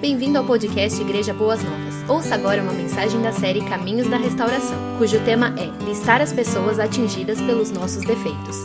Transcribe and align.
Bem-vindo 0.00 0.38
ao 0.38 0.44
podcast 0.44 1.00
Igreja 1.00 1.32
Boas 1.32 1.62
Novas. 1.62 2.10
Ouça 2.10 2.34
agora 2.34 2.60
uma 2.60 2.72
mensagem 2.72 3.22
da 3.22 3.32
série 3.32 3.64
Caminhos 3.64 4.08
da 4.08 4.16
Restauração, 4.16 4.76
cujo 4.98 5.24
tema 5.24 5.54
é 5.58 5.84
Listar 5.84 6.20
as 6.20 6.32
pessoas 6.32 6.78
atingidas 6.78 7.40
pelos 7.40 7.70
nossos 7.70 8.04
defeitos. 8.04 8.56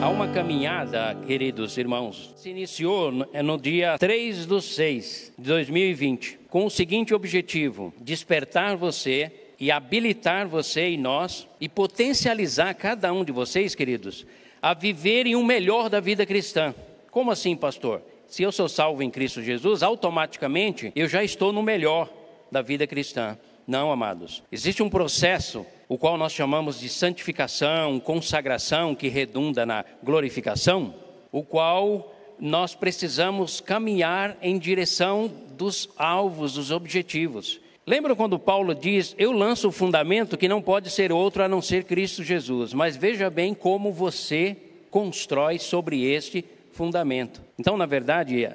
Há 0.00 0.08
uma 0.08 0.28
caminhada, 0.28 1.14
queridos 1.26 1.76
irmãos, 1.76 2.32
se 2.36 2.50
iniciou 2.50 3.10
no 3.10 3.26
é 3.32 3.42
dia 3.60 3.98
3 3.98 4.46
do 4.46 4.62
6 4.62 5.32
de 5.36 5.44
2020, 5.44 6.38
com 6.48 6.64
o 6.64 6.70
seguinte 6.70 7.12
objetivo: 7.12 7.92
despertar 8.00 8.76
você 8.76 9.30
e 9.58 9.70
habilitar 9.70 10.48
você 10.48 10.90
e 10.90 10.96
nós 10.96 11.46
e 11.60 11.68
potencializar 11.68 12.72
cada 12.74 13.12
um 13.12 13.24
de 13.24 13.32
vocês, 13.32 13.74
queridos, 13.74 14.24
a 14.62 14.72
viverem 14.72 15.34
o 15.34 15.44
melhor 15.44 15.90
da 15.90 16.00
vida 16.00 16.24
cristã. 16.24 16.74
Como 17.10 17.30
assim, 17.30 17.54
pastor? 17.54 18.11
Se 18.32 18.42
eu 18.42 18.50
sou 18.50 18.66
salvo 18.66 19.02
em 19.02 19.10
Cristo 19.10 19.42
Jesus, 19.42 19.82
automaticamente 19.82 20.90
eu 20.96 21.06
já 21.06 21.22
estou 21.22 21.52
no 21.52 21.62
melhor 21.62 22.10
da 22.50 22.62
vida 22.62 22.86
cristã. 22.86 23.36
Não, 23.66 23.92
amados. 23.92 24.42
Existe 24.50 24.82
um 24.82 24.88
processo, 24.88 25.66
o 25.86 25.98
qual 25.98 26.16
nós 26.16 26.32
chamamos 26.32 26.80
de 26.80 26.88
santificação, 26.88 28.00
consagração, 28.00 28.94
que 28.94 29.08
redunda 29.08 29.66
na 29.66 29.84
glorificação, 30.02 30.94
o 31.30 31.42
qual 31.42 32.10
nós 32.40 32.74
precisamos 32.74 33.60
caminhar 33.60 34.38
em 34.40 34.58
direção 34.58 35.30
dos 35.50 35.90
alvos, 35.98 36.54
dos 36.54 36.70
objetivos. 36.70 37.60
Lembra 37.86 38.16
quando 38.16 38.38
Paulo 38.38 38.74
diz: 38.74 39.14
Eu 39.18 39.32
lanço 39.32 39.68
o 39.68 39.72
fundamento 39.72 40.38
que 40.38 40.48
não 40.48 40.62
pode 40.62 40.88
ser 40.88 41.12
outro 41.12 41.42
a 41.42 41.48
não 41.48 41.60
ser 41.60 41.84
Cristo 41.84 42.24
Jesus, 42.24 42.72
mas 42.72 42.96
veja 42.96 43.28
bem 43.28 43.52
como 43.52 43.92
você 43.92 44.56
constrói 44.90 45.58
sobre 45.58 46.02
este 46.02 46.42
fundamento. 46.72 47.42
Então, 47.62 47.76
na 47.76 47.86
verdade, 47.86 48.50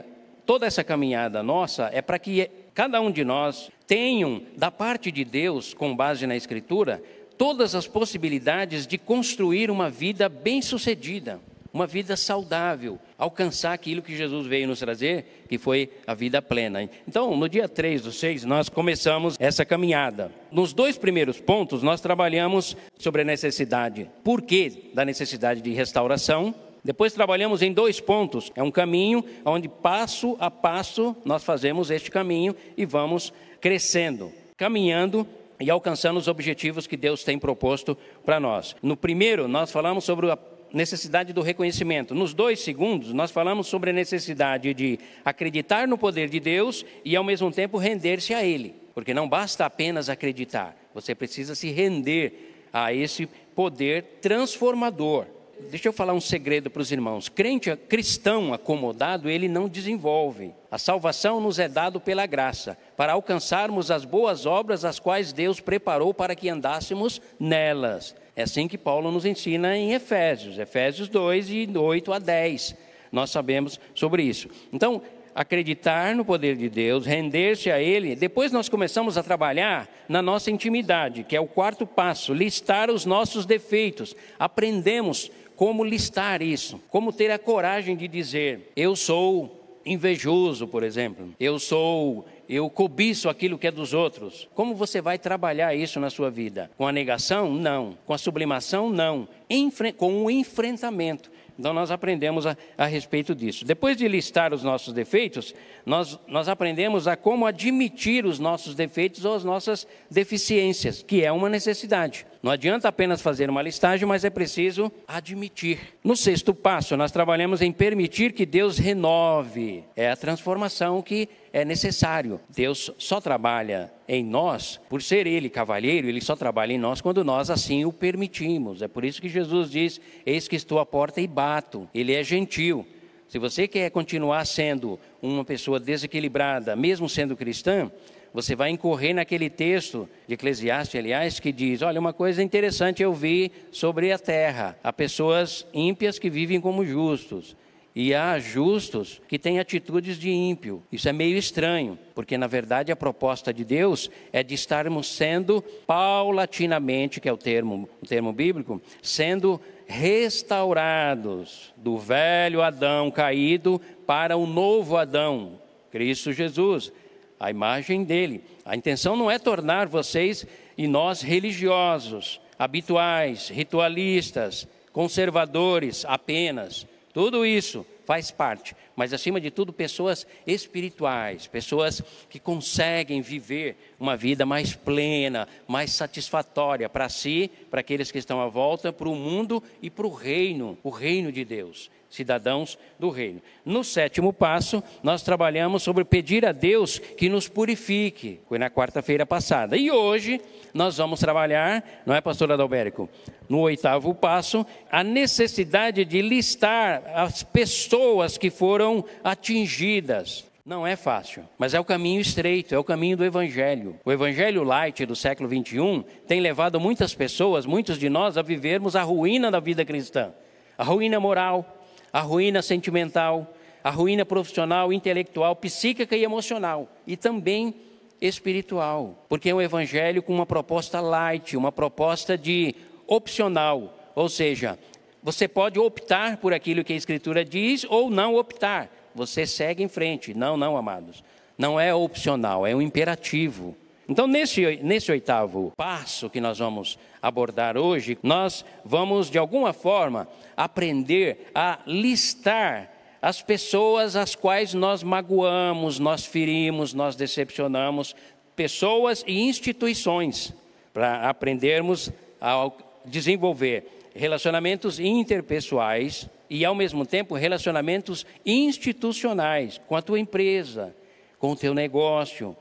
toda 0.46 0.66
essa 0.66 0.84
caminhada 0.84 1.42
nossa 1.42 1.90
é 1.94 2.02
para 2.02 2.20
que 2.20 2.52
cada 2.74 3.00
um 3.00 3.10
de 3.10 3.24
nós 3.24 3.72
tenham, 3.88 4.42
da 4.58 4.70
parte 4.70 5.14
de 5.14 5.24
Deus, 5.24 5.74
com 5.74 5.96
base 5.96 6.28
na 6.28 6.36
Escritura, 6.36 7.02
todas 7.38 7.74
as 7.74 7.88
possibilidades 7.88 8.86
de 8.86 8.98
construir 8.98 9.72
uma 9.72 9.90
vida 9.90 10.28
bem-sucedida, 10.28 11.40
uma 11.72 11.88
vida 11.88 12.18
saudável, 12.18 13.00
alcançar 13.18 13.72
aquilo 13.72 14.02
que 14.02 14.14
Jesus 14.14 14.46
veio 14.46 14.68
nos 14.68 14.80
trazer, 14.80 15.46
que 15.48 15.58
foi 15.58 15.90
a 16.06 16.14
vida 16.14 16.42
plena. 16.42 16.84
Então, 17.08 17.34
no 17.38 17.48
dia 17.48 17.70
3 17.70 18.02
do 18.02 18.12
6, 18.12 18.44
nós 18.44 18.68
começamos 18.68 19.38
essa 19.40 19.64
caminhada. 19.64 20.34
Nos 20.52 20.74
dois 20.74 20.98
primeiros 20.98 21.40
pontos, 21.40 21.82
nós 21.82 22.02
trabalhamos 22.02 22.76
sobre 22.98 23.22
a 23.22 23.26
necessidade, 23.26 24.12
por 24.22 24.42
que 24.42 24.92
da 24.94 25.06
necessidade 25.06 25.62
de 25.62 25.72
restauração 25.72 26.54
depois 26.88 27.12
trabalhamos 27.12 27.62
em 27.62 27.74
dois 27.74 28.00
pontos. 28.00 28.50
É 28.56 28.64
um 28.64 28.72
caminho 28.72 29.22
onde 29.44 29.68
passo 29.68 30.38
a 30.40 30.50
passo 30.50 31.14
nós 31.26 31.44
fazemos 31.44 31.92
este 31.92 32.10
caminho 32.10 32.56
e 32.78 32.86
vamos 32.86 33.34
crescendo, 33.60 34.32
caminhando 34.56 35.28
e 35.60 35.70
alcançando 35.70 36.16
os 36.16 36.30
objetivos 36.30 36.88
que 36.88 36.96
Deus 36.96 37.26
tem 37.26 37.38
proposto 37.38 37.98
para 38.26 38.40
nós. 38.40 38.74
No 38.82 38.96
primeiro, 38.96 39.50
nós 39.50 39.70
falamos 39.70 40.06
sobre 40.06 40.32
a 40.32 40.40
necessidade 40.72 41.34
do 41.34 41.42
reconhecimento. 41.42 42.16
Nos 42.16 42.34
dois 42.34 42.62
segundos, 42.62 43.12
nós 43.12 43.32
falamos 43.32 43.68
sobre 43.68 43.90
a 43.90 43.94
necessidade 43.94 44.74
de 44.74 44.98
acreditar 45.26 45.90
no 45.90 45.98
poder 45.98 46.30
de 46.30 46.40
Deus 46.40 46.86
e, 47.04 47.18
ao 47.18 47.24
mesmo 47.24 47.52
tempo, 47.52 47.78
render-se 47.78 48.34
a 48.34 48.46
Ele. 48.46 48.74
Porque 48.96 49.14
não 49.14 49.28
basta 49.28 49.66
apenas 49.66 50.08
acreditar, 50.08 50.74
você 50.94 51.14
precisa 51.14 51.54
se 51.54 51.70
render 51.70 52.70
a 52.72 52.94
esse 52.94 53.26
poder 53.54 54.20
transformador 54.22 55.36
deixa 55.70 55.88
eu 55.88 55.94
falar 55.94 56.14
um 56.14 56.22
segredo 56.22 56.70
para 56.70 56.82
os 56.82 56.92
irmãos. 56.92 57.30
Crente 57.30 57.76
cristão 57.76 58.54
acomodado, 58.54 59.30
ele 59.30 59.48
não 59.48 59.68
desenvolve. 59.68 60.54
A 60.72 60.78
salvação 60.78 61.40
nos 61.40 61.60
é 61.60 61.68
dado 61.68 62.00
pela 62.00 62.26
graça, 62.26 62.78
para 62.96 63.14
alcançarmos 63.14 63.92
as 63.92 64.06
boas 64.06 64.46
obras 64.46 64.86
as 64.86 65.00
quais 65.00 65.34
Deus 65.34 65.60
preparou 65.60 66.14
para 66.14 66.36
que 66.36 66.50
andássemos 66.50 67.22
nelas. 67.40 68.16
É 68.36 68.44
assim 68.44 68.68
que 68.68 68.78
Paulo 68.78 69.12
nos 69.12 69.26
ensina 69.26 69.76
em 69.76 69.94
Efésios, 69.94 70.60
Efésios 70.60 71.10
2 71.10 71.50
e 71.50 71.70
8 71.76 72.14
a 72.14 72.20
10. 72.20 72.76
Nós 73.12 73.32
sabemos 73.32 73.80
sobre 73.96 74.24
isso. 74.24 74.50
Então, 74.72 75.02
acreditar 75.38 76.16
no 76.16 76.26
poder 76.26 76.56
de 76.56 76.68
Deus, 76.68 77.06
render-se 77.06 77.70
a 77.70 77.80
Ele. 77.80 78.16
Depois 78.16 78.52
nós 78.52 78.68
começamos 78.68 79.20
a 79.20 79.24
trabalhar 79.24 79.88
na 80.10 80.20
nossa 80.20 80.50
intimidade, 80.50 81.24
que 81.24 81.36
é 81.36 81.40
o 81.40 81.46
quarto 81.46 81.86
passo, 81.86 82.34
listar 82.34 82.90
os 82.90 83.06
nossos 83.06 83.46
defeitos. 83.46 84.16
Aprendemos 84.40 85.32
como 85.58 85.84
listar 85.84 86.42
isso, 86.42 86.80
como 86.90 87.12
ter 87.12 87.32
a 87.32 87.40
coragem 87.40 87.98
de 87.98 88.08
dizer: 88.08 88.72
eu 88.76 88.96
sou 88.96 89.82
invejoso, 89.86 90.68
por 90.68 90.84
exemplo, 90.84 91.34
eu 91.40 91.60
sou 91.60 92.26
eu 92.48 92.70
cobiço 92.70 93.28
aquilo 93.28 93.58
que 93.58 93.68
é 93.68 93.72
dos 93.72 93.94
outros. 93.94 94.48
Como 94.54 94.74
você 94.74 95.02
vai 95.02 95.18
trabalhar 95.18 95.76
isso 95.76 96.00
na 96.00 96.10
sua 96.10 96.30
vida? 96.30 96.72
Com 96.78 96.88
a 96.88 96.94
negação? 96.94 97.52
Não. 97.52 97.98
Com 98.06 98.14
a 98.14 98.18
sublimação? 98.18 98.90
Não. 98.90 99.28
Enfre 99.50 99.92
com 99.92 100.24
o 100.24 100.32
enfrentamento. 100.32 101.30
Então, 101.60 101.74
nós 101.74 101.90
aprendemos 101.90 102.46
a, 102.46 102.56
a, 102.78 102.86
respeito 102.86 103.34
disso. 103.34 103.66
Depois 103.66 103.98
de 103.98 104.08
listar 104.08 104.54
os 104.54 104.64
nossos 104.64 104.94
defeitos, 104.94 105.56
nós, 105.86 106.18
nós 106.28 106.48
aprendemos 106.48 107.08
a 107.08 107.18
como 107.18 107.48
admitir 107.48 108.26
os 108.26 108.38
nossos 108.38 108.76
defeitos 108.76 109.26
ou 109.26 109.36
as 109.36 109.44
nossas 109.44 109.88
deficiências, 110.10 111.02
que 111.02 111.24
é 111.24 111.32
uma 111.32 111.50
necessidade. 111.50 112.28
Não 112.48 112.54
adianta 112.54 112.88
apenas 112.88 113.22
fazer 113.22 113.50
uma 113.50 113.62
listagem, 113.62 114.08
mas 114.08 114.24
é 114.24 114.30
preciso 114.30 114.90
admitir. 115.06 115.98
No 116.02 116.16
sexto 116.16 116.54
passo, 116.54 116.96
nós 116.96 117.12
trabalhamos 117.12 117.62
em 117.62 117.74
permitir 117.74 118.32
que 118.32 118.46
Deus 118.46 118.78
renove. 118.78 119.84
É 119.98 120.10
a 120.10 120.16
transformação 120.16 121.02
que 121.02 121.28
é 121.52 121.66
necessário. 121.66 122.40
Deus 122.48 122.90
só 122.98 123.20
trabalha 123.20 123.92
em 124.08 124.24
nós, 124.24 124.80
por 124.88 125.02
ser 125.02 125.28
Ele 125.28 125.50
cavalheiro, 125.50 126.08
Ele 126.08 126.22
só 126.22 126.38
trabalha 126.38 126.72
em 126.72 126.78
nós 126.78 127.02
quando 127.02 127.22
nós 127.22 127.50
assim 127.50 127.84
o 127.84 127.92
permitimos. 127.92 128.82
É 128.82 128.88
por 128.88 129.04
isso 129.04 129.22
que 129.22 129.28
Jesus 129.28 129.70
diz: 129.70 130.00
Eis 130.26 130.48
que 130.48 130.56
estou 130.56 130.80
à 130.80 130.86
porta 130.86 131.20
e 131.20 131.28
bato. 131.28 131.90
Ele 131.94 132.14
é 132.14 132.24
gentil. 132.24 132.88
Se 133.28 133.38
você 133.38 133.68
quer 133.68 133.92
continuar 133.92 134.46
sendo 134.46 134.98
uma 135.22 135.44
pessoa 135.44 135.82
desequilibrada, 135.82 136.78
mesmo 136.78 137.10
sendo 137.10 137.36
cristã, 137.36 137.92
você 138.34 138.56
vai 138.56 138.70
incorrer 138.70 139.14
naquele 139.14 139.50
texto 139.50 140.08
de 140.28 140.34
Eclesiastes, 140.34 141.00
aliás, 141.00 141.40
que 141.40 141.52
diz: 141.52 141.82
olha, 141.82 142.00
uma 142.00 142.14
coisa 142.14 142.44
interessante 142.44 143.02
eu 143.02 143.14
vi 143.14 143.52
sobre 143.72 144.12
a 144.12 144.20
terra: 144.20 144.78
há 144.84 144.92
pessoas 144.92 145.66
ímpias 145.74 146.20
que 146.20 146.30
vivem 146.30 146.62
como 146.62 146.86
justos. 146.86 147.56
E 148.00 148.14
há 148.14 148.38
justos 148.38 149.20
que 149.28 149.40
têm 149.40 149.60
atitudes 149.60 150.20
de 150.20 150.30
ímpio. 150.30 150.84
Isso 150.92 151.10
é 151.10 151.12
meio 151.12 151.36
estranho, 151.36 151.98
porque 152.14 152.38
na 152.38 152.46
verdade 152.46 152.92
a 152.92 152.96
proposta 152.96 153.52
de 153.52 153.66
Deus 153.66 154.12
é 154.32 154.44
de 154.44 154.54
estarmos 154.54 155.08
sendo 155.08 155.64
paulatinamente, 155.88 157.20
que 157.20 157.28
é 157.28 157.34
o 157.34 157.38
termo, 157.38 157.90
o 158.00 158.06
termo 158.06 158.32
bíblico, 158.32 158.80
sendo 159.02 159.60
restaurados 159.88 161.74
do 161.76 161.98
velho 161.98 162.62
Adão 162.62 163.10
caído 163.10 163.82
para 164.06 164.38
o 164.38 164.46
novo 164.46 164.96
Adão, 164.96 165.60
Cristo 165.90 166.32
Jesus 166.32 166.94
a 167.40 167.50
imagem 167.50 168.04
dele. 168.04 168.44
A 168.66 168.76
intenção 168.76 169.16
não 169.16 169.30
é 169.30 169.38
tornar 169.40 169.88
vocês 169.88 170.46
e 170.78 170.88
nós 170.88 171.22
religiosos, 171.22 172.40
habituais, 172.58 173.50
ritualistas, 173.50 174.68
conservadores 174.92 176.06
apenas. 176.06 176.88
Tudo 177.14 177.46
isso 177.46 177.86
faz 178.06 178.32
parte, 178.32 178.76
mas 178.96 179.12
acima 179.12 179.42
de 179.42 179.52
tudo, 179.52 179.74
pessoas 179.74 180.26
espirituais, 180.46 181.46
pessoas 181.46 182.02
que 182.30 182.40
conseguem 182.40 183.22
viver 183.22 183.76
uma 184.00 184.16
vida 184.16 184.46
mais 184.46 184.76
plena, 184.76 185.48
mais 185.68 185.92
satisfatória 185.92 186.88
para 186.88 187.10
si, 187.10 187.52
para 187.70 187.82
aqueles 187.82 188.12
que 188.12 188.18
estão 188.18 188.40
à 188.40 188.48
volta, 188.48 188.94
para 188.94 189.10
o 189.10 189.16
mundo 189.16 189.62
e 189.82 189.90
para 189.90 190.08
o 190.08 190.14
reino, 190.14 190.78
o 190.84 190.90
reino 190.90 191.32
de 191.32 191.44
Deus 191.44 191.90
cidadãos 192.10 192.78
do 192.98 193.10
reino. 193.10 193.42
No 193.66 193.84
sétimo 193.84 194.32
passo, 194.32 194.84
nós 195.04 195.22
trabalhamos 195.22 195.84
sobre 195.84 196.04
pedir 196.04 196.46
a 196.46 196.52
Deus 196.52 197.00
que 197.00 197.30
nos 197.30 197.48
purifique, 197.48 198.40
foi 198.48 198.58
na 198.58 198.70
quarta-feira 198.70 199.26
passada. 199.26 199.76
E 199.78 199.92
hoje 199.92 200.42
nós 200.74 200.98
vamos 200.98 201.20
trabalhar, 201.20 201.84
não 202.06 202.16
é, 202.16 202.22
pastor 202.22 202.52
Adalberico? 202.52 203.10
No 203.50 203.60
oitavo 203.60 204.14
passo, 204.14 204.66
a 204.92 205.04
necessidade 205.04 206.04
de 206.06 206.22
listar 206.22 207.04
as 207.14 207.44
pessoas 207.44 208.38
que 208.38 208.50
foram 208.50 209.04
atingidas. 209.24 210.46
Não 210.68 210.86
é 210.86 210.98
fácil, 210.98 211.46
mas 211.58 211.74
é 211.74 211.80
o 211.80 211.86
caminho 211.86 212.20
estreito, 212.20 212.76
é 212.76 212.78
o 212.78 212.84
caminho 212.84 213.16
do 213.16 213.24
Evangelho. 213.24 213.96
O 214.04 214.12
Evangelho 214.12 214.64
light 214.64 215.06
do 215.06 215.16
século 215.16 215.48
21 215.48 216.04
tem 216.28 216.42
levado 216.42 216.78
muitas 216.78 217.16
pessoas, 217.16 217.66
muitos 217.66 217.98
de 217.98 218.10
nós, 218.10 218.38
a 218.38 218.42
vivermos 218.42 218.94
a 218.94 219.02
ruína 219.02 219.50
da 219.50 219.62
vida 219.62 219.86
cristã, 219.86 220.34
a 220.78 220.84
ruína 220.84 221.22
moral, 221.22 221.77
a 222.18 222.22
ruína 222.22 222.64
sentimental, 222.64 223.54
a 223.84 223.92
ruína 223.92 224.26
profissional, 224.26 224.92
intelectual, 224.92 225.56
psíquica 225.56 226.18
e 226.18 226.24
emocional, 226.24 226.90
e 227.06 227.16
também 227.16 227.76
espiritual, 228.20 229.24
porque 229.30 229.52
é 229.52 229.54
um 229.54 229.62
evangelho 229.62 230.24
com 230.24 230.34
uma 230.34 230.46
proposta 230.48 231.00
light, 231.00 231.56
uma 231.56 231.72
proposta 231.72 232.36
de 232.36 232.74
opcional, 233.06 233.96
ou 234.16 234.28
seja, 234.28 234.80
você 235.22 235.48
pode 235.48 235.78
optar 235.78 236.38
por 236.38 236.56
aquilo 236.56 236.84
que 236.84 236.92
a 236.92 236.96
Escritura 236.96 237.46
diz 237.46 237.86
ou 237.88 238.10
não 238.10 238.34
optar, 238.34 238.90
você 239.14 239.46
segue 239.46 239.84
em 239.84 239.88
frente. 239.88 240.34
Não, 240.34 240.58
não, 240.58 240.76
amados. 240.76 241.24
não 241.56 241.80
é 241.80 241.94
opcional, 241.94 242.66
é 242.66 242.76
um 242.76 242.82
imperativo. 242.82 243.78
Então, 244.10 244.26
nesse, 244.26 244.80
nesse 244.82 245.12
oitavo 245.12 245.74
passo 245.76 246.30
que 246.30 246.40
nós 246.40 246.60
vamos 246.60 246.98
abordar 247.22 247.78
hoje, 247.78 248.18
nós 248.24 248.64
vamos, 248.86 249.30
de 249.30 249.38
alguma 249.38 249.74
forma, 249.74 250.28
aprender 250.56 251.50
a 251.54 251.80
listar 251.86 252.90
as 253.22 253.42
pessoas 253.42 254.16
às 254.16 254.34
quais 254.34 254.74
nós 254.74 255.04
magoamos, 255.04 256.00
nós 256.00 256.26
ferimos, 256.26 256.94
nós 256.94 257.16
decepcionamos, 257.18 258.16
pessoas 258.56 259.26
e 259.28 259.42
instituições, 259.42 260.54
para 260.94 261.30
aprendermos 261.30 262.10
a 262.40 262.72
desenvolver 263.06 264.10
relacionamentos 264.16 265.00
interpessoais 265.00 266.30
e, 266.50 266.64
ao 266.64 266.74
mesmo 266.74 267.06
tempo, 267.06 267.36
relacionamentos 267.36 268.26
institucionais 268.46 269.82
com 269.86 269.96
a 269.96 270.02
tua 270.02 270.20
empresa, 270.20 270.96
com 271.38 271.52
o 271.52 271.56
teu 271.56 271.74
negócio, 271.74 272.56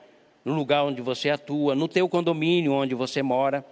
no 0.47 0.55
lugar 0.55 0.85
onde 0.85 1.03
você 1.03 1.29
atua, 1.29 1.75
no 1.75 1.89
teu 1.89 2.09
condomínio 2.09 2.73
onde 2.73 2.95
você 2.95 3.21
mora. 3.21 3.67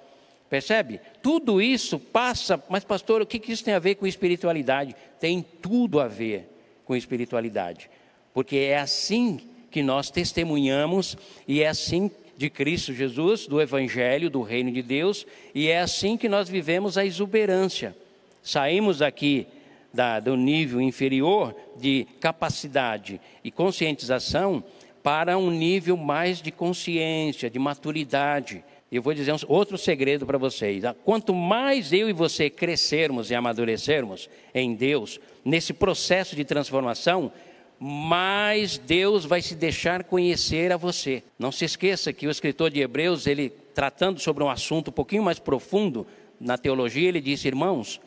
Percebe? 0.50 1.00
Tudo 1.22 1.62
isso 1.62 2.00
passa, 2.00 2.60
mas 2.68 2.82
pastor, 2.82 3.22
o 3.22 3.26
que 3.26 3.40
isso 3.50 3.62
tem 3.62 3.74
a 3.74 3.78
ver 3.78 3.94
com 3.94 4.08
espiritualidade? 4.08 4.96
Tem 5.20 5.40
tudo 5.62 6.00
a 6.00 6.08
ver 6.08 6.50
com 6.84 6.96
espiritualidade, 6.96 7.88
porque 8.34 8.56
é 8.56 8.78
assim 8.78 9.40
que 9.70 9.84
nós 9.84 10.10
testemunhamos 10.10 11.16
e 11.46 11.62
é 11.62 11.68
assim 11.68 12.10
de 12.36 12.50
Cristo 12.50 12.92
Jesus, 12.92 13.46
do 13.46 13.60
Evangelho, 13.60 14.28
do 14.28 14.42
Reino 14.42 14.72
de 14.72 14.82
Deus, 14.82 15.24
e 15.54 15.68
é 15.68 15.78
assim 15.80 16.16
que 16.16 16.28
nós 16.28 16.48
vivemos 16.48 16.98
a 16.98 17.06
exuberância. 17.06 17.96
Saímos 18.42 19.00
aqui 19.00 19.46
da, 19.92 20.18
do 20.18 20.36
nível 20.36 20.80
inferior 20.80 21.54
de 21.76 22.04
capacidade 22.20 23.20
e 23.44 23.50
conscientização 23.52 24.62
para 25.04 25.36
um 25.36 25.50
nível 25.50 25.98
mais 25.98 26.40
de 26.40 26.50
consciência, 26.50 27.50
de 27.50 27.58
maturidade. 27.58 28.64
Eu 28.90 29.02
vou 29.02 29.12
dizer 29.12 29.34
outro 29.46 29.76
segredo 29.76 30.24
para 30.24 30.38
vocês. 30.38 30.82
Quanto 31.04 31.34
mais 31.34 31.92
eu 31.92 32.08
e 32.08 32.12
você 32.14 32.48
crescermos 32.48 33.30
e 33.30 33.34
amadurecermos 33.34 34.30
em 34.54 34.74
Deus, 34.74 35.20
nesse 35.44 35.74
processo 35.74 36.34
de 36.34 36.42
transformação, 36.42 37.30
mais 37.78 38.78
Deus 38.78 39.26
vai 39.26 39.42
se 39.42 39.54
deixar 39.54 40.04
conhecer 40.04 40.72
a 40.72 40.78
você. 40.78 41.22
Não 41.38 41.52
se 41.52 41.66
esqueça 41.66 42.10
que 42.10 42.26
o 42.26 42.30
escritor 42.30 42.70
de 42.70 42.80
Hebreus, 42.80 43.26
ele 43.26 43.50
tratando 43.74 44.18
sobre 44.20 44.42
um 44.42 44.48
assunto 44.48 44.88
um 44.88 44.94
pouquinho 44.94 45.22
mais 45.22 45.38
profundo 45.38 46.06
na 46.40 46.56
teologia, 46.56 47.10
ele 47.10 47.20
disse: 47.20 47.46
"Irmãos, 47.46 48.00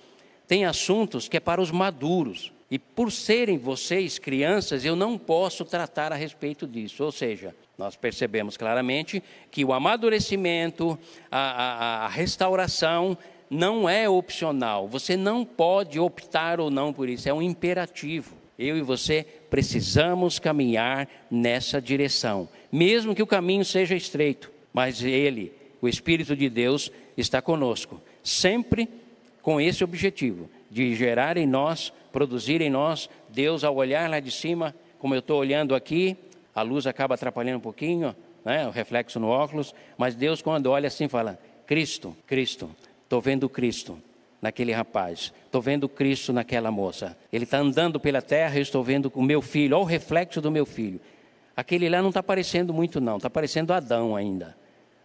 tem 0.48 0.66
assuntos 0.66 1.30
que 1.30 1.38
é 1.38 1.40
para 1.40 1.62
os 1.62 1.70
maduros. 1.70 2.52
E 2.70 2.78
por 2.78 3.12
serem 3.12 3.58
vocês 3.58 4.20
crianças, 4.20 4.84
eu 4.84 4.96
não 4.96 5.18
posso 5.18 5.64
tratar 5.64 6.12
a 6.12 6.16
respeito 6.16 6.68
disso. 6.68 7.04
Ou 7.04 7.12
seja, 7.12 7.56
nós 7.78 7.96
percebemos 7.96 8.58
claramente 8.58 9.24
que 9.50 9.64
o 9.64 9.72
amadurecimento, 9.72 11.00
a, 11.32 11.40
a, 11.40 12.06
a 12.06 12.08
restauração, 12.10 13.18
não 13.50 13.88
é 13.88 14.10
opcional. 14.10 14.88
Você 14.88 15.16
não 15.16 15.46
pode 15.46 16.00
optar 16.00 16.60
ou 16.60 16.70
não 16.70 16.92
por 16.92 17.08
isso, 17.08 17.30
é 17.30 17.34
um 17.34 17.42
imperativo. 17.42 18.36
Eu 18.60 18.76
e 18.76 18.82
você 18.82 19.26
precisamos 19.50 20.40
caminhar 20.40 21.08
nessa 21.30 21.80
direção, 21.80 22.50
mesmo 22.72 23.14
que 23.14 23.22
o 23.22 23.28
caminho 23.28 23.64
seja 23.64 23.96
estreito, 23.96 24.52
mas 24.74 25.04
Ele, 25.04 25.54
o 25.80 25.88
Espírito 25.88 26.36
de 26.36 26.50
Deus, 26.50 26.92
está 27.16 27.40
conosco, 27.40 28.02
sempre 28.24 28.90
com 29.44 29.62
esse 29.62 29.84
objetivo 29.84 30.50
de 30.72 30.96
gerar 30.96 31.38
em 31.38 31.46
nós 31.46 31.94
produzir 32.18 32.62
em 32.62 32.70
nós, 32.72 33.08
Deus 33.30 33.64
ao 33.64 33.76
olhar 33.76 34.10
lá 34.10 34.20
de 34.20 34.32
cima, 34.32 34.74
como 34.98 35.14
eu 35.14 35.20
estou 35.20 35.40
olhando 35.40 35.76
aqui, 35.76 36.18
a 36.56 36.64
luz 36.64 36.88
acaba 36.88 37.14
atrapalhando 37.14 37.60
um 37.60 37.62
pouquinho, 37.62 38.16
né, 38.44 38.66
o 38.66 38.72
reflexo 38.72 39.20
no 39.20 39.28
óculos, 39.28 39.72
mas 40.00 40.16
Deus 40.16 40.42
quando 40.42 40.66
olha 40.66 40.88
assim 40.88 41.08
fala, 41.08 41.38
Cristo, 41.68 42.18
Cristo, 42.26 42.72
estou 43.04 43.22
vendo 43.22 43.48
Cristo 43.48 44.02
naquele 44.42 44.72
rapaz, 44.72 45.32
estou 45.46 45.62
vendo 45.62 45.88
Cristo 45.88 46.34
naquela 46.34 46.72
moça, 46.72 47.16
ele 47.32 47.44
está 47.44 47.60
andando 47.60 48.00
pela 48.00 48.20
terra, 48.20 48.58
eu 48.58 48.64
estou 48.64 48.84
vendo 48.84 49.12
o 49.14 49.22
meu 49.22 49.40
filho, 49.40 49.76
olha 49.76 49.84
o 49.84 49.88
reflexo 49.88 50.42
do 50.42 50.50
meu 50.50 50.66
filho, 50.66 51.00
aquele 51.56 51.88
lá 51.88 52.02
não 52.02 52.10
está 52.10 52.24
parecendo 52.24 52.74
muito 52.74 53.00
não, 53.00 53.18
está 53.18 53.30
parecendo 53.30 53.74
Adão 53.74 54.16
ainda, 54.16 54.58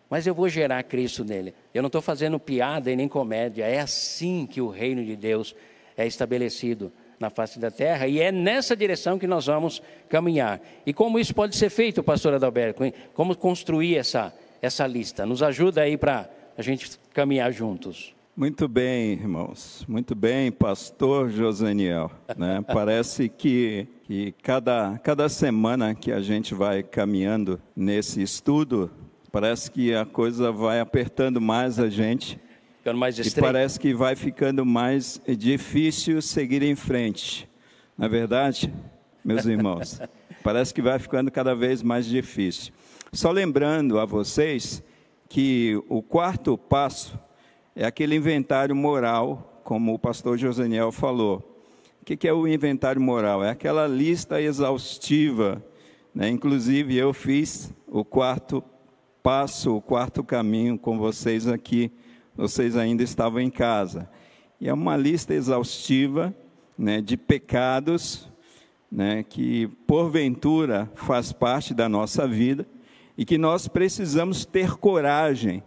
mas 0.09 0.27
eu 0.27 0.35
vou 0.35 0.49
gerar 0.49 0.83
Cristo 0.85 1.27
nele, 1.27 1.55
eu 1.75 1.83
não 1.83 1.89
estou 1.89 2.01
fazendo 2.01 2.41
piada 2.41 2.91
e 2.91 2.97
nem 2.97 3.07
comédia, 3.07 3.67
é 3.67 3.81
assim 3.81 4.47
que 4.47 4.63
o 4.63 4.71
reino 4.71 5.05
de 5.05 5.15
Deus 5.15 5.55
é 5.95 6.07
estabelecido 6.07 6.91
na 7.23 7.31
face 7.31 7.59
da 7.59 7.71
terra, 7.71 8.09
e 8.09 8.21
é 8.21 8.33
nessa 8.33 8.77
direção 8.77 9.19
que 9.19 9.29
nós 9.29 9.47
vamos 9.47 9.81
caminhar. 10.09 10.61
E 10.85 10.93
como 10.93 11.19
isso 11.19 11.33
pode 11.33 11.57
ser 11.57 11.71
feito, 11.71 12.03
pastor 12.03 12.35
Adalberto? 12.35 12.83
Como 13.15 13.37
construir 13.37 13.97
essa, 13.97 14.35
essa 14.61 14.87
lista? 14.87 15.25
Nos 15.25 15.43
ajuda 15.43 15.83
aí 15.83 15.97
para 15.97 16.29
a 16.59 16.61
gente 16.61 16.99
caminhar 17.15 17.53
juntos. 17.53 18.13
Muito 18.37 18.67
bem, 18.67 19.13
irmãos. 19.13 19.85
Muito 19.87 20.15
bem, 20.15 20.51
pastor 20.51 21.31
Josaniel. 21.31 22.11
Né? 22.37 22.61
Parece 22.67 23.29
que, 23.29 23.87
que 24.03 24.35
cada, 24.43 24.99
cada 24.99 25.29
semana 25.29 25.95
que 25.95 26.11
a 26.11 26.21
gente 26.21 26.55
vai 26.55 26.83
caminhando 26.83 27.61
nesse 27.77 28.21
estudo, 28.21 28.91
parece 29.31 29.71
que 29.71 29.95
a 29.95 30.05
coisa 30.05 30.51
vai 30.51 30.81
apertando 30.81 31.41
mais 31.41 31.79
a 31.79 31.89
gente 31.89 32.39
ficando 32.83 32.99
mais 32.99 33.17
estreito. 33.17 33.39
E 33.39 33.43
parece 33.43 33.79
que 33.79 33.95
vai 33.95 34.17
ficando 34.17 34.67
mais 34.67 35.23
difícil 35.39 36.21
seguir 36.21 36.65
em 36.65 36.75
frente. 36.75 37.49
Na 37.97 38.07
é 38.07 38.09
verdade, 38.09 38.75
meus 39.25 39.47
irmãos, 39.47 40.01
parece 40.43 40.75
que 40.75 40.83
vai 40.83 40.99
ficando 40.99 41.31
cada 41.31 41.55
vez 41.55 41.81
mais 41.81 42.07
difícil. 42.07 42.73
Só 43.13 43.31
lembrando 43.31 44.01
a 44.01 44.05
vocês 44.05 44.83
que 45.29 45.81
o 45.89 46.03
quarto 46.03 46.59
passo 46.59 47.17
é 47.77 47.85
aquele 47.85 48.17
inventário 48.17 48.75
moral, 48.75 49.61
como 49.63 49.95
o 49.95 49.99
pastor 49.99 50.37
Joseniel 50.37 50.91
falou. 50.91 51.65
O 52.01 52.05
que 52.05 52.27
é 52.27 52.33
o 52.33 52.49
inventário 52.49 53.01
moral? 53.01 53.45
É 53.45 53.51
aquela 53.51 53.87
lista 53.87 54.43
exaustiva. 54.43 55.65
Né? 56.13 56.29
Inclusive, 56.29 56.97
eu 56.97 57.13
fiz 57.13 57.73
o 57.87 58.05
quarto 58.05 58.61
passo, 59.23 59.77
o 59.77 59.81
quarto 59.81 60.25
caminho 60.25 60.77
com 60.77 60.99
vocês 60.99 61.47
aqui 61.47 61.93
vocês 62.37 62.77
ainda 62.77 63.03
estavam 63.03 63.41
em 63.41 63.51
casa. 63.51 64.09
E 64.61 64.69
é 64.69 64.73
uma 64.73 64.97
lista 64.97 65.35
exaustiva 65.35 66.35
né, 66.79 67.01
de 67.01 67.17
pecados 67.17 68.29
né, 68.91 69.23
que, 69.23 69.69
porventura, 69.87 70.91
faz 70.95 71.33
parte 71.33 71.75
da 71.75 71.89
nossa 71.89 72.27
vida 72.27 72.67
e 73.17 73.25
que 73.25 73.39
nós 73.39 73.69
precisamos 73.69 74.45
ter 74.45 74.77
coragem 74.77 75.63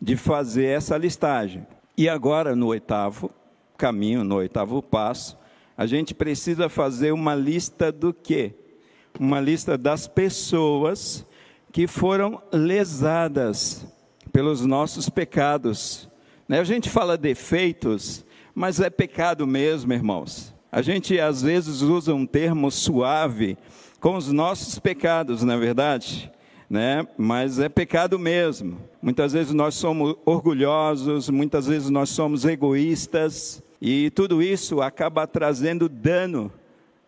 de 0.00 0.16
fazer 0.16 0.66
essa 0.66 0.96
listagem. 0.96 1.66
E 1.96 2.08
agora, 2.08 2.54
no 2.54 2.66
oitavo 2.66 3.30
caminho, 3.76 4.24
no 4.24 4.36
oitavo 4.36 4.82
passo, 4.82 5.38
a 5.76 5.86
gente 5.86 6.14
precisa 6.14 6.68
fazer 6.68 7.12
uma 7.12 7.34
lista 7.34 7.90
do 7.90 8.12
quê? 8.12 8.54
Uma 9.18 9.40
lista 9.40 9.76
das 9.78 10.06
pessoas 10.06 11.26
que 11.72 11.86
foram 11.86 12.40
lesadas 12.52 13.86
pelos 14.34 14.66
nossos 14.66 15.08
pecados. 15.08 16.08
Né? 16.48 16.58
A 16.58 16.64
gente 16.64 16.90
fala 16.90 17.16
defeitos, 17.16 18.24
mas 18.52 18.80
é 18.80 18.90
pecado 18.90 19.46
mesmo, 19.46 19.92
irmãos. 19.92 20.52
A 20.72 20.82
gente 20.82 21.20
às 21.20 21.40
vezes 21.40 21.82
usa 21.82 22.12
um 22.12 22.26
termo 22.26 22.68
suave 22.68 23.56
com 24.00 24.16
os 24.16 24.32
nossos 24.32 24.76
pecados, 24.80 25.44
na 25.44 25.54
é 25.54 25.56
verdade, 25.56 26.32
né? 26.68 27.06
Mas 27.16 27.60
é 27.60 27.68
pecado 27.68 28.18
mesmo. 28.18 28.76
Muitas 29.00 29.32
vezes 29.34 29.52
nós 29.54 29.76
somos 29.76 30.16
orgulhosos, 30.26 31.30
muitas 31.30 31.68
vezes 31.68 31.88
nós 31.88 32.08
somos 32.08 32.44
egoístas, 32.44 33.62
e 33.80 34.10
tudo 34.10 34.42
isso 34.42 34.82
acaba 34.82 35.28
trazendo 35.28 35.88
dano, 35.88 36.52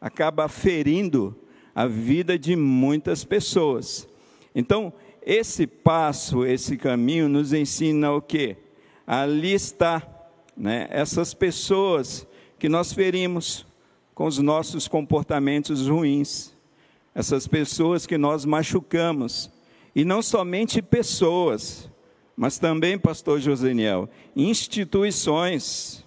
acaba 0.01 0.47
ferindo 0.47 1.35
a 1.75 1.87
vida 1.87 2.39
de 2.39 2.55
muitas 2.55 3.25
pessoas. 3.25 4.09
Então, 4.55 4.93
esse 5.27 5.67
passo, 5.67 6.47
esse 6.47 6.77
caminho 6.77 7.29
nos 7.29 7.53
ensina 7.53 8.13
o 8.13 8.23
quê? 8.23 8.57
Ali 9.05 9.53
está, 9.53 10.01
né, 10.57 10.87
essas 10.89 11.35
pessoas 11.35 12.25
que 12.61 12.69
nós 12.69 12.93
ferimos 12.93 13.67
com 14.15 14.27
os 14.27 14.39
nossos 14.39 14.87
comportamentos 14.87 15.89
ruins, 15.89 16.55
essas 17.13 17.49
pessoas 17.49 18.07
que 18.07 18.17
nós 18.17 18.45
machucamos, 18.45 19.51
e 19.97 20.05
não 20.05 20.23
somente 20.23 20.81
pessoas, 20.81 21.91
mas 22.37 22.59
também, 22.59 22.97
pastor 22.97 23.41
Joseniel, 23.41 24.09
instituições. 24.37 26.05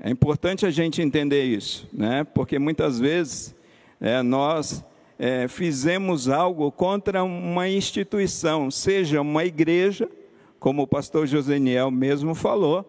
É 0.00 0.10
importante 0.10 0.66
a 0.66 0.70
gente 0.70 1.00
entender 1.00 1.44
isso, 1.44 1.86
né? 1.92 2.24
porque 2.24 2.58
muitas 2.58 2.98
vezes 2.98 3.54
é, 4.00 4.22
nós 4.22 4.84
é, 5.18 5.48
fizemos 5.48 6.28
algo 6.28 6.70
contra 6.70 7.24
uma 7.24 7.68
instituição, 7.68 8.70
seja 8.70 9.20
uma 9.20 9.44
igreja, 9.44 10.08
como 10.60 10.82
o 10.82 10.86
pastor 10.86 11.26
Joseniel 11.26 11.90
mesmo 11.90 12.34
falou, 12.34 12.84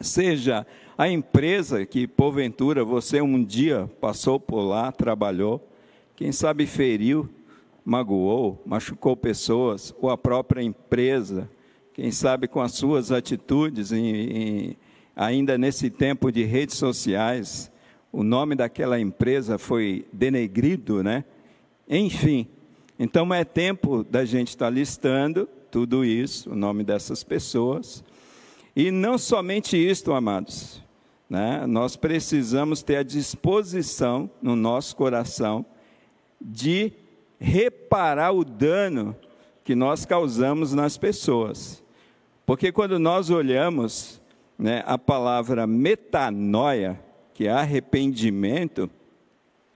seja 0.00 0.66
a 0.96 1.08
empresa 1.08 1.84
que 1.84 2.06
porventura 2.06 2.84
você 2.84 3.20
um 3.20 3.42
dia 3.42 3.90
passou 4.00 4.38
por 4.38 4.62
lá, 4.62 4.92
trabalhou, 4.92 5.66
quem 6.14 6.30
sabe 6.30 6.66
feriu 6.66 7.28
magoou, 7.84 8.62
machucou 8.64 9.14
pessoas, 9.16 9.94
ou 10.00 10.08
a 10.08 10.16
própria 10.16 10.62
empresa, 10.62 11.50
quem 11.92 12.10
sabe 12.10 12.48
com 12.48 12.60
as 12.60 12.72
suas 12.72 13.12
atitudes, 13.12 13.92
em, 13.92 14.06
em, 14.06 14.76
ainda 15.14 15.58
nesse 15.58 15.90
tempo 15.90 16.32
de 16.32 16.44
redes 16.44 16.76
sociais, 16.76 17.70
o 18.14 18.22
nome 18.22 18.54
daquela 18.54 19.00
empresa 19.00 19.58
foi 19.58 20.06
denegrido, 20.12 21.02
né? 21.02 21.24
Enfim, 21.88 22.46
então 22.96 23.34
é 23.34 23.44
tempo 23.44 24.04
da 24.04 24.24
gente 24.24 24.50
estar 24.50 24.70
listando 24.70 25.48
tudo 25.68 26.04
isso, 26.04 26.50
o 26.50 26.54
nome 26.54 26.84
dessas 26.84 27.24
pessoas. 27.24 28.04
E 28.76 28.92
não 28.92 29.18
somente 29.18 29.76
isto, 29.76 30.12
amados, 30.12 30.80
né? 31.28 31.66
nós 31.66 31.96
precisamos 31.96 32.84
ter 32.84 32.98
a 32.98 33.02
disposição 33.02 34.30
no 34.40 34.54
nosso 34.54 34.94
coração 34.94 35.66
de 36.40 36.92
reparar 37.40 38.30
o 38.30 38.44
dano 38.44 39.16
que 39.64 39.74
nós 39.74 40.06
causamos 40.06 40.72
nas 40.72 40.96
pessoas. 40.96 41.82
Porque 42.46 42.70
quando 42.70 42.96
nós 42.96 43.28
olhamos 43.28 44.22
né, 44.56 44.84
a 44.86 44.96
palavra 44.96 45.66
metanoia, 45.66 47.00
que 47.34 47.48
é 47.48 47.50
arrependimento, 47.50 48.88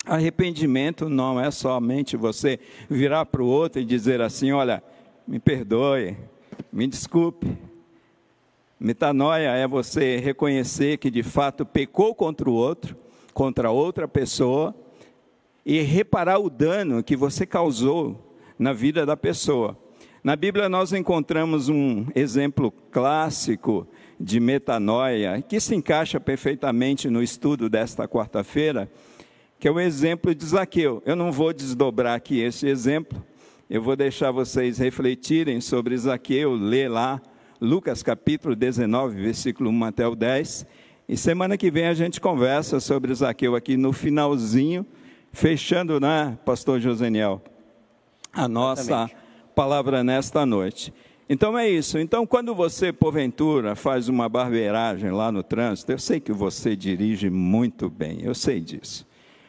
arrependimento 0.07 1.09
não 1.09 1.41
é 1.41 1.50
somente 1.50 2.17
você 2.17 2.59
virar 2.88 3.27
para 3.27 3.43
o 3.43 3.47
outro 3.47 3.83
e 3.83 3.85
dizer 3.85 4.21
assim: 4.21 4.53
olha, 4.53 4.83
me 5.27 5.41
perdoe, 5.41 6.17
me 6.73 6.87
desculpe. 6.87 7.59
Metanoia 8.79 9.50
é 9.50 9.67
você 9.67 10.19
reconhecer 10.19 10.99
que 10.99 11.11
de 11.11 11.25
fato 11.25 11.67
pecou 11.67 12.15
contra 12.15 12.49
o 12.49 12.55
outro, 12.55 12.97
contra 13.35 13.73
outra 13.73 14.07
pessoa, 14.07 14.73
e 15.67 15.81
reparar 15.81 16.38
o 16.38 16.49
dano 16.49 17.03
que 17.03 17.17
você 17.17 17.45
causou 17.45 18.37
na 18.57 18.73
vida 18.73 19.05
da 19.05 19.17
pessoa. 19.17 19.77
Na 20.23 20.37
Bíblia 20.37 20.69
nós 20.69 20.93
encontramos 20.93 21.69
um 21.69 22.07
exemplo 22.15 22.71
clássico 22.71 23.85
de 24.21 24.41
metanoia 24.41 25.41
que 25.41 25.61
se 25.61 25.75
encaixa 25.75 26.19
perfeitamente 26.19 27.09
no 27.09 27.23
estudo 27.23 27.69
desta 27.69 28.09
quarta-feira, 28.09 28.91
que 29.59 29.69
é 29.69 29.71
o 29.71 29.81
exemplo 29.81 30.35
de 30.35 30.45
Zaqueu. 30.45 31.03
Eu 31.07 31.15
não 31.15 31.31
vou 31.31 31.53
desdobrar 31.53 32.17
aqui 32.17 32.41
esse 32.41 32.67
exemplo, 32.67 33.23
eu 33.69 33.83
vou 33.83 33.95
deixar 33.95 34.31
vocês 34.31 34.79
refletirem 34.79 35.61
sobre 35.61 35.97
Zaqueu, 35.97 36.55
ler 36.55 36.89
lá 36.89 37.21
Lucas 37.61 38.03
capítulo 38.03 38.55
19, 38.55 39.21
versículo 39.21 39.71
1 39.71 39.85
até 39.85 40.07
o 40.07 40.15
10. 40.15 40.67
E 41.09 41.17
semana 41.17 41.57
que 41.57 41.71
vem 41.71 41.87
a 41.87 41.95
gente 41.95 42.21
conversa 42.21 42.81
sobre 42.81 43.15
Zaqueu 43.15 43.57
aqui 43.57 43.77
no 43.77 43.93
finalzinho, 43.93 44.87
fechando, 45.33 45.99
né, 45.99 46.39
pastor 46.45 46.81
Joseniel, 46.81 47.43
a 48.33 48.47
nossa 48.47 48.83
Exatamente. 48.83 49.17
palavra 49.55 50.05
nesta 50.05 50.45
noite. 50.45 50.93
Então 51.29 51.59
é 51.59 51.69
isso. 51.69 51.99
Então, 51.99 52.27
quando 52.27 52.55
você, 52.55 52.93
porventura, 52.93 53.75
faz 53.75 54.09
uma 54.09 54.29
barbeiragem 54.29 55.11
lá 55.11 55.31
no 55.31 55.43
trânsito, 55.43 55.93
eu 55.93 55.99
sei 55.99 56.21
que 56.21 56.33
você 56.33 56.75
dirige 56.75 57.29
muito 57.29 57.91
bem, 57.91 58.21
eu 58.23 58.35
sei 58.35 58.61
disso. 58.61 59.07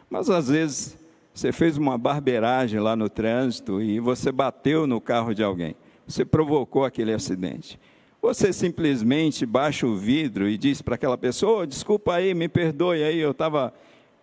Mas 0.10 0.30
às 0.30 0.50
vezes 0.50 0.98
você 1.34 1.54
fez 1.54 1.78
uma 1.78 1.98
barbeiragem 1.98 2.82
lá 2.82 2.98
no 2.98 3.08
trânsito 3.08 3.82
e 3.82 4.00
você 4.00 4.30
bateu 4.30 4.86
no 4.86 5.00
carro 5.00 5.34
de 5.34 5.42
alguém. 5.42 5.74
Você 6.06 6.26
provocou 6.26 6.84
aquele 6.84 7.14
acidente. 7.14 7.80
Você 8.22 8.52
simplesmente 8.52 9.46
baixa 9.46 9.88
o 9.88 9.96
vidro 9.96 10.50
e 10.50 10.58
diz 10.58 10.82
para 10.82 10.96
aquela 10.96 11.18
pessoa: 11.18 11.62
oh, 11.62 11.66
desculpa 11.66 12.16
aí, 12.16 12.34
me 12.34 12.50
perdoe 12.50 13.04
aí, 13.04 13.20
eu 13.20 13.32
estava 13.32 13.74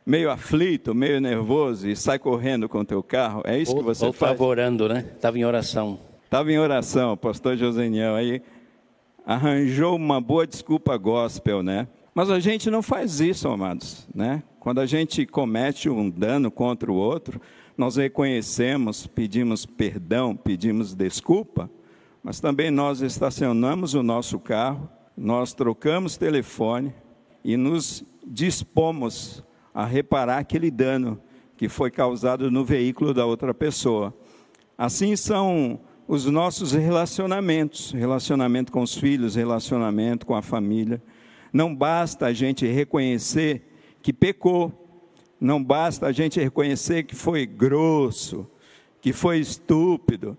meio 0.04 0.30
aflito, 0.30 0.94
meio 0.94 1.20
nervoso 1.20 1.88
e 1.88 1.96
sai 1.96 2.18
correndo 2.18 2.68
com 2.68 2.80
o 2.80 2.84
teu 2.84 3.02
carro. 3.02 3.40
É 3.46 3.58
isso 3.58 3.72
ou, 3.72 3.78
que 3.78 3.84
você 3.84 4.04
ou 4.04 4.12
faz? 4.12 4.32
Ou 4.32 4.36
favorando, 4.36 4.86
né? 4.86 5.06
Estava 5.14 5.38
em 5.38 5.44
oração. 5.44 5.98
Estava 6.36 6.52
em 6.52 6.58
oração, 6.58 7.14
o 7.14 7.16
pastor 7.16 7.56
Joseniel 7.56 8.14
aí 8.14 8.42
arranjou 9.24 9.96
uma 9.96 10.20
boa 10.20 10.46
desculpa 10.46 10.94
gospel, 10.98 11.62
né? 11.62 11.88
Mas 12.14 12.28
a 12.28 12.38
gente 12.38 12.68
não 12.68 12.82
faz 12.82 13.20
isso, 13.20 13.48
amados, 13.48 14.06
né? 14.14 14.42
Quando 14.60 14.80
a 14.82 14.84
gente 14.84 15.24
comete 15.24 15.88
um 15.88 16.10
dano 16.10 16.50
contra 16.50 16.92
o 16.92 16.94
outro, 16.94 17.40
nós 17.74 17.96
reconhecemos, 17.96 19.06
pedimos 19.06 19.64
perdão, 19.64 20.36
pedimos 20.36 20.92
desculpa, 20.92 21.70
mas 22.22 22.38
também 22.38 22.70
nós 22.70 23.00
estacionamos 23.00 23.94
o 23.94 24.02
nosso 24.02 24.38
carro, 24.38 24.90
nós 25.16 25.54
trocamos 25.54 26.18
telefone 26.18 26.92
e 27.42 27.56
nos 27.56 28.04
dispomos 28.26 29.42
a 29.72 29.86
reparar 29.86 30.36
aquele 30.36 30.70
dano 30.70 31.18
que 31.56 31.66
foi 31.66 31.90
causado 31.90 32.50
no 32.50 32.62
veículo 32.62 33.14
da 33.14 33.24
outra 33.24 33.54
pessoa. 33.54 34.14
Assim 34.76 35.16
são 35.16 35.80
os 36.08 36.24
nossos 36.26 36.72
relacionamentos, 36.72 37.90
relacionamento 37.90 38.70
com 38.70 38.80
os 38.80 38.94
filhos, 38.94 39.34
relacionamento 39.34 40.24
com 40.24 40.36
a 40.36 40.42
família. 40.42 41.02
Não 41.52 41.74
basta 41.74 42.26
a 42.26 42.32
gente 42.32 42.66
reconhecer 42.66 43.62
que 44.00 44.12
pecou, 44.12 44.72
não 45.40 45.62
basta 45.62 46.06
a 46.06 46.12
gente 46.12 46.38
reconhecer 46.38 47.02
que 47.02 47.14
foi 47.14 47.44
grosso, 47.44 48.46
que 49.00 49.12
foi 49.12 49.38
estúpido. 49.40 50.36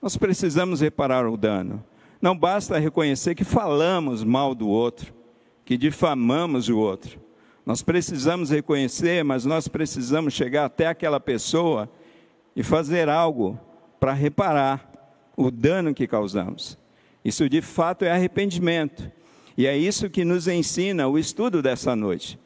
Nós 0.00 0.16
precisamos 0.16 0.80
reparar 0.80 1.28
o 1.28 1.36
dano. 1.36 1.84
Não 2.20 2.36
basta 2.36 2.78
reconhecer 2.78 3.34
que 3.34 3.44
falamos 3.44 4.24
mal 4.24 4.54
do 4.54 4.68
outro, 4.68 5.12
que 5.64 5.76
difamamos 5.76 6.68
o 6.70 6.78
outro. 6.78 7.20
Nós 7.66 7.82
precisamos 7.82 8.50
reconhecer, 8.50 9.22
mas 9.22 9.44
nós 9.44 9.68
precisamos 9.68 10.32
chegar 10.32 10.64
até 10.64 10.86
aquela 10.86 11.20
pessoa 11.20 11.90
e 12.56 12.62
fazer 12.62 13.08
algo 13.08 13.58
para 14.00 14.12
reparar 14.12 14.93
o 15.36 15.50
dano 15.50 15.94
que 15.94 16.06
causamos. 16.06 16.78
Isso 17.24 17.48
de 17.48 17.62
fato 17.62 18.04
é 18.04 18.10
arrependimento. 18.10 19.10
E 19.56 19.66
é 19.66 19.76
isso 19.76 20.10
que 20.10 20.24
nos 20.24 20.48
ensina 20.48 21.08
o 21.08 21.18
estudo 21.18 21.62
dessa 21.62 21.94
noite. 21.94 22.38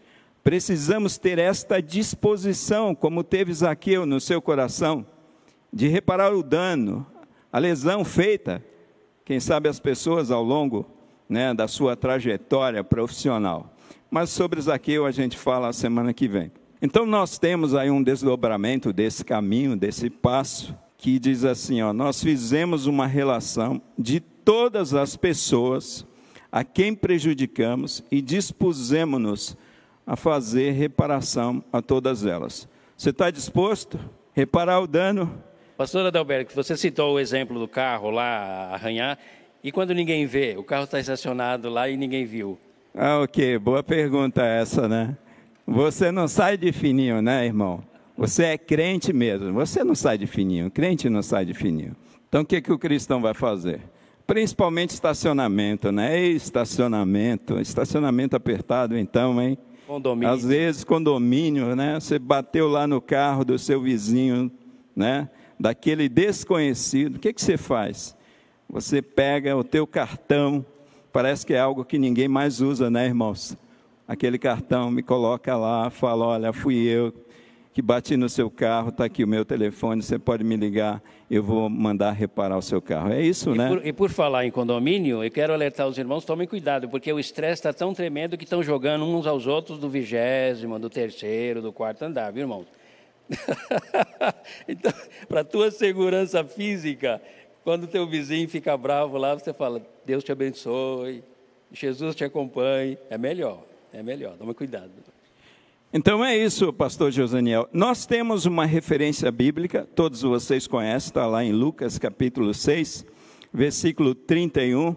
Precisamos 0.44 1.18
ter 1.18 1.38
esta 1.38 1.82
disposição, 1.82 2.94
como 2.94 3.24
teve 3.24 3.52
Zaqueu 3.52 4.06
no 4.06 4.20
seu 4.20 4.40
coração, 4.40 5.04
de 5.72 5.88
reparar 5.88 6.32
o 6.32 6.42
dano, 6.42 7.06
a 7.52 7.58
lesão 7.58 8.04
feita, 8.04 8.64
quem 9.24 9.40
sabe 9.40 9.68
as 9.68 9.80
pessoas 9.80 10.30
ao 10.30 10.42
longo 10.42 10.86
né, 11.28 11.52
da 11.52 11.68
sua 11.68 11.96
trajetória 11.96 12.82
profissional. 12.82 13.74
Mas 14.10 14.30
sobre 14.30 14.60
Zaqueu 14.60 15.04
a 15.04 15.10
gente 15.10 15.36
fala 15.36 15.68
a 15.68 15.72
semana 15.72 16.14
que 16.14 16.28
vem. 16.28 16.50
Então 16.80 17.04
nós 17.04 17.38
temos 17.38 17.74
aí 17.74 17.90
um 17.90 18.02
desdobramento 18.02 18.92
desse 18.92 19.24
caminho, 19.24 19.76
desse 19.76 20.08
passo, 20.08 20.74
que 20.98 21.18
diz 21.18 21.44
assim: 21.44 21.80
ó, 21.80 21.92
nós 21.92 22.22
fizemos 22.22 22.86
uma 22.86 23.06
relação 23.06 23.80
de 23.96 24.20
todas 24.20 24.92
as 24.92 25.16
pessoas 25.16 26.04
a 26.50 26.64
quem 26.64 26.94
prejudicamos 26.94 28.02
e 28.10 28.20
dispusemos-nos 28.20 29.56
a 30.06 30.16
fazer 30.16 30.72
reparação 30.72 31.62
a 31.72 31.80
todas 31.80 32.26
elas. 32.26 32.68
Você 32.96 33.10
está 33.10 33.30
disposto 33.30 33.96
a 33.96 34.00
reparar 34.34 34.80
o 34.80 34.86
dano? 34.86 35.32
Pastor 35.76 36.04
Adalberto, 36.06 36.54
você 36.54 36.76
citou 36.76 37.14
o 37.14 37.20
exemplo 37.20 37.58
do 37.60 37.68
carro 37.68 38.10
lá 38.10 38.70
arranhar, 38.72 39.16
e 39.62 39.70
quando 39.70 39.94
ninguém 39.94 40.26
vê, 40.26 40.56
o 40.58 40.64
carro 40.64 40.84
está 40.84 40.98
estacionado 40.98 41.68
lá 41.68 41.88
e 41.88 41.96
ninguém 41.96 42.24
viu. 42.24 42.58
Ah, 42.94 43.20
ok, 43.20 43.58
boa 43.58 43.82
pergunta 43.82 44.42
essa, 44.42 44.88
né? 44.88 45.16
Você 45.66 46.10
não 46.10 46.26
sai 46.26 46.56
de 46.56 46.72
fininho, 46.72 47.20
né, 47.20 47.44
irmão? 47.44 47.84
Você 48.18 48.42
é 48.42 48.58
crente 48.58 49.12
mesmo. 49.12 49.52
Você 49.52 49.84
não 49.84 49.94
sai 49.94 50.18
de 50.18 50.26
fininho. 50.26 50.68
Crente 50.72 51.08
não 51.08 51.22
sai 51.22 51.46
de 51.46 51.54
fininho. 51.54 51.94
Então 52.28 52.42
o 52.42 52.44
que, 52.44 52.60
que 52.60 52.72
o 52.72 52.78
cristão 52.78 53.22
vai 53.22 53.32
fazer? 53.32 53.80
Principalmente 54.26 54.90
estacionamento, 54.90 55.92
né? 55.92 56.20
Estacionamento, 56.20 57.60
estacionamento 57.60 58.34
apertado, 58.34 58.98
então, 58.98 59.40
hein? 59.40 59.56
Condomínio. 59.86 60.34
Às 60.34 60.44
vezes 60.44 60.82
condomínio, 60.82 61.76
né? 61.76 61.94
Você 61.94 62.18
bateu 62.18 62.66
lá 62.66 62.88
no 62.88 63.00
carro 63.00 63.44
do 63.44 63.56
seu 63.56 63.80
vizinho, 63.80 64.50
né? 64.96 65.30
Daquele 65.58 66.08
desconhecido. 66.08 67.16
O 67.16 67.18
que, 67.20 67.32
que 67.32 67.40
você 67.40 67.56
faz? 67.56 68.16
Você 68.68 69.00
pega 69.00 69.56
o 69.56 69.62
teu 69.62 69.86
cartão, 69.86 70.66
parece 71.12 71.46
que 71.46 71.54
é 71.54 71.60
algo 71.60 71.84
que 71.84 71.96
ninguém 71.96 72.26
mais 72.26 72.60
usa, 72.60 72.90
né, 72.90 73.06
irmãos? 73.06 73.56
Aquele 74.08 74.38
cartão 74.38 74.90
me 74.90 75.04
coloca 75.04 75.56
lá, 75.56 75.88
fala, 75.88 76.26
olha, 76.26 76.52
fui 76.52 76.78
eu 76.78 77.14
que 77.78 77.82
bati 77.82 78.16
no 78.16 78.28
seu 78.28 78.50
carro, 78.50 78.88
está 78.88 79.04
aqui 79.04 79.22
o 79.22 79.28
meu 79.28 79.44
telefone, 79.44 80.02
você 80.02 80.18
pode 80.18 80.42
me 80.42 80.56
ligar, 80.56 81.00
eu 81.30 81.44
vou 81.44 81.70
mandar 81.70 82.10
reparar 82.10 82.58
o 82.58 82.60
seu 82.60 82.82
carro. 82.82 83.12
É 83.12 83.22
isso, 83.22 83.54
e 83.54 83.56
né? 83.56 83.68
Por, 83.68 83.86
e 83.86 83.92
por 83.92 84.10
falar 84.10 84.44
em 84.44 84.50
condomínio, 84.50 85.22
eu 85.22 85.30
quero 85.30 85.52
alertar 85.52 85.86
os 85.86 85.96
irmãos, 85.96 86.24
tomem 86.24 86.44
cuidado, 86.44 86.88
porque 86.88 87.12
o 87.12 87.20
estresse 87.20 87.60
está 87.60 87.72
tão 87.72 87.94
tremendo 87.94 88.36
que 88.36 88.42
estão 88.42 88.64
jogando 88.64 89.04
uns 89.04 89.28
aos 89.28 89.46
outros 89.46 89.78
do 89.78 89.88
vigésimo, 89.88 90.76
do 90.76 90.90
terceiro, 90.90 91.62
do 91.62 91.72
quarto 91.72 92.02
andar, 92.02 92.32
viu, 92.32 92.42
irmão? 92.42 92.66
então, 94.66 94.92
para 95.28 95.42
a 95.42 95.44
tua 95.44 95.70
segurança 95.70 96.42
física, 96.42 97.22
quando 97.62 97.84
o 97.84 97.86
teu 97.86 98.08
vizinho 98.08 98.48
fica 98.48 98.76
bravo 98.76 99.16
lá, 99.16 99.34
você 99.34 99.52
fala, 99.52 99.80
Deus 100.04 100.24
te 100.24 100.32
abençoe, 100.32 101.22
Jesus 101.70 102.16
te 102.16 102.24
acompanhe, 102.24 102.98
é 103.08 103.16
melhor, 103.16 103.62
é 103.92 104.02
melhor, 104.02 104.36
toma 104.36 104.52
cuidado. 104.52 104.90
Então 105.90 106.22
é 106.22 106.36
isso, 106.36 106.70
pastor 106.70 107.10
Josaniel. 107.10 107.66
Nós 107.72 108.04
temos 108.04 108.44
uma 108.44 108.66
referência 108.66 109.32
bíblica, 109.32 109.88
todos 109.94 110.20
vocês 110.20 110.66
conhecem, 110.66 111.08
está 111.08 111.26
lá 111.26 111.42
em 111.42 111.50
Lucas 111.50 111.98
capítulo 111.98 112.52
6, 112.52 113.06
versículo 113.54 114.14
31. 114.14 114.94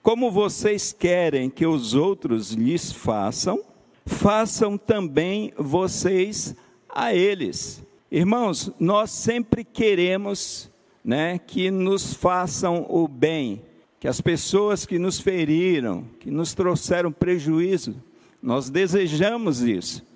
Como 0.00 0.30
vocês 0.30 0.92
querem 0.92 1.50
que 1.50 1.66
os 1.66 1.94
outros 1.94 2.52
lhes 2.52 2.92
façam, 2.92 3.60
façam 4.06 4.78
também 4.78 5.52
vocês 5.58 6.54
a 6.88 7.12
eles. 7.12 7.82
Irmãos, 8.08 8.70
nós 8.78 9.10
sempre 9.10 9.64
queremos 9.64 10.70
né, 11.04 11.36
que 11.38 11.68
nos 11.68 12.14
façam 12.14 12.86
o 12.88 13.08
bem, 13.08 13.60
que 13.98 14.06
as 14.06 14.20
pessoas 14.20 14.86
que 14.86 15.00
nos 15.00 15.18
feriram, 15.18 16.04
que 16.20 16.30
nos 16.30 16.54
trouxeram 16.54 17.10
prejuízo, 17.10 17.96
nós 18.40 18.70
desejamos 18.70 19.62
isso, 19.62 20.06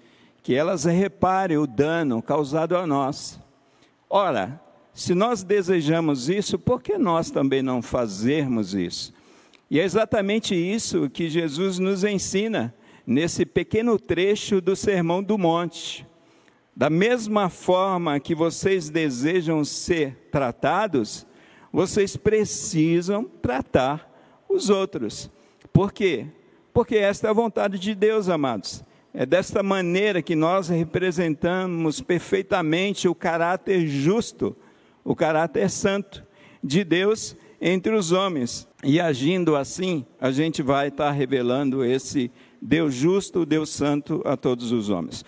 que 0.42 0.54
elas 0.54 0.84
reparem 0.84 1.56
o 1.56 1.66
dano 1.66 2.20
causado 2.20 2.76
a 2.76 2.86
nós. 2.86 3.38
Ora, 4.10 4.60
se 4.92 5.14
nós 5.14 5.42
desejamos 5.42 6.28
isso, 6.28 6.58
por 6.58 6.82
que 6.82 6.98
nós 6.98 7.30
também 7.30 7.62
não 7.62 7.80
fazermos 7.80 8.74
isso? 8.74 9.14
E 9.70 9.80
é 9.80 9.84
exatamente 9.84 10.54
isso 10.54 11.08
que 11.08 11.30
Jesus 11.30 11.78
nos 11.78 12.04
ensina 12.04 12.74
nesse 13.06 13.46
pequeno 13.46 13.98
trecho 13.98 14.60
do 14.60 14.76
Sermão 14.76 15.22
do 15.22 15.38
Monte. 15.38 16.06
Da 16.74 16.90
mesma 16.90 17.48
forma 17.48 18.20
que 18.20 18.34
vocês 18.34 18.90
desejam 18.90 19.64
ser 19.64 20.28
tratados, 20.30 21.26
vocês 21.72 22.16
precisam 22.16 23.24
tratar 23.24 24.10
os 24.48 24.68
outros. 24.68 25.30
Por 25.72 25.92
quê? 25.92 26.26
Porque 26.72 26.96
esta 26.96 27.28
é 27.28 27.30
a 27.30 27.34
vontade 27.34 27.78
de 27.78 27.94
Deus, 27.94 28.28
amados. 28.28 28.84
É 29.14 29.26
desta 29.26 29.62
maneira 29.62 30.22
que 30.22 30.34
nós 30.34 30.68
representamos 30.68 32.00
perfeitamente 32.00 33.06
o 33.06 33.14
caráter 33.14 33.86
justo, 33.86 34.56
o 35.04 35.14
caráter 35.14 35.68
santo 35.68 36.24
de 36.64 36.82
Deus 36.82 37.36
entre 37.60 37.94
os 37.94 38.10
homens. 38.10 38.66
E 38.82 38.98
agindo 38.98 39.54
assim, 39.54 40.06
a 40.18 40.30
gente 40.30 40.62
vai 40.62 40.88
estar 40.88 41.10
revelando 41.10 41.84
esse 41.84 42.30
Deus 42.60 42.94
justo, 42.94 43.44
Deus 43.44 43.68
santo 43.68 44.22
a 44.24 44.34
todos 44.34 44.72
os 44.72 44.88
homens. 44.88 45.24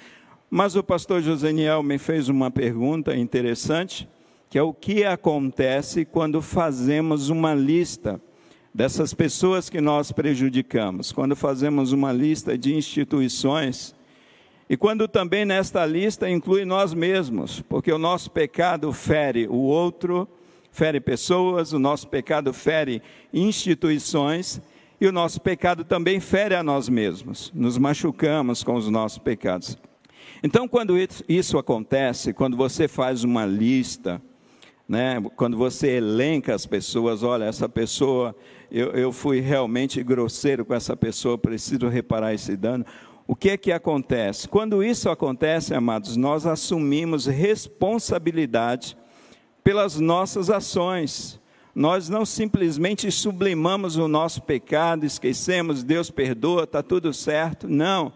Mas 0.49 0.77
o 0.77 0.83
pastor 0.83 1.21
Joseniel 1.21 1.83
me 1.83 1.99
fez 1.99 2.31
uma 2.31 2.51
pergunta 2.51 3.15
interessante, 3.15 4.09
que 4.49 4.57
é 4.57 4.63
o 4.63 4.73
que 4.73 5.05
acontece 5.05 6.07
quando 6.07 6.41
fazemos 6.41 7.29
uma 7.29 7.53
lista 7.53 8.19
dessas 8.75 9.15
pessoas 9.15 9.71
que 9.71 9.81
nós 9.81 10.11
prejudicamos, 10.11 11.13
quando 11.13 11.37
fazemos 11.37 11.93
uma 11.93 12.11
lista 12.13 12.59
de 12.59 12.75
instituições 12.75 13.95
e 14.69 14.77
quando 14.77 15.07
também 15.07 15.45
nesta 15.45 15.87
lista 15.87 16.29
inclui 16.29 16.65
nós 16.65 16.93
mesmos, 16.93 17.61
porque 17.69 17.93
o 17.93 17.99
nosso 17.99 18.33
pecado 18.33 18.93
fere 18.93 19.47
o 19.47 19.59
outro, 19.59 20.29
fere 20.73 20.99
pessoas, 21.01 21.73
o 21.73 21.79
nosso 21.79 22.09
pecado 22.09 22.53
fere 22.53 23.01
instituições 23.33 24.61
e 25.01 25.07
o 25.07 25.13
nosso 25.13 25.41
pecado 25.41 25.85
também 25.85 26.19
fere 26.19 26.57
a 26.57 26.63
nós 26.63 26.89
mesmos. 26.89 27.53
Nos 27.55 27.79
machucamos 27.79 28.65
com 28.65 28.75
os 28.75 28.89
nossos 28.89 29.19
pecados. 29.19 29.79
Então, 30.43 30.67
quando 30.67 30.97
isso 31.29 31.59
acontece, 31.59 32.33
quando 32.33 32.57
você 32.57 32.89
faz 32.89 33.23
uma 33.23 33.47
lista, 33.47 34.21
né, 34.89 35.23
quando 35.37 35.57
você 35.57 35.97
elenca 35.97 36.55
as 36.55 36.67
pessoas, 36.67 37.23
olha, 37.23 37.45
essa 37.45 37.69
pessoa, 37.69 38.35
eu, 38.77 38.91
eu 38.91 39.13
fui 39.13 39.41
realmente 39.41 40.03
grosseiro 40.03 40.65
com 40.65 40.75
essa 40.75 40.97
pessoa, 40.97 41.39
preciso 41.39 41.89
reparar 41.89 42.35
esse 42.35 42.57
dano. 42.57 42.85
O 43.27 43.37
que 43.37 43.51
é 43.51 43.57
que 43.57 43.71
acontece? 43.71 44.49
Quando 44.49 44.83
isso 44.83 45.09
acontece, 45.09 45.73
amados, 45.75 46.17
nós 46.17 46.45
assumimos 46.45 47.27
responsabilidade 47.27 48.97
pelas 49.63 50.01
nossas 50.01 50.51
ações. 50.51 51.41
Nós 51.75 52.09
não 52.09 52.27
simplesmente 52.27 53.11
sublimamos 53.11 53.97
o 53.97 54.09
nosso 54.09 54.43
pecado, 54.43 55.07
esquecemos, 55.07 55.83
Deus 55.83 56.11
perdoa, 56.11 56.65
está 56.65 56.83
tudo 56.83 57.13
certo. 57.15 57.69
Não 57.69 58.13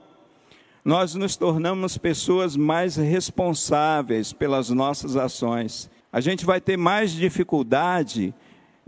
nós 0.89 1.15
nos 1.15 1.37
tornamos 1.37 1.99
pessoas 1.99 2.57
mais 2.57 2.97
responsáveis 2.97 4.33
pelas 4.33 4.71
nossas 4.71 5.17
ações. 5.17 5.91
A 6.11 6.19
gente 6.19 6.47
vai 6.47 6.63
ter 6.63 6.79
mais 6.79 7.13
dificuldade 7.13 8.35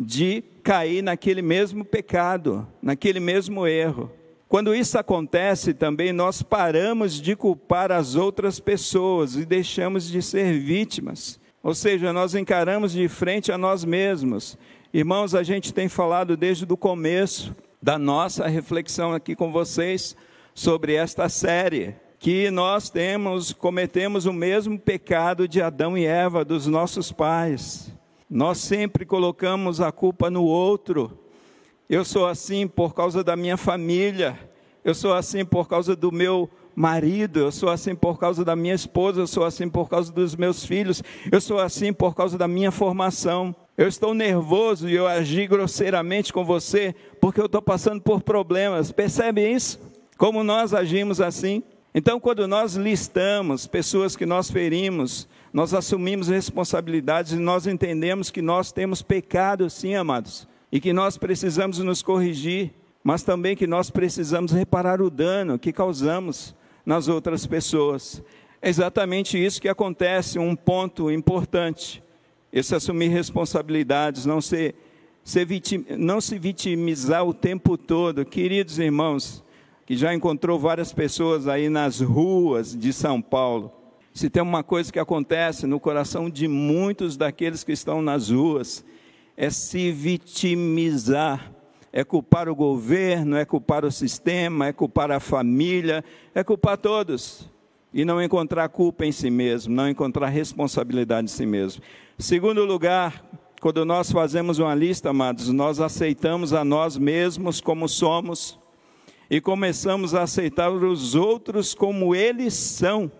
de 0.02 0.42
cair 0.62 1.02
naquele 1.02 1.42
mesmo 1.42 1.84
pecado, 1.84 2.66
naquele 2.80 3.20
mesmo 3.20 3.66
erro. 3.66 4.10
Quando 4.48 4.74
isso 4.74 4.98
acontece 4.98 5.74
também, 5.74 6.10
nós 6.10 6.40
paramos 6.42 7.20
de 7.20 7.36
culpar 7.36 7.92
as 7.92 8.14
outras 8.14 8.58
pessoas 8.58 9.36
e 9.36 9.44
deixamos 9.44 10.08
de 10.08 10.22
ser 10.22 10.58
vítimas. 10.58 11.38
Ou 11.62 11.74
seja, 11.74 12.14
nós 12.14 12.34
encaramos 12.34 12.92
de 12.92 13.06
frente 13.08 13.52
a 13.52 13.58
nós 13.58 13.84
mesmos. 13.84 14.56
Irmãos, 14.92 15.34
a 15.34 15.42
gente 15.42 15.72
tem 15.72 15.86
falado 15.86 16.34
desde 16.34 16.64
o 16.64 16.76
começo 16.78 17.54
da 17.80 17.98
nossa 17.98 18.46
reflexão 18.48 19.12
aqui 19.12 19.36
com 19.36 19.52
vocês 19.52 20.16
sobre 20.54 20.94
esta 20.94 21.28
série, 21.28 21.94
que 22.18 22.50
nós 22.50 22.88
temos, 22.88 23.52
cometemos 23.52 24.24
o 24.24 24.32
mesmo 24.32 24.78
pecado 24.78 25.46
de 25.46 25.60
Adão 25.60 25.96
e 25.96 26.06
Eva, 26.06 26.44
dos 26.44 26.66
nossos 26.66 27.12
pais. 27.12 27.92
Nós 28.30 28.58
sempre 28.58 29.04
colocamos 29.04 29.80
a 29.80 29.90
culpa 29.90 30.30
no 30.30 30.44
outro. 30.44 31.18
Eu 31.88 32.04
sou 32.04 32.28
assim 32.28 32.68
por 32.68 32.94
causa 32.94 33.24
da 33.24 33.34
minha 33.34 33.56
família, 33.56 34.38
eu 34.84 34.94
sou 34.94 35.12
assim 35.12 35.44
por 35.44 35.68
causa 35.68 35.96
do 35.96 36.12
meu 36.12 36.48
marido, 36.76 37.40
eu 37.40 37.50
sou 37.50 37.68
assim 37.68 37.92
por 37.92 38.20
causa 38.20 38.44
da 38.44 38.54
minha 38.54 38.72
esposa, 38.72 39.20
eu 39.20 39.26
sou 39.26 39.44
assim 39.44 39.68
por 39.68 39.88
causa 39.88 40.12
dos 40.12 40.36
meus 40.36 40.64
filhos, 40.64 41.02
eu 41.32 41.40
sou 41.40 41.58
assim 41.58 41.92
por 41.92 42.14
causa 42.14 42.38
da 42.38 42.46
minha 42.46 42.70
formação. 42.70 43.52
Eu 43.76 43.88
estou 43.88 44.14
nervoso 44.14 44.88
e 44.88 44.94
eu 44.94 45.08
agi 45.08 45.48
grosseiramente 45.48 46.32
com 46.32 46.44
você 46.44 46.94
porque 47.20 47.40
eu 47.40 47.46
estou 47.46 47.60
passando 47.60 48.00
por 48.00 48.22
problemas. 48.22 48.92
Percebe 48.92 49.50
isso? 49.50 49.80
Como 50.16 50.44
nós 50.44 50.72
agimos 50.72 51.20
assim? 51.20 51.64
Então, 51.92 52.20
quando 52.20 52.46
nós 52.46 52.76
listamos 52.76 53.66
pessoas 53.66 54.14
que 54.14 54.24
nós 54.24 54.48
ferimos, 54.48 55.26
nós 55.52 55.74
assumimos 55.74 56.28
responsabilidades 56.28 57.32
e 57.32 57.36
nós 57.36 57.66
entendemos 57.66 58.30
que 58.30 58.40
nós 58.40 58.70
temos 58.70 59.02
pecado, 59.02 59.68
sim, 59.68 59.94
amados, 59.94 60.46
e 60.70 60.80
que 60.80 60.92
nós 60.92 61.18
precisamos 61.18 61.78
nos 61.78 62.02
corrigir, 62.02 62.72
mas 63.02 63.22
também 63.22 63.56
que 63.56 63.66
nós 63.66 63.90
precisamos 63.90 64.52
reparar 64.52 65.02
o 65.02 65.10
dano 65.10 65.58
que 65.58 65.72
causamos 65.72 66.54
nas 66.86 67.08
outras 67.08 67.46
pessoas. 67.46 68.22
É 68.62 68.68
exatamente 68.68 69.42
isso 69.42 69.60
que 69.60 69.68
acontece, 69.68 70.38
um 70.38 70.54
ponto 70.54 71.10
importante. 71.10 72.02
Esse 72.52 72.74
assumir 72.74 73.08
responsabilidades, 73.08 74.26
não 74.26 74.40
ser, 74.40 74.74
ser 75.24 75.46
vitim, 75.46 75.84
não 75.98 76.20
se 76.20 76.38
vitimizar 76.38 77.24
o 77.24 77.32
tempo 77.34 77.76
todo. 77.76 78.24
Queridos 78.24 78.78
irmãos, 78.78 79.42
que 79.86 79.96
já 79.96 80.14
encontrou 80.14 80.58
várias 80.58 80.92
pessoas 80.92 81.48
aí 81.48 81.68
nas 81.68 82.00
ruas 82.00 82.76
de 82.76 82.92
São 82.92 83.20
Paulo. 83.20 83.79
Se 84.12 84.28
tem 84.28 84.42
uma 84.42 84.62
coisa 84.62 84.92
que 84.92 84.98
acontece 84.98 85.66
no 85.66 85.78
coração 85.78 86.28
de 86.28 86.48
muitos 86.48 87.16
daqueles 87.16 87.62
que 87.62 87.72
estão 87.72 88.02
nas 88.02 88.30
ruas, 88.30 88.84
é 89.36 89.48
se 89.50 89.92
vitimizar, 89.92 91.52
é 91.92 92.04
culpar 92.04 92.48
o 92.48 92.54
governo, 92.54 93.36
é 93.36 93.44
culpar 93.44 93.84
o 93.84 93.90
sistema, 93.90 94.66
é 94.66 94.72
culpar 94.72 95.10
a 95.10 95.20
família, 95.20 96.04
é 96.34 96.42
culpar 96.42 96.76
todos. 96.76 97.48
E 97.92 98.04
não 98.04 98.22
encontrar 98.22 98.68
culpa 98.68 99.04
em 99.04 99.12
si 99.12 99.30
mesmo, 99.30 99.74
não 99.74 99.88
encontrar 99.88 100.28
responsabilidade 100.28 101.24
em 101.24 101.28
si 101.28 101.46
mesmo. 101.46 101.82
Segundo 102.18 102.64
lugar, 102.64 103.24
quando 103.60 103.84
nós 103.84 104.12
fazemos 104.12 104.58
uma 104.58 104.74
lista, 104.74 105.10
amados, 105.10 105.48
nós 105.48 105.80
aceitamos 105.80 106.52
a 106.52 106.64
nós 106.64 106.96
mesmos 106.96 107.60
como 107.60 107.88
somos 107.88 108.58
e 109.28 109.40
começamos 109.40 110.14
a 110.14 110.22
aceitar 110.22 110.70
os 110.70 111.14
outros 111.14 111.74
como 111.74 112.14
eles 112.14 112.54
são. 112.54 113.10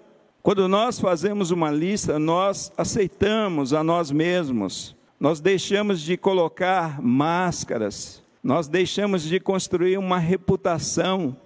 Quando 0.42 0.66
nós 0.66 0.98
fazemos 0.98 1.50
uma 1.50 1.70
lista, 1.70 2.18
nós 2.18 2.72
aceitamos 2.74 3.74
a 3.74 3.85
nós 3.85 4.11
mesmos, 4.11 4.96
nós 5.18 5.38
deixamos 5.38 6.00
de 6.00 6.16
colocar 6.16 6.98
máscaras, 7.03 8.22
nós 8.42 8.66
deixamos 8.66 9.22
de 9.22 9.38
construir 9.38 9.98
uma 9.98 10.18
reputação, 10.18 11.37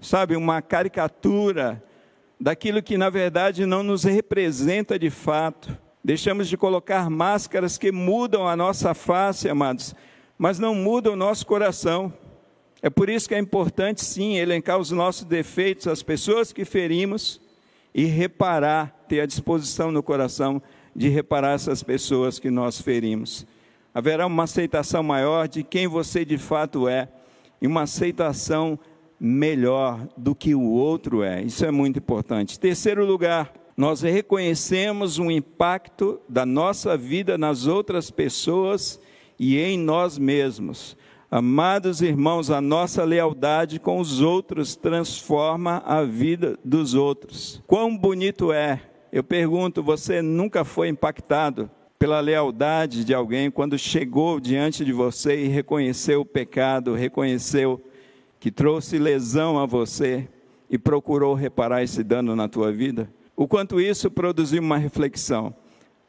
sabe, 0.00 0.36
uma 0.36 0.62
caricatura 0.62 1.84
daquilo 2.40 2.82
que 2.82 2.96
na 2.96 3.10
verdade 3.10 3.66
não 3.66 3.82
nos 3.82 4.04
representa 4.04 4.98
de 4.98 5.10
fato. 5.10 5.76
Deixamos 6.02 6.48
de 6.48 6.56
colocar 6.56 7.10
máscaras 7.10 7.76
que 7.76 7.92
mudam 7.92 8.48
a 8.48 8.56
nossa 8.56 8.94
face, 8.94 9.50
amados, 9.50 9.94
mas 10.38 10.58
não 10.58 10.74
mudam 10.74 11.12
o 11.12 11.16
nosso 11.16 11.46
coração. 11.46 12.10
É 12.80 12.88
por 12.88 13.10
isso 13.10 13.28
que 13.28 13.34
é 13.34 13.38
importante, 13.38 14.02
sim, 14.02 14.38
elencar 14.38 14.78
os 14.78 14.90
nossos 14.90 15.24
defeitos, 15.24 15.86
as 15.86 16.02
pessoas 16.02 16.54
que 16.54 16.64
ferimos 16.64 17.38
e 17.94 18.04
reparar, 18.04 19.04
ter 19.08 19.20
a 19.20 19.26
disposição 19.26 19.90
no 19.90 20.02
coração 20.02 20.62
de 20.94 21.08
reparar 21.08 21.52
essas 21.52 21.82
pessoas 21.82 22.38
que 22.38 22.50
nós 22.50 22.80
ferimos. 22.80 23.46
Haverá 23.92 24.26
uma 24.26 24.44
aceitação 24.44 25.02
maior 25.02 25.48
de 25.48 25.62
quem 25.62 25.86
você 25.86 26.24
de 26.24 26.38
fato 26.38 26.88
é 26.88 27.08
e 27.60 27.66
uma 27.66 27.82
aceitação 27.82 28.78
melhor 29.18 30.08
do 30.16 30.34
que 30.34 30.54
o 30.54 30.62
outro 30.62 31.22
é. 31.22 31.42
Isso 31.42 31.64
é 31.64 31.70
muito 31.70 31.98
importante. 31.98 32.58
Terceiro 32.58 33.04
lugar, 33.04 33.52
nós 33.76 34.02
reconhecemos 34.02 35.18
o 35.18 35.30
impacto 35.30 36.20
da 36.28 36.46
nossa 36.46 36.96
vida 36.96 37.36
nas 37.36 37.66
outras 37.66 38.10
pessoas 38.10 39.00
e 39.38 39.58
em 39.58 39.78
nós 39.78 40.18
mesmos. 40.18 40.96
Amados 41.32 42.02
irmãos, 42.02 42.50
a 42.50 42.60
nossa 42.60 43.04
lealdade 43.04 43.78
com 43.78 44.00
os 44.00 44.20
outros 44.20 44.74
transforma 44.74 45.80
a 45.86 46.02
vida 46.02 46.58
dos 46.64 46.94
outros. 46.94 47.62
Quão 47.68 47.96
bonito 47.96 48.52
é! 48.52 48.80
Eu 49.12 49.22
pergunto, 49.22 49.80
você 49.80 50.20
nunca 50.20 50.64
foi 50.64 50.88
impactado 50.88 51.70
pela 52.00 52.18
lealdade 52.18 53.04
de 53.04 53.14
alguém 53.14 53.48
quando 53.48 53.78
chegou 53.78 54.40
diante 54.40 54.84
de 54.84 54.92
você 54.92 55.44
e 55.44 55.46
reconheceu 55.46 56.22
o 56.22 56.26
pecado, 56.26 56.94
reconheceu 56.94 57.80
que 58.40 58.50
trouxe 58.50 58.98
lesão 58.98 59.56
a 59.56 59.66
você 59.66 60.26
e 60.68 60.76
procurou 60.76 61.34
reparar 61.34 61.84
esse 61.84 62.02
dano 62.02 62.34
na 62.34 62.48
tua 62.48 62.72
vida? 62.72 63.08
O 63.36 63.46
quanto 63.46 63.80
isso 63.80 64.10
produziu 64.10 64.60
uma 64.60 64.78
reflexão. 64.78 65.54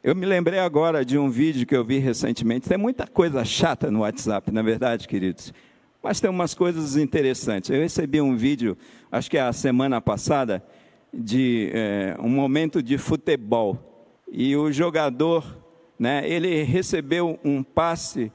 Eu 0.04 0.16
me 0.16 0.26
lembrei 0.26 0.58
agora 0.58 1.04
de 1.04 1.16
um 1.16 1.30
vídeo 1.30 1.64
que 1.64 1.76
eu 1.76 1.84
vi 1.84 1.98
recentemente. 1.98 2.68
Tem 2.68 2.76
muita 2.76 3.06
coisa 3.06 3.44
chata 3.44 3.88
no 3.88 4.00
WhatsApp, 4.00 4.50
na 4.50 4.58
é 4.58 4.62
verdade, 4.64 5.06
queridos. 5.06 5.54
Mas 6.02 6.20
tem 6.20 6.28
umas 6.28 6.54
coisas 6.54 6.96
interessantes. 6.96 7.70
Eu 7.70 7.80
recebi 7.80 8.20
um 8.20 8.34
vídeo, 8.34 8.76
acho 9.12 9.30
que 9.30 9.38
é 9.38 9.42
a 9.42 9.52
semana 9.52 10.00
passada, 10.00 10.60
de 11.14 11.70
é, 11.72 12.16
um 12.18 12.28
momento 12.28 12.82
de 12.82 12.98
futebol. 12.98 13.78
E 14.28 14.56
o 14.56 14.72
jogador, 14.72 15.56
né, 15.96 16.28
ele 16.28 16.64
recebeu 16.64 17.38
um 17.44 17.62
passe 17.62 18.32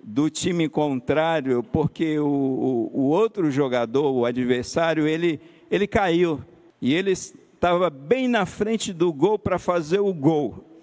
do 0.00 0.30
time 0.30 0.68
contrário, 0.68 1.64
porque 1.64 2.16
o, 2.20 2.28
o, 2.28 2.90
o 2.94 3.02
outro 3.08 3.50
jogador, 3.50 4.12
o 4.12 4.24
adversário, 4.24 5.04
ele, 5.04 5.40
ele 5.68 5.88
caiu. 5.88 6.40
E 6.80 6.94
ele 6.94 7.10
estava 7.10 7.90
bem 7.90 8.28
na 8.28 8.46
frente 8.46 8.92
do 8.92 9.12
gol 9.12 9.36
para 9.36 9.58
fazer 9.58 9.98
o 9.98 10.14
gol. 10.14 10.77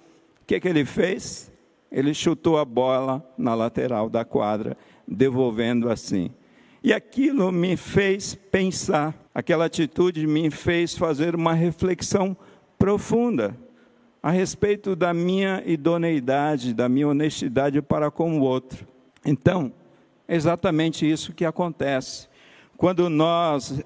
O 0.46 0.48
que, 0.48 0.60
que 0.60 0.68
ele 0.68 0.86
fez? 0.86 1.52
Ele 1.92 2.14
chutou 2.14 2.60
a 2.60 2.64
bola 2.64 3.28
na 3.36 3.56
lateral 3.56 4.08
da 4.12 4.24
quadra, 4.24 4.78
devolvendo 5.08 5.90
assim. 5.90 6.30
E 6.84 6.94
aquilo 6.94 7.52
me 7.52 7.76
fez 7.76 8.36
pensar, 8.36 9.16
aquela 9.34 9.66
atitude 9.66 10.28
me 10.28 10.52
fez 10.52 10.96
fazer 10.96 11.34
uma 11.34 11.56
reflexão 11.56 12.38
profunda 12.78 13.58
a 14.22 14.30
respeito 14.30 14.96
da 14.96 15.16
minha 15.16 15.64
idoneidade, 15.66 16.76
da 16.76 16.88
minha 16.88 17.08
honestidade 17.08 17.82
para 17.82 18.12
com 18.12 18.40
o 18.40 18.44
outro. 18.44 18.88
Então, 19.26 19.74
é 20.28 20.36
exatamente 20.36 21.10
isso 21.10 21.34
que 21.34 21.44
acontece. 21.44 22.30
Quando 22.78 23.10
nós 23.10 23.84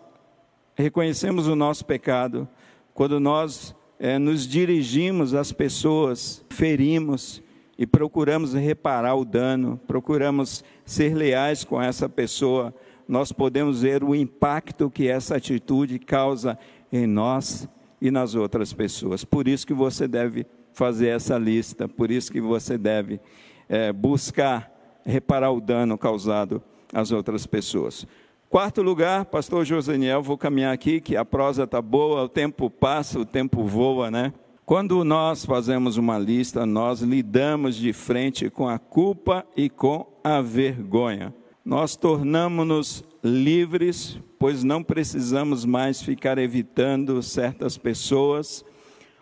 reconhecemos 0.75 1.47
o 1.47 1.55
nosso 1.55 1.85
pecado, 1.85 2.49
quando 2.93 3.17
nós 3.17 3.73
é, 3.99 4.17
nos 4.17 4.47
dirigimos 4.47 5.33
às 5.33 5.51
pessoas, 5.51 6.43
ferimos 6.49 7.43
e 7.77 7.85
procuramos 7.85 8.53
reparar 8.53 9.15
o 9.15 9.25
dano, 9.25 9.79
procuramos 9.85 10.63
ser 10.85 11.13
leais 11.13 11.65
com 11.65 11.81
essa 11.81 12.07
pessoa, 12.07 12.73
nós 13.07 13.31
podemos 13.31 13.81
ver 13.81 14.03
o 14.03 14.15
impacto 14.15 14.89
que 14.89 15.07
essa 15.07 15.35
atitude 15.35 15.99
causa 15.99 16.57
em 16.91 17.05
nós 17.05 17.67
e 18.01 18.09
nas 18.09 18.35
outras 18.35 18.71
pessoas. 18.71 19.25
Por 19.25 19.47
isso 19.47 19.67
que 19.67 19.73
você 19.73 20.07
deve 20.07 20.45
fazer 20.73 21.07
essa 21.07 21.37
lista, 21.37 21.87
por 21.87 22.09
isso 22.09 22.31
que 22.31 22.39
você 22.39 22.77
deve 22.77 23.19
é, 23.67 23.91
buscar 23.91 24.71
reparar 25.05 25.51
o 25.51 25.59
dano 25.59 25.97
causado 25.97 26.61
às 26.93 27.11
outras 27.11 27.45
pessoas. 27.45 28.07
Quarto 28.49 28.81
lugar, 28.81 29.25
pastor 29.25 29.63
Joseniel, 29.63 30.23
vou 30.23 30.35
caminhar 30.35 30.73
aqui, 30.73 30.99
que 30.99 31.15
a 31.15 31.23
prosa 31.23 31.65
está 31.65 31.79
boa, 31.79 32.23
o 32.23 32.27
tempo 32.27 32.67
passa, 32.67 33.19
o 33.19 33.25
tempo 33.25 33.63
voa, 33.63 34.09
né? 34.09 34.33
Quando 34.65 35.03
nós 35.03 35.45
fazemos 35.45 35.97
uma 35.97 36.17
lista, 36.17 36.65
nós 36.65 37.01
lidamos 37.01 37.75
de 37.75 37.93
frente 37.93 38.49
com 38.49 38.67
a 38.67 38.79
culpa 38.79 39.45
e 39.55 39.69
com 39.69 40.11
a 40.23 40.41
vergonha. 40.41 41.31
Nós 41.63 41.95
tornamos-nos 41.95 43.03
livres, 43.23 44.19
pois 44.39 44.63
não 44.63 44.81
precisamos 44.81 45.63
mais 45.63 46.01
ficar 46.01 46.39
evitando 46.39 47.21
certas 47.21 47.77
pessoas 47.77 48.65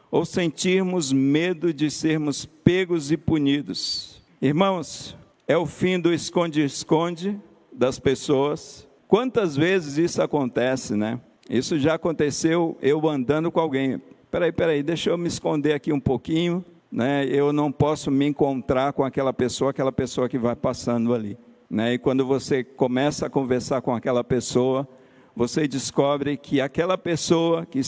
ou 0.09 0.23
sentirmos 0.23 1.11
medo 1.11 1.73
de 1.73 1.91
sermos 1.91 2.45
pegos 2.45 3.11
e 3.11 3.17
punidos. 3.17 4.23
Irmãos, 4.41 5.17
é 5.45 5.57
o 5.57 5.65
fim 5.65 5.99
do 5.99 6.13
esconde-esconde 6.13 7.37
das 7.73 7.99
pessoas 7.99 8.86
Quantas 9.07 9.55
vezes 9.55 9.97
isso 9.97 10.21
acontece, 10.21 10.95
né? 10.95 11.19
Isso 11.49 11.79
já 11.79 11.93
aconteceu 11.93 12.77
eu 12.81 13.07
andando 13.07 13.49
com 13.49 13.59
alguém. 13.59 14.01
Peraí, 14.29 14.51
peraí, 14.51 14.83
deixa 14.83 15.09
eu 15.09 15.17
me 15.17 15.29
esconder 15.29 15.73
aqui 15.73 15.93
um 15.93 15.99
pouquinho, 15.99 16.63
né? 16.91 17.25
Eu 17.25 17.53
não 17.53 17.71
posso 17.71 18.11
me 18.11 18.25
encontrar 18.25 18.91
com 18.91 19.05
aquela 19.05 19.31
pessoa, 19.31 19.71
aquela 19.71 19.93
pessoa 19.93 20.27
que 20.27 20.37
vai 20.37 20.57
passando 20.57 21.13
ali, 21.13 21.37
né? 21.69 21.93
E 21.93 21.97
quando 21.97 22.25
você 22.25 22.65
começa 22.65 23.27
a 23.27 23.29
conversar 23.29 23.81
com 23.81 23.95
aquela 23.95 24.25
pessoa, 24.25 24.85
você 25.33 25.69
descobre 25.69 26.35
que 26.35 26.59
aquela 26.59 26.97
pessoa 26.97 27.65
que 27.65 27.79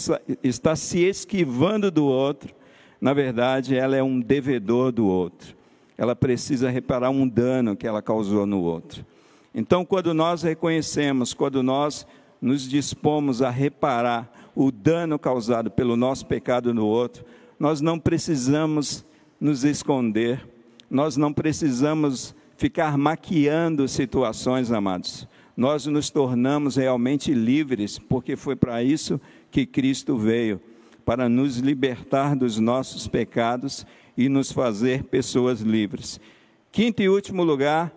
está 0.42 0.74
se 0.76 1.04
esquivando 1.04 1.92
do 1.92 2.06
outro, 2.06 2.56
na 3.02 3.14
verdade, 3.14 3.76
ela 3.76 3.98
é 3.98 4.04
um 4.04 4.22
devedor 4.22 4.94
do 4.94 5.06
outro. 5.06 5.54
Ela 5.98 6.16
precisa 6.16 6.70
reparar 6.70 7.10
um 7.10 7.28
dano 7.28 7.76
que 7.76 7.86
ela 7.86 8.02
causou 8.02 8.46
no 8.46 8.62
outro. 8.62 9.06
Então, 9.54 9.84
quando 9.84 10.14
nós 10.14 10.44
reconhecemos, 10.44 11.34
quando 11.34 11.64
nós 11.64 12.06
nos 12.42 12.68
dispomos 12.68 13.42
a 13.42 13.50
reparar 13.50 14.32
o 14.56 14.72
dano 14.72 15.18
causado 15.18 15.72
pelo 15.72 15.96
nosso 15.96 16.26
pecado 16.26 16.74
no 16.74 16.86
outro, 16.86 17.26
nós 17.60 17.82
não 17.82 18.00
precisamos 18.00 19.04
nos 19.40 19.64
esconder, 19.64 20.48
nós 20.90 21.18
não 21.18 21.34
precisamos 21.34 22.34
ficar 22.58 22.98
maquiando 22.98 23.88
situações, 23.88 24.72
amados. 24.72 25.28
Nós 25.56 25.86
nos 25.86 26.10
tornamos 26.10 26.78
realmente 26.78 27.34
livres, 27.34 28.00
porque 28.00 28.36
foi 28.36 28.56
para 28.56 28.84
isso 28.84 29.20
que 29.52 29.66
Cristo 29.66 30.18
veio 30.18 30.62
para 31.04 31.28
nos 31.28 31.58
libertar 31.58 32.36
dos 32.36 32.60
nossos 32.60 33.08
pecados 33.08 33.86
e 34.16 34.30
nos 34.30 34.52
fazer 34.52 35.04
pessoas 35.04 35.60
livres. 35.62 36.20
Quinto 36.72 37.02
e 37.02 37.10
último 37.10 37.44
lugar, 37.44 37.92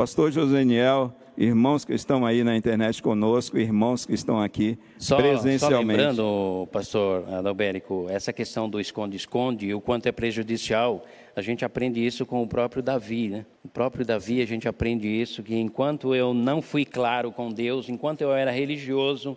Pastor 0.00 0.32
Joseniel, 0.32 1.12
irmãos 1.36 1.84
que 1.84 1.92
estão 1.92 2.24
aí 2.24 2.42
na 2.42 2.56
internet 2.56 3.02
conosco, 3.02 3.58
irmãos 3.58 4.06
que 4.06 4.14
estão 4.14 4.40
aqui 4.40 4.78
só, 4.96 5.18
presencialmente. 5.18 6.00
Só 6.00 6.08
lembrando, 6.08 6.68
pastor 6.72 7.28
Adalberico, 7.34 8.06
essa 8.08 8.32
questão 8.32 8.66
do 8.66 8.80
esconde-esconde 8.80 9.66
e 9.66 9.74
o 9.74 9.80
quanto 9.80 10.06
é 10.06 10.12
prejudicial, 10.12 11.04
a 11.36 11.42
gente 11.42 11.66
aprende 11.66 12.00
isso 12.00 12.24
com 12.24 12.42
o 12.42 12.46
próprio 12.46 12.82
Davi, 12.82 13.28
né? 13.28 13.44
O 13.62 13.68
próprio 13.68 14.02
Davi 14.02 14.40
a 14.40 14.46
gente 14.46 14.66
aprende 14.66 15.06
isso, 15.06 15.42
que 15.42 15.54
enquanto 15.54 16.14
eu 16.14 16.32
não 16.32 16.62
fui 16.62 16.86
claro 16.86 17.30
com 17.30 17.52
Deus, 17.52 17.90
enquanto 17.90 18.22
eu 18.22 18.32
era 18.32 18.50
religioso, 18.50 19.36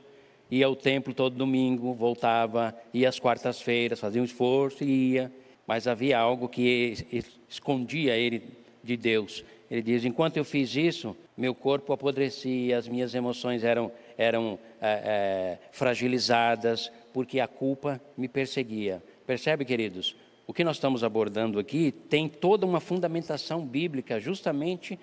ia 0.50 0.66
ao 0.66 0.78
templo 0.78 1.14
todo 1.14 1.36
domingo, 1.36 1.94
voltava, 1.94 2.74
ia 2.94 3.10
às 3.10 3.20
quartas-feiras, 3.20 4.00
fazia 4.00 4.22
um 4.22 4.26
esforço 4.26 4.82
e 4.86 5.12
ia, 5.12 5.30
mas 5.68 5.90
havia 5.90 6.18
algo 6.18 6.48
que 6.48 7.26
escondia 7.50 8.16
ele 8.16 8.42
de 8.82 8.96
Deus. 8.96 9.44
Ele 9.74 9.82
diz: 9.82 10.06
enquanto 10.06 10.38
eu 10.38 10.46
fiz 10.46 10.76
isso, 10.76 11.18
meu 11.36 11.56
corpo 11.56 11.92
apodrecia, 11.94 12.78
as 12.78 12.88
minhas 12.88 13.16
emoções 13.16 13.64
eram, 13.64 13.92
eram 14.16 14.60
é, 14.80 14.88
é, 14.88 15.60
fragilizadas, 15.72 16.92
porque 17.12 17.40
a 17.40 17.48
culpa 17.48 18.00
me 18.16 18.28
perseguia. 18.28 19.02
Percebe, 19.26 19.66
queridos? 19.66 20.16
O 20.46 20.54
que 20.54 20.64
nós 20.64 20.76
estamos 20.76 21.04
abordando 21.04 21.58
aqui 21.58 21.92
tem 21.92 22.30
toda 22.30 22.68
uma 22.68 22.80
fundamentação 22.80 23.66
bíblica, 23.66 24.20
justamente 24.20 25.00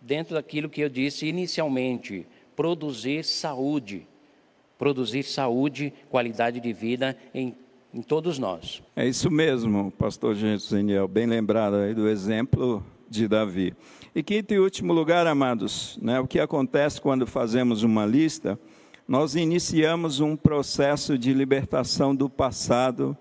dentro 0.00 0.34
daquilo 0.34 0.68
que 0.68 0.80
eu 0.80 0.88
disse 0.88 1.26
inicialmente: 1.26 2.26
produzir 2.56 3.24
saúde. 3.24 4.04
Produzir 4.76 5.22
saúde, 5.22 5.92
qualidade 6.10 6.58
de 6.58 6.72
vida 6.72 7.16
em 7.32 7.54
em 7.94 8.02
todos 8.02 8.38
nós. 8.38 8.82
É 8.94 9.08
isso 9.08 9.30
mesmo, 9.30 9.90
pastor 9.92 10.34
Geniel, 10.34 11.08
bem 11.08 11.26
lembrado 11.26 11.76
aí 11.76 11.94
do 11.94 12.06
exemplo 12.06 12.84
de 13.08 13.26
Davi. 13.26 13.74
E 14.14 14.22
quinto 14.22 14.54
e 14.54 14.58
último 14.58 14.92
lugar, 14.92 15.26
amados, 15.26 15.98
né, 16.00 16.18
o 16.18 16.26
que 16.26 16.40
acontece 16.40 17.00
quando 17.00 17.26
fazemos 17.26 17.82
uma 17.82 18.06
lista? 18.06 18.58
Nós 19.06 19.34
iniciamos 19.34 20.20
um 20.20 20.34
processo 20.34 21.18
de 21.18 21.32
libertação 21.32 22.14
do 22.14 22.28
passado 22.28 23.16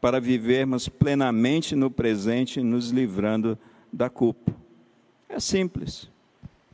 para 0.00 0.20
vivermos 0.20 0.88
plenamente 0.88 1.74
no 1.74 1.90
presente, 1.90 2.60
nos 2.60 2.90
livrando 2.90 3.58
da 3.92 4.10
culpa. 4.10 4.52
É 5.28 5.38
simples. 5.38 6.10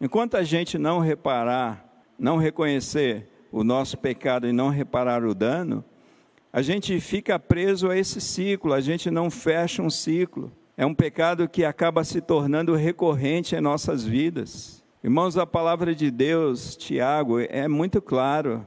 Enquanto 0.01 0.37
a 0.37 0.43
gente 0.43 0.79
não 0.79 0.99
reparar, 0.99 1.87
não 2.19 2.39
reconhecer 2.39 3.29
o 3.53 3.63
nosso 3.63 3.99
pecado 3.99 4.49
e 4.49 4.53
não 4.53 4.69
reparar 4.69 5.25
o 5.25 5.35
dano, 5.35 5.85
a 6.53 6.63
gente 6.63 6.99
fica 6.99 7.39
preso 7.39 7.91
a 7.91 7.97
esse 7.97 8.21
ciclo, 8.21 8.73
a 8.73 8.81
gente 8.81 9.11
não 9.11 9.31
fecha 9.31 9.83
um 9.83 9.91
ciclo. 9.91 10.51
É 10.81 10.87
um 10.87 10.95
pecado 10.95 11.47
que 11.47 11.63
acaba 11.63 12.03
se 12.05 12.23
tornando 12.23 12.75
recorrente 12.75 13.55
em 13.55 13.61
nossas 13.61 14.03
vidas. 14.03 14.83
Irmãos, 15.05 15.37
a 15.37 15.47
palavra 15.47 15.95
de 15.95 16.11
Deus, 16.11 16.75
Tiago, 16.75 17.39
é 17.39 17.69
muito 17.69 18.01
claro 18.01 18.67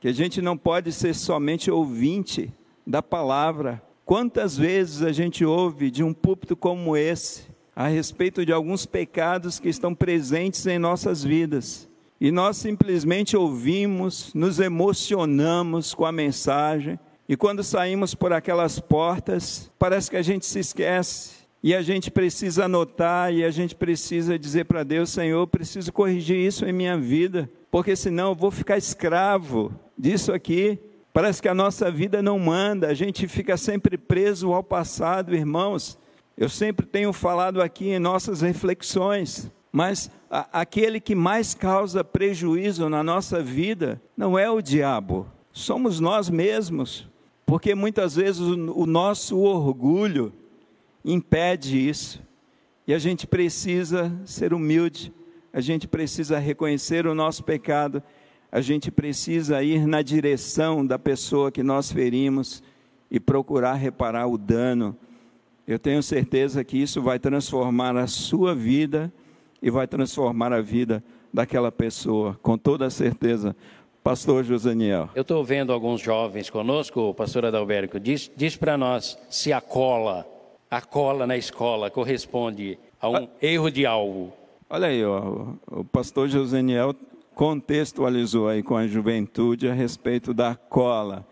que 0.00 0.08
a 0.08 0.12
gente 0.12 0.40
não 0.40 0.56
pode 0.56 0.90
ser 0.90 1.14
somente 1.14 1.70
ouvinte 1.70 2.50
da 2.86 3.02
palavra. 3.02 3.82
Quantas 4.06 4.56
vezes 4.56 5.02
a 5.02 5.12
gente 5.12 5.44
ouve 5.44 5.90
de 5.90 6.02
um 6.02 6.14
púlpito 6.14 6.56
como 6.56 6.96
esse 6.96 7.42
a 7.76 7.88
respeito 7.88 8.46
de 8.46 8.50
alguns 8.50 8.86
pecados 8.86 9.60
que 9.60 9.68
estão 9.68 9.94
presentes 9.94 10.66
em 10.66 10.78
nossas 10.78 11.22
vidas? 11.22 11.86
E 12.18 12.30
nós 12.30 12.56
simplesmente 12.56 13.36
ouvimos, 13.36 14.32
nos 14.32 14.60
emocionamos 14.60 15.92
com 15.92 16.06
a 16.06 16.10
mensagem, 16.10 16.98
e 17.28 17.36
quando 17.36 17.64
saímos 17.64 18.14
por 18.14 18.32
aquelas 18.32 18.78
portas, 18.78 19.70
parece 19.78 20.10
que 20.10 20.16
a 20.16 20.22
gente 20.22 20.44
se 20.44 20.58
esquece. 20.58 21.44
E 21.62 21.74
a 21.74 21.80
gente 21.80 22.10
precisa 22.10 22.66
anotar 22.66 23.32
e 23.32 23.42
a 23.42 23.50
gente 23.50 23.74
precisa 23.74 24.38
dizer 24.38 24.66
para 24.66 24.84
Deus: 24.84 25.08
Senhor, 25.08 25.46
preciso 25.46 25.90
corrigir 25.90 26.36
isso 26.36 26.66
em 26.66 26.72
minha 26.74 26.98
vida, 26.98 27.48
porque 27.70 27.96
senão 27.96 28.28
eu 28.28 28.34
vou 28.34 28.50
ficar 28.50 28.76
escravo 28.76 29.72
disso 29.96 30.30
aqui. 30.30 30.78
Parece 31.10 31.40
que 31.40 31.48
a 31.48 31.54
nossa 31.54 31.90
vida 31.90 32.20
não 32.20 32.38
manda, 32.38 32.88
a 32.88 32.94
gente 32.94 33.26
fica 33.26 33.56
sempre 33.56 33.96
preso 33.96 34.52
ao 34.52 34.62
passado, 34.62 35.34
irmãos. 35.34 35.98
Eu 36.36 36.50
sempre 36.50 36.84
tenho 36.84 37.12
falado 37.14 37.62
aqui 37.62 37.90
em 37.90 37.98
nossas 37.98 38.42
reflexões, 38.42 39.50
mas 39.72 40.10
a, 40.30 40.60
aquele 40.60 41.00
que 41.00 41.14
mais 41.14 41.54
causa 41.54 42.04
prejuízo 42.04 42.90
na 42.90 43.02
nossa 43.02 43.40
vida 43.42 44.02
não 44.14 44.38
é 44.38 44.50
o 44.50 44.60
diabo, 44.60 45.26
somos 45.50 46.00
nós 46.00 46.28
mesmos, 46.28 47.08
porque 47.46 47.74
muitas 47.74 48.16
vezes 48.16 48.40
o, 48.40 48.86
nosso 48.86 49.38
orgulho 49.38 50.32
impede 51.04 51.88
isso, 51.88 52.22
e 52.86 52.94
a 52.94 52.98
gente 52.98 53.26
precisa 53.26 54.14
ser 54.24 54.52
humilde, 54.52 55.12
a 55.52 55.60
gente 55.60 55.86
precisa 55.86 56.38
reconhecer 56.38 57.06
o 57.06 57.14
nosso 57.14 57.44
pecado 57.44 58.02
a 58.54 58.60
gente 58.60 58.88
precisa 58.88 59.64
ir 59.64 59.84
na 59.84 60.00
direção 60.00 60.86
da 60.86 60.96
pessoa 60.96 61.50
que 61.50 61.60
nós 61.60 61.90
ferimos 61.90 62.62
e 63.10 63.18
procurar 63.18 63.74
reparar 63.74 64.28
o 64.28 64.38
dano. 64.38 64.96
Eu 65.66 65.76
tenho 65.76 66.00
certeza 66.04 66.62
que 66.62 66.80
isso 66.80 67.02
vai 67.02 67.18
transformar 67.18 67.96
a 67.96 68.06
sua 68.06 68.54
vida 68.54 69.12
e 69.60 69.70
vai 69.70 69.88
transformar 69.88 70.52
a 70.52 70.60
vida 70.60 71.02
daquela 71.32 71.72
pessoa, 71.72 72.38
com 72.42 72.56
toda 72.56 72.88
certeza. 72.90 73.56
Pastor 74.04 74.44
Josaniel. 74.44 75.08
Eu 75.14 75.22
estou 75.22 75.42
vendo 75.42 75.72
alguns 75.72 75.98
jovens 75.98 76.50
conosco, 76.50 77.14
pastor 77.14 77.46
Adalberto, 77.46 77.98
diz, 77.98 78.30
diz 78.36 78.54
para 78.54 78.76
nós 78.76 79.18
se 79.30 79.50
a 79.50 79.62
cola, 79.62 80.26
a 80.70 80.82
cola 80.82 81.26
na 81.26 81.38
escola 81.38 81.90
corresponde 81.90 82.78
a 83.00 83.08
um 83.08 83.16
ah, 83.16 83.28
erro 83.40 83.70
de 83.70 83.86
alvo. 83.86 84.30
Olha 84.68 84.88
aí, 84.88 85.02
ó, 85.02 85.46
o 85.70 85.82
pastor 85.86 86.28
Josaniel 86.28 86.94
contextualizou 87.34 88.46
aí 88.46 88.62
com 88.62 88.76
a 88.76 88.86
juventude 88.86 89.70
a 89.70 89.72
respeito 89.72 90.34
da 90.34 90.54
cola, 90.54 91.26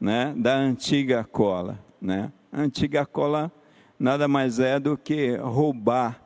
né? 0.00 0.34
Da 0.36 0.56
antiga 0.56 1.22
cola, 1.22 1.78
né? 2.02 2.32
A 2.50 2.62
antiga 2.62 3.06
cola 3.06 3.52
nada 3.96 4.26
mais 4.26 4.58
é 4.58 4.80
do 4.80 4.98
que 4.98 5.36
roubar 5.36 6.20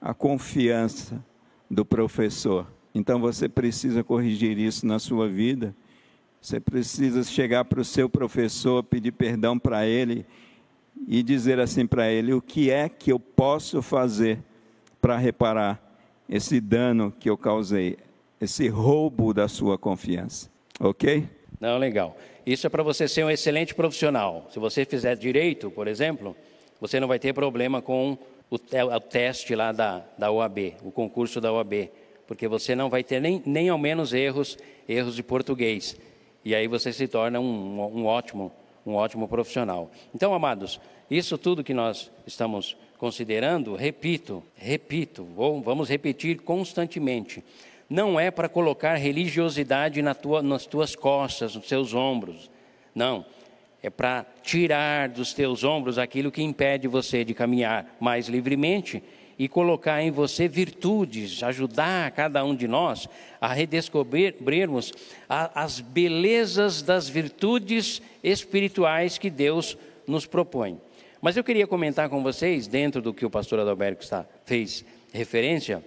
a 0.00 0.12
confiança 0.12 1.24
do 1.70 1.84
professor. 1.84 2.66
Então 2.96 3.20
você 3.20 3.48
precisa 3.48 4.02
corrigir 4.02 4.58
isso 4.58 4.86
na 4.86 4.98
sua 4.98 5.28
vida. 5.28 5.74
Você 6.40 6.58
precisa 6.58 7.22
chegar 7.24 7.64
para 7.64 7.80
o 7.80 7.84
seu 7.84 8.08
professor, 8.08 8.82
pedir 8.82 9.12
perdão 9.12 9.58
para 9.58 9.86
ele 9.86 10.24
e 11.06 11.22
dizer 11.22 11.60
assim 11.60 11.86
para 11.86 12.10
ele: 12.10 12.32
o 12.32 12.40
que 12.40 12.70
é 12.70 12.88
que 12.88 13.12
eu 13.12 13.20
posso 13.20 13.82
fazer 13.82 14.38
para 15.00 15.16
reparar 15.18 15.82
esse 16.28 16.60
dano 16.60 17.12
que 17.20 17.28
eu 17.28 17.36
causei? 17.36 17.98
esse 18.40 18.68
roubo 18.68 19.32
da 19.32 19.48
sua 19.48 19.78
confiança. 19.78 20.50
Ok? 20.80 21.28
Não, 21.60 21.78
legal. 21.78 22.16
Isso 22.44 22.66
é 22.66 22.70
para 22.70 22.82
você 22.82 23.08
ser 23.08 23.24
um 23.24 23.30
excelente 23.30 23.74
profissional. 23.74 24.46
Se 24.50 24.58
você 24.58 24.84
fizer 24.84 25.16
direito, 25.16 25.70
por 25.70 25.88
exemplo, 25.88 26.36
você 26.80 27.00
não 27.00 27.08
vai 27.08 27.18
ter 27.18 27.32
problema 27.32 27.80
com 27.80 28.18
o, 28.50 28.56
o 28.56 29.00
teste 29.00 29.54
lá 29.54 29.72
da, 29.72 30.04
da 30.18 30.30
OAB, 30.30 30.74
o 30.84 30.90
concurso 30.90 31.40
da 31.40 31.52
OAB, 31.52 31.90
porque 32.26 32.48
você 32.48 32.74
não 32.74 32.88
vai 32.88 33.02
ter 33.02 33.20
nem, 33.20 33.42
nem 33.44 33.68
ao 33.68 33.78
menos 33.78 34.12
erros, 34.12 34.58
erros 34.88 35.14
de 35.14 35.22
português. 35.22 35.96
E 36.44 36.54
aí 36.54 36.66
você 36.68 36.92
se 36.92 37.08
torna 37.08 37.40
um, 37.40 38.00
um 38.00 38.06
ótimo, 38.06 38.52
um 38.84 38.94
ótimo 38.94 39.26
profissional. 39.28 39.90
Então, 40.14 40.34
amados, 40.34 40.80
isso 41.10 41.36
tudo 41.36 41.64
que 41.64 41.74
nós 41.74 42.10
estamos 42.26 42.76
considerando, 42.98 43.74
repito, 43.74 44.42
repito, 44.54 45.26
vamos 45.64 45.88
repetir 45.88 46.40
constantemente 46.40 47.42
não 47.88 48.18
é 48.18 48.30
para 48.30 48.48
colocar 48.48 48.94
religiosidade 48.94 50.02
na 50.02 50.14
tua, 50.14 50.42
nas 50.42 50.66
tuas 50.66 50.96
costas, 50.96 51.54
nos 51.54 51.66
teus 51.66 51.94
ombros. 51.94 52.50
Não. 52.94 53.24
É 53.82 53.90
para 53.90 54.26
tirar 54.42 55.08
dos 55.08 55.32
teus 55.32 55.62
ombros 55.62 55.96
aquilo 55.98 56.32
que 56.32 56.42
impede 56.42 56.88
você 56.88 57.24
de 57.24 57.34
caminhar 57.34 57.96
mais 58.00 58.26
livremente 58.26 59.02
e 59.38 59.48
colocar 59.48 60.02
em 60.02 60.10
você 60.10 60.48
virtudes, 60.48 61.42
ajudar 61.42 62.10
cada 62.12 62.44
um 62.44 62.54
de 62.54 62.66
nós 62.66 63.08
a 63.40 63.52
redescobrirmos 63.52 64.92
as 65.28 65.80
belezas 65.80 66.82
das 66.82 67.08
virtudes 67.08 68.00
espirituais 68.22 69.18
que 69.18 69.28
Deus 69.28 69.76
nos 70.06 70.24
propõe. 70.24 70.80
Mas 71.20 71.36
eu 71.36 71.44
queria 71.44 71.66
comentar 71.66 72.08
com 72.08 72.22
vocês, 72.22 72.66
dentro 72.66 73.02
do 73.02 73.12
que 73.12 73.26
o 73.26 73.30
pastor 73.30 73.60
Adalberto 73.60 74.04
está, 74.04 74.24
fez 74.44 74.84
referência, 75.12 75.84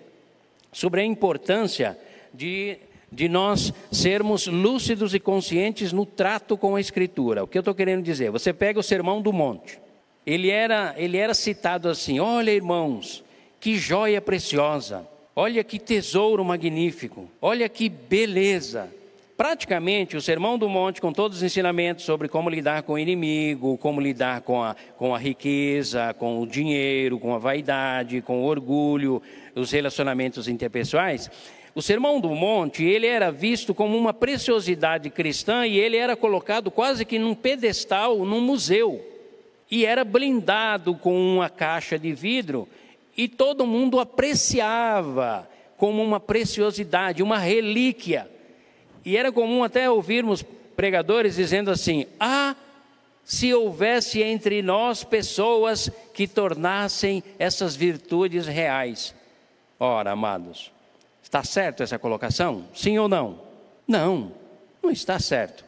sobre 0.72 1.02
a 1.02 1.06
importância 1.06 1.98
de, 2.34 2.78
de 3.12 3.28
nós 3.28 3.74
sermos 3.92 4.48
lúcidos 4.48 5.14
e 5.14 5.20
conscientes 5.20 5.92
no 5.92 6.06
trato 6.06 6.58
com 6.58 6.76
a 6.76 6.82
Escritura. 6.82 7.44
O 7.44 7.48
que 7.48 7.58
eu 7.58 7.62
estou 7.62 7.74
querendo 7.74 8.04
dizer? 8.04 8.32
Você 8.32 8.54
pega 8.54 8.80
o 8.80 8.84
Sermão 8.84 9.22
do 9.22 9.34
Monte, 9.34 9.80
ele 10.26 10.50
era, 10.50 10.94
ele 10.98 11.18
era 11.18 11.34
citado 11.34 11.90
assim: 11.90 12.20
olha, 12.20 12.52
irmãos, 12.52 13.24
que 13.60 13.78
joia 13.78 14.22
preciosa, 14.22 15.08
olha 15.36 15.64
que 15.64 15.78
tesouro 15.78 16.44
magnífico, 16.46 17.30
olha 17.42 17.68
que 17.68 17.90
beleza. 17.90 18.90
Praticamente, 19.36 20.18
o 20.18 20.22
Sermão 20.22 20.58
do 20.58 20.68
Monte, 20.68 21.00
com 21.00 21.14
todos 21.14 21.38
os 21.38 21.44
ensinamentos 21.44 22.04
sobre 22.04 22.28
como 22.28 22.50
lidar 22.50 22.84
com 22.84 22.94
o 22.94 23.00
inimigo, 23.00 23.78
como 23.78 24.02
lidar 24.02 24.42
com 24.42 24.62
a, 24.62 24.76
com 24.98 25.16
a 25.16 25.18
riqueza, 25.18 26.14
com 26.14 26.42
o 26.42 26.46
dinheiro, 26.46 27.18
com 27.18 27.34
a 27.34 27.38
vaidade, 27.38 28.22
com 28.22 28.42
o 28.42 28.46
orgulho, 28.46 29.22
os 29.56 29.72
relacionamentos 29.72 30.50
interpessoais, 30.50 31.32
o 31.74 31.82
Sermão 31.82 32.20
do 32.20 32.30
Monte, 32.32 32.84
ele 32.84 33.08
era 33.08 33.32
visto 33.32 33.74
como 33.74 33.98
uma 33.98 34.14
preciosidade 34.14 35.10
cristã 35.10 35.66
e 35.66 35.80
ele 35.80 35.96
era 35.96 36.16
colocado 36.18 36.70
quase 36.70 37.06
que 37.06 37.18
num 37.18 37.34
pedestal, 37.34 38.26
num 38.26 38.42
museu. 38.42 39.06
E 39.72 39.86
era 39.86 40.04
blindado 40.04 40.96
com 40.96 41.16
uma 41.16 41.48
caixa 41.48 41.98
de 41.98 42.12
vidro 42.12 42.68
e 43.20 43.28
todo 43.28 43.68
mundo 43.68 44.00
apreciava 44.00 45.46
como 45.76 46.02
uma 46.02 46.22
preciosidade, 46.22 47.22
uma 47.22 47.38
relíquia. 47.38 48.32
E 49.04 49.18
era 49.18 49.30
comum 49.30 49.62
até 49.62 49.90
ouvirmos 49.90 50.42
pregadores 50.74 51.36
dizendo 51.36 51.70
assim: 51.70 52.06
"Ah, 52.18 52.56
se 53.26 53.54
houvesse 53.54 54.24
entre 54.24 54.62
nós 54.62 55.04
pessoas 55.04 55.92
que 56.14 56.30
tornassem 56.30 57.22
essas 57.38 57.76
virtudes 57.76 58.48
reais". 58.48 59.14
Ora, 59.78 60.12
amados, 60.12 60.72
está 61.22 61.44
certo 61.44 61.84
essa 61.84 62.00
colocação? 62.00 62.68
Sim 62.74 63.00
ou 63.00 63.10
não? 63.10 63.42
Não, 63.86 64.32
não 64.82 64.90
está 64.90 65.20
certo. 65.20 65.66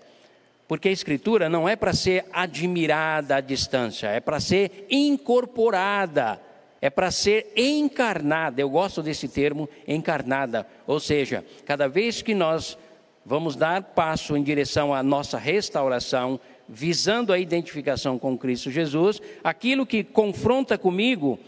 Porque 0.70 0.88
a 0.88 0.94
Escritura 0.94 1.50
não 1.50 1.68
é 1.68 1.76
para 1.76 1.92
ser 1.92 2.24
admirada 2.32 3.36
à 3.36 3.42
distância, 3.42 4.08
é 4.08 4.22
para 4.22 4.40
ser 4.40 4.88
incorporada, 4.90 6.40
é 6.82 6.90
para 6.90 7.12
ser 7.12 7.54
encarnada. 7.56 8.60
Eu 8.60 8.70
gosto 8.70 9.04
desse 9.04 9.28
termo, 9.28 9.70
encarnada. 9.88 10.66
Ou 10.88 11.00
seja, 11.00 11.46
cada 11.66 11.88
vez 11.88 12.22
que 12.22 12.34
nós 12.34 12.78
vamos 13.24 13.56
dar 13.56 13.84
passo 13.84 14.36
em 14.36 14.42
direção 14.42 14.94
à 14.94 15.04
nossa 15.04 15.38
restauração, 15.38 16.40
visando 16.68 17.32
a 17.32 17.38
identificação 17.38 18.18
com 18.18 18.36
Cristo 18.36 18.72
Jesus, 18.72 19.22
aquilo 19.44 19.86
que 19.86 20.04
confronta 20.04 20.78
comigo, 20.78 21.40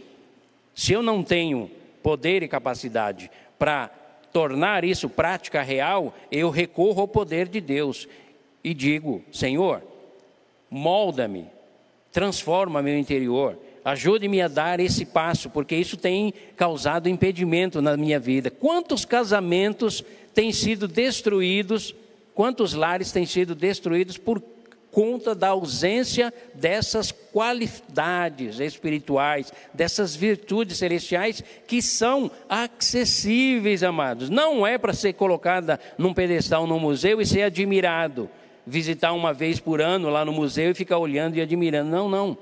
se 0.75 0.93
eu 0.93 1.01
não 1.01 1.23
tenho 1.23 1.71
poder 2.03 2.43
e 2.43 2.47
capacidade 2.47 3.31
para 3.57 3.89
tornar 4.31 4.83
isso 4.83 5.09
prática 5.09 5.61
real, 5.61 6.13
eu 6.31 6.49
recorro 6.49 7.01
ao 7.01 7.07
poder 7.07 7.47
de 7.47 7.59
Deus 7.59 8.07
e 8.63 8.73
digo: 8.73 9.23
Senhor, 9.31 9.81
molda-me, 10.69 11.47
transforma 12.11 12.81
meu 12.81 12.97
interior, 12.97 13.57
ajude-me 13.83 14.41
a 14.41 14.47
dar 14.47 14.79
esse 14.79 15.05
passo, 15.05 15.49
porque 15.49 15.75
isso 15.75 15.97
tem 15.97 16.33
causado 16.55 17.09
impedimento 17.09 17.81
na 17.81 17.97
minha 17.97 18.19
vida. 18.19 18.49
Quantos 18.49 19.05
casamentos 19.05 20.03
têm 20.33 20.51
sido 20.51 20.87
destruídos, 20.87 21.93
quantos 22.33 22.73
lares 22.73 23.11
têm 23.11 23.25
sido 23.25 23.53
destruídos 23.53 24.17
por 24.17 24.41
conta 24.93 25.33
da 25.33 25.49
ausência 25.49 26.31
dessas 26.53 27.11
qualidades 27.11 28.59
espirituais, 28.59 29.51
dessas 29.73 30.15
virtudes 30.15 30.77
celestiais 30.77 31.43
que 31.65 31.81
são 31.81 32.29
acessíveis, 32.47 33.81
amados. 33.81 34.29
Não 34.29 34.65
é 34.65 34.77
para 34.77 34.93
ser 34.93 35.13
colocada 35.13 35.79
num 35.97 36.13
pedestal 36.13 36.67
no 36.67 36.79
museu 36.79 37.19
e 37.19 37.25
ser 37.25 37.41
admirado, 37.41 38.29
visitar 38.67 39.13
uma 39.13 39.33
vez 39.33 39.59
por 39.59 39.81
ano 39.81 40.11
lá 40.11 40.23
no 40.23 40.31
museu 40.31 40.69
e 40.69 40.75
ficar 40.75 40.99
olhando 40.99 41.37
e 41.37 41.41
admirando. 41.41 41.89
Não, 41.89 42.07
não. 42.07 42.37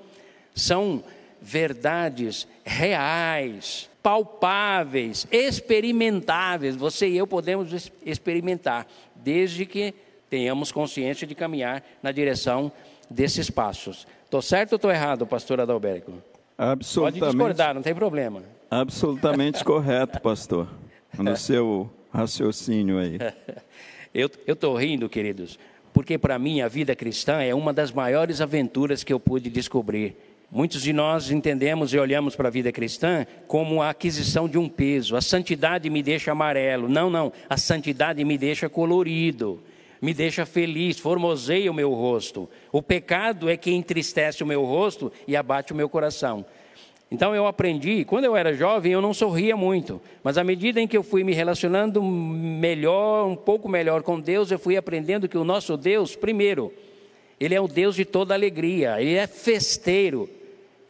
São 0.53 1.01
verdades 1.41 2.47
reais, 2.63 3.89
palpáveis, 4.03 5.27
experimentáveis. 5.31 6.75
Você 6.75 7.07
e 7.09 7.17
eu 7.17 7.25
podemos 7.25 7.91
experimentar, 8.05 8.87
desde 9.15 9.65
que 9.65 9.93
tenhamos 10.29 10.71
consciência 10.71 11.25
de 11.25 11.33
caminhar 11.35 11.83
na 12.01 12.11
direção 12.11 12.71
desses 13.09 13.49
passos. 13.49 14.07
Estou 14.23 14.41
certo 14.41 14.73
ou 14.73 14.75
estou 14.77 14.91
errado, 14.91 15.25
pastor 15.25 15.59
Adalberto? 15.59 16.13
Absolutamente. 16.57 17.19
Pode 17.19 17.31
discordar, 17.31 17.73
não 17.73 17.81
tem 17.81 17.93
problema. 17.93 18.43
Absolutamente 18.69 19.63
correto, 19.63 20.21
pastor. 20.21 20.67
No 21.17 21.35
seu 21.35 21.89
raciocínio 22.13 22.99
aí. 22.99 23.17
Eu 24.13 24.29
estou 24.45 24.75
rindo, 24.75 25.07
queridos, 25.07 25.57
porque 25.93 26.17
para 26.17 26.37
mim 26.37 26.59
a 26.59 26.67
vida 26.67 26.93
cristã 26.93 27.41
é 27.41 27.55
uma 27.55 27.71
das 27.71 27.93
maiores 27.93 28.41
aventuras 28.41 29.05
que 29.05 29.13
eu 29.13 29.19
pude 29.21 29.49
descobrir. 29.49 30.17
Muitos 30.51 30.81
de 30.81 30.91
nós 30.91 31.31
entendemos 31.31 31.93
e 31.93 31.97
olhamos 31.97 32.35
para 32.35 32.49
a 32.49 32.51
vida 32.51 32.71
cristã 32.71 33.25
como 33.47 33.81
a 33.81 33.89
aquisição 33.89 34.49
de 34.49 34.57
um 34.57 34.67
peso. 34.67 35.15
A 35.15 35.21
santidade 35.21 35.89
me 35.89 36.03
deixa 36.03 36.33
amarelo. 36.33 36.89
Não, 36.89 37.09
não. 37.09 37.31
A 37.49 37.55
santidade 37.55 38.23
me 38.25 38.37
deixa 38.37 38.67
colorido 38.67 39.63
me 40.01 40.13
deixa 40.15 40.45
feliz, 40.47 40.97
formoseia 40.97 41.69
o 41.69 41.75
meu 41.75 41.93
rosto. 41.93 42.49
O 42.71 42.81
pecado 42.81 43.47
é 43.47 43.55
que 43.55 43.71
entristece 43.71 44.41
o 44.41 44.47
meu 44.47 44.65
rosto 44.65 45.11
e 45.27 45.35
abate 45.35 45.71
o 45.71 45.75
meu 45.75 45.87
coração. 45.87 46.43
Então 47.11 47.35
eu 47.35 47.45
aprendi, 47.45 48.03
quando 48.03 48.25
eu 48.25 48.35
era 48.35 48.53
jovem 48.53 48.93
eu 48.93 49.01
não 49.01 49.13
sorria 49.13 49.55
muito, 49.55 50.01
mas 50.23 50.37
à 50.37 50.43
medida 50.43 50.81
em 50.81 50.87
que 50.87 50.97
eu 50.97 51.03
fui 51.03 51.23
me 51.23 51.33
relacionando 51.33 52.01
melhor, 52.01 53.27
um 53.27 53.35
pouco 53.35 53.69
melhor 53.69 54.01
com 54.01 54.19
Deus, 54.19 54.49
eu 54.49 54.57
fui 54.57 54.75
aprendendo 54.75 55.27
que 55.27 55.37
o 55.37 55.43
nosso 55.43 55.77
Deus, 55.77 56.15
primeiro, 56.15 56.73
ele 57.39 57.53
é 57.53 57.61
o 57.61 57.67
Deus 57.67 57.95
de 57.95 58.05
toda 58.05 58.33
alegria, 58.33 58.99
ele 58.99 59.15
é 59.15 59.27
festeiro. 59.27 60.29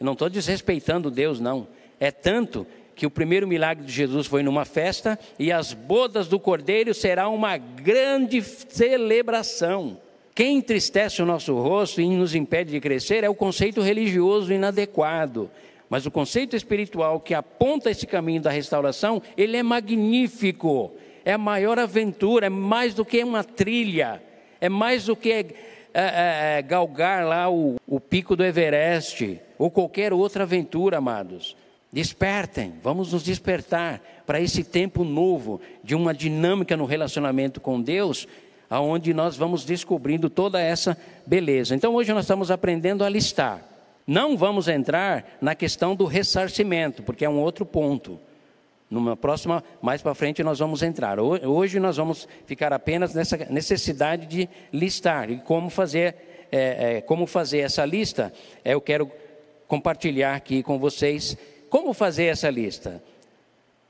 Eu 0.02 0.04
não 0.04 0.14
estou 0.14 0.28
desrespeitando 0.28 1.12
Deus, 1.12 1.38
não. 1.38 1.68
É 2.00 2.10
tanto 2.10 2.66
que 2.96 3.06
o 3.06 3.10
primeiro 3.10 3.46
milagre 3.46 3.84
de 3.84 3.92
Jesus 3.92 4.26
foi 4.26 4.42
numa 4.42 4.64
festa 4.64 5.16
e 5.38 5.52
as 5.52 5.72
bodas 5.72 6.26
do 6.26 6.40
cordeiro 6.40 6.92
será 6.92 7.28
uma 7.28 7.56
grande 7.56 8.42
celebração. 8.42 9.96
Quem 10.34 10.56
entristece 10.56 11.22
o 11.22 11.24
nosso 11.24 11.54
rosto 11.54 12.00
e 12.00 12.08
nos 12.08 12.34
impede 12.34 12.72
de 12.72 12.80
crescer 12.80 13.22
é 13.22 13.28
o 13.28 13.34
conceito 13.34 13.80
religioso 13.80 14.52
inadequado. 14.52 15.48
Mas 15.88 16.04
o 16.04 16.10
conceito 16.10 16.56
espiritual 16.56 17.20
que 17.20 17.32
aponta 17.32 17.88
esse 17.88 18.04
caminho 18.04 18.42
da 18.42 18.50
restauração, 18.50 19.22
ele 19.36 19.56
é 19.56 19.62
magnífico. 19.62 20.96
É 21.24 21.34
a 21.34 21.38
maior 21.38 21.78
aventura, 21.78 22.46
é 22.46 22.50
mais 22.50 22.92
do 22.92 23.04
que 23.04 23.22
uma 23.22 23.44
trilha, 23.44 24.20
é 24.60 24.68
mais 24.68 25.04
do 25.04 25.14
que 25.14 25.54
é, 25.94 26.02
é, 26.02 26.58
é, 26.58 26.62
galgar 26.62 27.24
lá 27.24 27.50
o, 27.50 27.76
o 27.86 28.00
pico 28.00 28.34
do 28.34 28.44
Everest, 28.44 29.40
ou 29.58 29.70
qualquer 29.70 30.12
outra 30.12 30.44
aventura, 30.44 30.98
amados. 30.98 31.56
Despertem, 31.92 32.74
vamos 32.82 33.12
nos 33.12 33.22
despertar 33.22 34.00
para 34.26 34.40
esse 34.40 34.64
tempo 34.64 35.04
novo 35.04 35.60
de 35.84 35.94
uma 35.94 36.14
dinâmica 36.14 36.76
no 36.76 36.86
relacionamento 36.86 37.60
com 37.60 37.80
Deus, 37.80 38.26
aonde 38.70 39.12
nós 39.12 39.36
vamos 39.36 39.64
descobrindo 39.64 40.30
toda 40.30 40.58
essa 40.60 40.96
beleza. 41.26 41.74
Então 41.74 41.94
hoje 41.94 42.12
nós 42.12 42.24
estamos 42.24 42.50
aprendendo 42.50 43.04
a 43.04 43.08
listar. 43.10 43.62
Não 44.06 44.36
vamos 44.36 44.68
entrar 44.68 45.36
na 45.40 45.54
questão 45.54 45.94
do 45.94 46.06
ressarcimento, 46.06 47.02
porque 47.02 47.24
é 47.24 47.28
um 47.28 47.38
outro 47.38 47.66
ponto. 47.66 48.18
Numa 48.92 49.16
próxima, 49.16 49.64
mais 49.80 50.02
para 50.02 50.14
frente, 50.14 50.42
nós 50.42 50.58
vamos 50.58 50.82
entrar. 50.82 51.18
Hoje 51.18 51.80
nós 51.80 51.96
vamos 51.96 52.28
ficar 52.44 52.74
apenas 52.74 53.14
nessa 53.14 53.38
necessidade 53.48 54.26
de 54.26 54.46
listar 54.70 55.30
e 55.30 55.38
como 55.38 55.70
fazer, 55.70 56.46
é, 56.52 56.96
é, 56.96 57.00
como 57.00 57.26
fazer 57.26 57.60
essa 57.60 57.86
lista. 57.86 58.30
É, 58.62 58.74
eu 58.74 58.82
quero 58.82 59.10
compartilhar 59.66 60.34
aqui 60.34 60.62
com 60.62 60.78
vocês 60.78 61.38
como 61.70 61.94
fazer 61.94 62.24
essa 62.24 62.50
lista? 62.50 63.02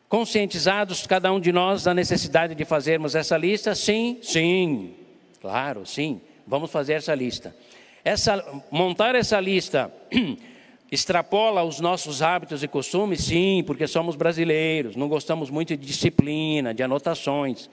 Conscientizados, 0.09 1.05
cada 1.05 1.33
um 1.33 1.41
de 1.41 1.51
nós, 1.51 1.83
da 1.83 1.93
necessidade 1.93 2.55
de 2.55 2.65
fazermos 2.65 3.17
essa 3.17 3.37
lista? 3.37 3.75
Sim, 3.75 4.21
sim, 4.23 4.95
claro, 5.41 5.85
sim. 5.85 6.21
Vamos 6.47 6.71
fazer 6.71 6.93
essa 6.93 7.13
lista. 7.13 7.53
Essa, 8.05 8.63
montar 8.71 9.17
essa 9.17 9.41
lista 9.41 9.93
extrapola 10.93 11.65
os 11.65 11.81
nossos 11.81 12.21
hábitos 12.21 12.63
e 12.63 12.69
costumes? 12.69 13.25
Sim, 13.25 13.65
porque 13.67 13.87
somos 13.87 14.15
brasileiros, 14.15 14.95
não 14.95 15.09
gostamos 15.09 15.49
muito 15.49 15.75
de 15.75 15.87
disciplina, 15.87 16.75
de 16.75 16.83
anotações. 16.83 17.71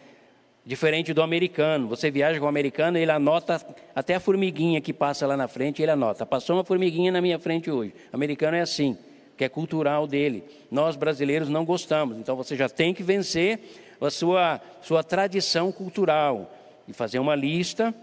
Diferente 0.66 1.14
do 1.14 1.22
americano, 1.22 1.90
você 1.90 2.10
viaja 2.10 2.40
com 2.40 2.46
o 2.46 2.50
americano, 2.50 2.98
ele 2.98 3.12
anota 3.12 3.62
até 3.94 4.16
a 4.16 4.20
formiguinha 4.22 4.80
que 4.80 4.94
passa 4.94 5.28
lá 5.28 5.36
na 5.36 5.50
frente, 5.50 5.82
ele 5.82 5.92
anota. 5.92 6.26
Passou 6.26 6.56
uma 6.56 6.64
formiguinha 6.64 7.12
na 7.12 7.20
minha 7.20 7.38
frente 7.38 7.70
hoje. 7.70 7.94
O 8.14 8.16
americano 8.16 8.56
é 8.56 8.62
assim 8.62 8.98
que 9.36 9.44
é 9.44 9.50
cultural 9.50 10.08
dele. 10.08 10.44
Nós 10.72 10.96
brasileiros 10.96 11.50
não 11.50 11.66
gostamos, 11.66 12.18
então 12.18 12.38
você 12.38 12.56
já 12.56 12.70
tem 12.70 12.94
que 12.94 13.04
vencer 13.04 13.60
a 14.00 14.10
sua, 14.10 14.62
sua 14.82 15.04
tradição 15.04 15.74
cultural 15.74 16.54
e 16.88 16.94
fazer 16.94 17.20
uma 17.20 17.36
lista 17.36 17.94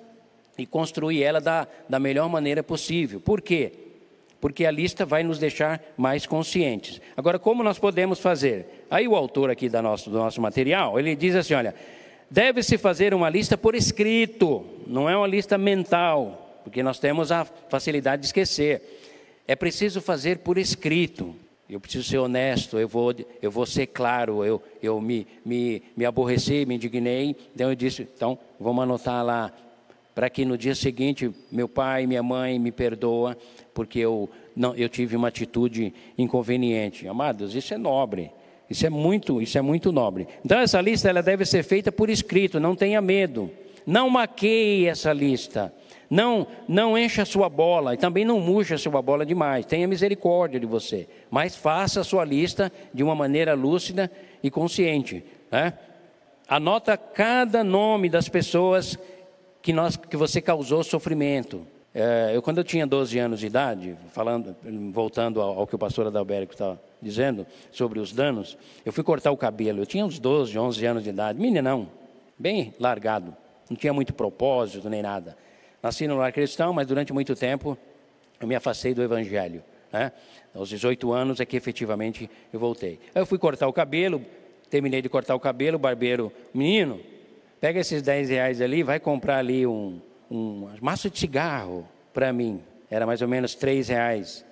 e 0.59 0.67
construir 0.67 1.23
ela 1.23 1.41
da, 1.41 1.67
da 1.89 1.99
melhor 1.99 2.29
maneira 2.29 2.63
possível. 2.63 3.21
Por 3.21 3.41
quê? 3.41 3.86
Porque 4.41 4.67
a 4.67 4.71
lista 4.71 5.05
vai 5.05 5.23
nos 5.23 5.39
deixar 5.39 5.83
mais 5.97 6.27
conscientes. 6.27 7.01
Agora, 7.17 7.39
como 7.39 7.63
nós 7.63 7.79
podemos 7.79 8.19
fazer? 8.19 8.87
Aí 8.91 9.09
o 9.09 9.17
autor 9.17 9.51
aqui 9.51 9.69
da 9.69 9.81
nosso, 9.81 10.11
do 10.11 10.19
nosso 10.19 10.41
material, 10.41 10.99
ele 10.99 11.17
diz 11.17 11.35
assim, 11.35 11.55
olha, 11.55 11.75
deve-se 12.31 12.77
fazer 12.77 13.15
uma 13.15 13.31
lista 13.31 13.57
por 13.57 13.75
escrito, 13.75 14.65
não 14.87 15.09
é 15.09 15.17
uma 15.17 15.27
lista 15.27 15.57
mental, 15.57 16.61
porque 16.65 16.83
nós 16.83 16.99
temos 16.99 17.33
a 17.33 17.45
facilidade 17.45 18.23
de 18.23 18.27
esquecer. 18.27 18.83
É 19.47 19.55
preciso 19.55 20.01
fazer 20.01 20.39
por 20.39 20.59
escrito. 20.59 21.35
Eu 21.69 21.81
preciso 21.81 22.09
ser 22.09 22.19
honesto, 22.19 22.79
eu 22.79 22.87
vou, 22.87 23.13
eu 23.43 23.51
vou 23.51 23.67
ser 23.67 23.89
claro. 23.89 24.45
Eu, 24.45 24.63
eu 24.81 25.01
me, 25.01 25.27
me, 25.45 25.83
me 25.97 26.05
aborreci, 26.05 26.65
me 26.65 26.77
indignei. 26.77 27.35
Então 27.55 27.69
eu 27.71 27.75
disse: 27.75 28.03
então 28.03 28.39
vamos 28.59 28.85
anotar 28.85 29.25
lá, 29.25 29.53
para 30.15 30.31
que 30.31 30.45
no 30.45 30.57
dia 30.57 30.75
seguinte 30.75 31.31
meu 31.51 31.69
pai, 31.69 32.07
minha 32.07 32.23
mãe 32.23 32.59
me 32.59 32.71
perdoa, 32.71 33.37
porque 33.77 33.99
eu, 33.99 34.31
não, 34.57 34.75
eu 34.75 34.89
tive 34.89 35.15
uma 35.15 35.29
atitude 35.29 35.93
inconveniente. 36.17 37.07
Amados, 37.07 37.55
isso 37.55 37.75
é 37.75 37.77
nobre. 37.77 38.33
Isso 38.71 38.87
é 38.87 38.91
muito, 38.91 39.43
isso 39.43 39.59
é 39.59 39.61
muito 39.61 39.93
nobre. 39.93 40.27
Então 40.43 40.59
essa 40.59 40.81
lista 40.81 41.11
ela 41.11 41.23
deve 41.23 41.45
ser 41.45 41.63
feita 41.63 41.93
por 41.93 42.09
escrito, 42.09 42.59
não 42.59 42.75
tenha 42.75 43.03
medo. 43.03 43.51
Não 43.87 44.09
maqueie 44.09 44.87
essa 44.87 45.13
lista. 45.13 45.73
Não, 46.09 46.47
não 46.67 46.97
encha 46.97 47.21
a 47.23 47.27
sua 47.27 47.51
bola 47.51 47.93
e 47.93 47.99
também 47.99 48.25
não 48.25 48.41
murcha 48.41 48.77
a 48.77 48.79
sua 48.79 49.03
bola 49.03 49.27
demais. 49.27 49.67
Tenha 49.67 49.87
misericórdia 49.87 50.59
de 50.59 50.65
você, 50.65 51.07
mas 51.31 51.55
faça 51.55 52.01
a 52.01 52.05
sua 52.05 52.25
lista 52.25 52.73
de 52.95 53.03
uma 53.03 53.15
maneira 53.15 53.53
lúcida 53.53 54.11
e 54.43 54.51
consciente. 54.51 55.23
Né? 55.53 55.75
Anota 56.49 56.97
cada 56.97 57.63
nome 57.63 58.09
das 58.09 58.27
pessoas 58.27 58.99
que, 59.61 59.73
nós, 59.75 59.97
que 59.97 60.17
você 60.17 60.41
causou 60.41 60.83
sofrimento. 60.83 61.67
É, 61.99 62.33
eu, 62.37 62.43
quando 62.43 62.59
eu 62.59 62.65
tinha 62.65 62.87
12 62.87 63.19
anos 63.19 63.41
de 63.41 63.47
idade, 63.47 63.97
falando, 64.13 64.55
voltando 64.93 65.41
ao, 65.41 65.61
ao 65.61 65.67
que 65.67 65.75
o 65.75 65.79
pastor 65.79 66.07
Adalberto 66.07 66.53
estava 66.53 66.79
dizendo 67.01 67.47
sobre 67.73 67.99
os 67.99 68.13
danos, 68.13 68.59
eu 68.85 68.93
fui 68.93 69.03
cortar 69.03 69.31
o 69.31 69.37
cabelo. 69.37 69.81
Eu 69.81 69.87
tinha 69.87 70.05
uns 70.05 70.19
12, 70.19 70.59
11 70.59 70.85
anos 70.85 71.05
de 71.05 71.09
idade, 71.09 71.41
meninão, 71.41 71.89
bem 72.39 72.75
largado, 72.79 73.35
não 73.71 73.75
tinha 73.79 73.95
muito 73.95 74.13
propósito 74.13 74.91
nem 74.91 75.01
nada. 75.01 75.39
Nasci 75.83 76.07
no 76.07 76.19
lar 76.19 76.31
cristão, 76.35 76.71
mas 76.75 76.87
durante 76.87 77.15
muito 77.15 77.35
tempo 77.35 77.79
eu 78.39 78.47
me 78.47 78.55
afastei 78.55 78.93
do 78.93 79.03
evangelho. 79.03 79.65
Né? 79.91 80.13
Aos 80.55 80.69
18 80.69 81.11
anos 81.15 81.41
é 81.41 81.47
que 81.47 81.57
efetivamente 81.57 82.29
eu 82.53 82.61
voltei. 82.61 83.01
Eu 83.15 83.25
fui 83.25 83.39
cortar 83.39 83.69
o 83.69 83.73
cabelo, 83.73 84.23
terminei 84.69 85.01
de 85.01 85.09
cortar 85.09 85.35
o 85.35 85.41
cabelo, 85.41 85.77
o 85.77 85.81
barbeiro, 85.81 86.31
menino, 86.53 87.01
pega 87.59 87.81
esses 87.81 88.03
10 88.03 88.29
reais 88.29 88.61
ali, 88.61 88.83
vai 88.83 89.01
comprar 89.01 89.39
ali 89.39 89.67
um, 89.67 89.99
um 90.31 90.69
maço 90.81 91.11
de 91.11 91.19
cigarro 91.19 91.87
para 92.13 92.33
mim. 92.33 92.61
Era 92.91 93.07
mais 93.07 93.23
ou 93.23 93.29
menos 93.29 93.55
3 93.55 93.89
reais. 93.89 94.45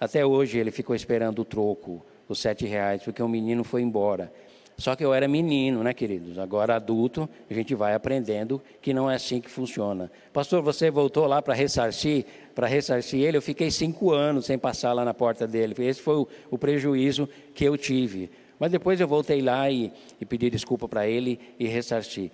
Até 0.00 0.24
hoje 0.24 0.58
ele 0.58 0.70
ficou 0.70 0.94
esperando 0.94 1.40
o 1.40 1.44
troco, 1.44 2.04
os 2.28 2.38
7 2.40 2.66
reais, 2.66 3.02
porque 3.02 3.22
o 3.22 3.28
menino 3.28 3.64
foi 3.64 3.82
embora. 3.82 4.32
Só 4.76 4.96
que 4.96 5.04
eu 5.04 5.14
era 5.14 5.28
menino, 5.28 5.84
né, 5.84 5.94
queridos? 5.94 6.36
Agora 6.36 6.74
adulto, 6.74 7.28
a 7.48 7.54
gente 7.54 7.74
vai 7.74 7.94
aprendendo 7.94 8.60
que 8.82 8.92
não 8.92 9.08
é 9.08 9.14
assim 9.14 9.40
que 9.40 9.48
funciona. 9.48 10.10
Pastor, 10.32 10.62
você 10.62 10.90
voltou 10.90 11.26
lá 11.26 11.40
para 11.40 11.54
ressarcir, 11.54 12.26
para 12.54 12.66
ressarcir 12.66 13.20
ele. 13.20 13.36
Eu 13.36 13.42
fiquei 13.42 13.70
cinco 13.70 14.10
anos 14.10 14.46
sem 14.46 14.58
passar 14.58 14.92
lá 14.92 15.04
na 15.04 15.14
porta 15.14 15.46
dele. 15.46 15.74
Esse 15.78 16.00
foi 16.00 16.16
o, 16.16 16.28
o 16.50 16.58
prejuízo 16.58 17.28
que 17.54 17.64
eu 17.64 17.76
tive. 17.78 18.30
Mas 18.58 18.72
depois 18.72 19.00
eu 19.00 19.06
voltei 19.06 19.40
lá 19.40 19.70
e, 19.70 19.92
e 20.20 20.24
pedi 20.24 20.50
desculpa 20.50 20.88
para 20.88 21.06
ele 21.06 21.38
e 21.58 21.68
ressarci. 21.68 22.32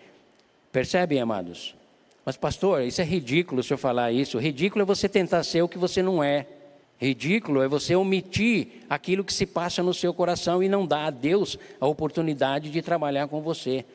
Percebem, 0.72 1.20
amados? 1.20 1.74
Mas, 2.24 2.36
pastor, 2.36 2.82
isso 2.82 3.00
é 3.00 3.04
ridículo 3.04 3.60
o 3.60 3.62
senhor 3.62 3.78
falar 3.78 4.12
isso. 4.12 4.38
Ridículo 4.38 4.82
é 4.82 4.84
você 4.84 5.08
tentar 5.08 5.42
ser 5.42 5.62
o 5.62 5.68
que 5.68 5.78
você 5.78 6.02
não 6.02 6.22
é. 6.22 6.46
Ridículo 7.00 7.62
é 7.62 7.68
você 7.68 7.96
omitir 7.96 8.82
aquilo 8.88 9.24
que 9.24 9.32
se 9.32 9.46
passa 9.46 9.82
no 9.82 9.94
seu 9.94 10.12
coração 10.12 10.62
e 10.62 10.68
não 10.68 10.86
dar 10.86 11.06
a 11.06 11.10
Deus 11.10 11.58
a 11.80 11.86
oportunidade 11.86 12.70
de 12.70 12.82
trabalhar 12.82 13.26
com 13.26 13.40
você. 13.40 13.86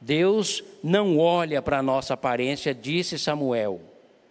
Deus 0.00 0.64
não 0.82 1.18
olha 1.18 1.60
para 1.60 1.78
a 1.78 1.82
nossa 1.82 2.14
aparência, 2.14 2.74
disse 2.74 3.18
Samuel, 3.18 3.80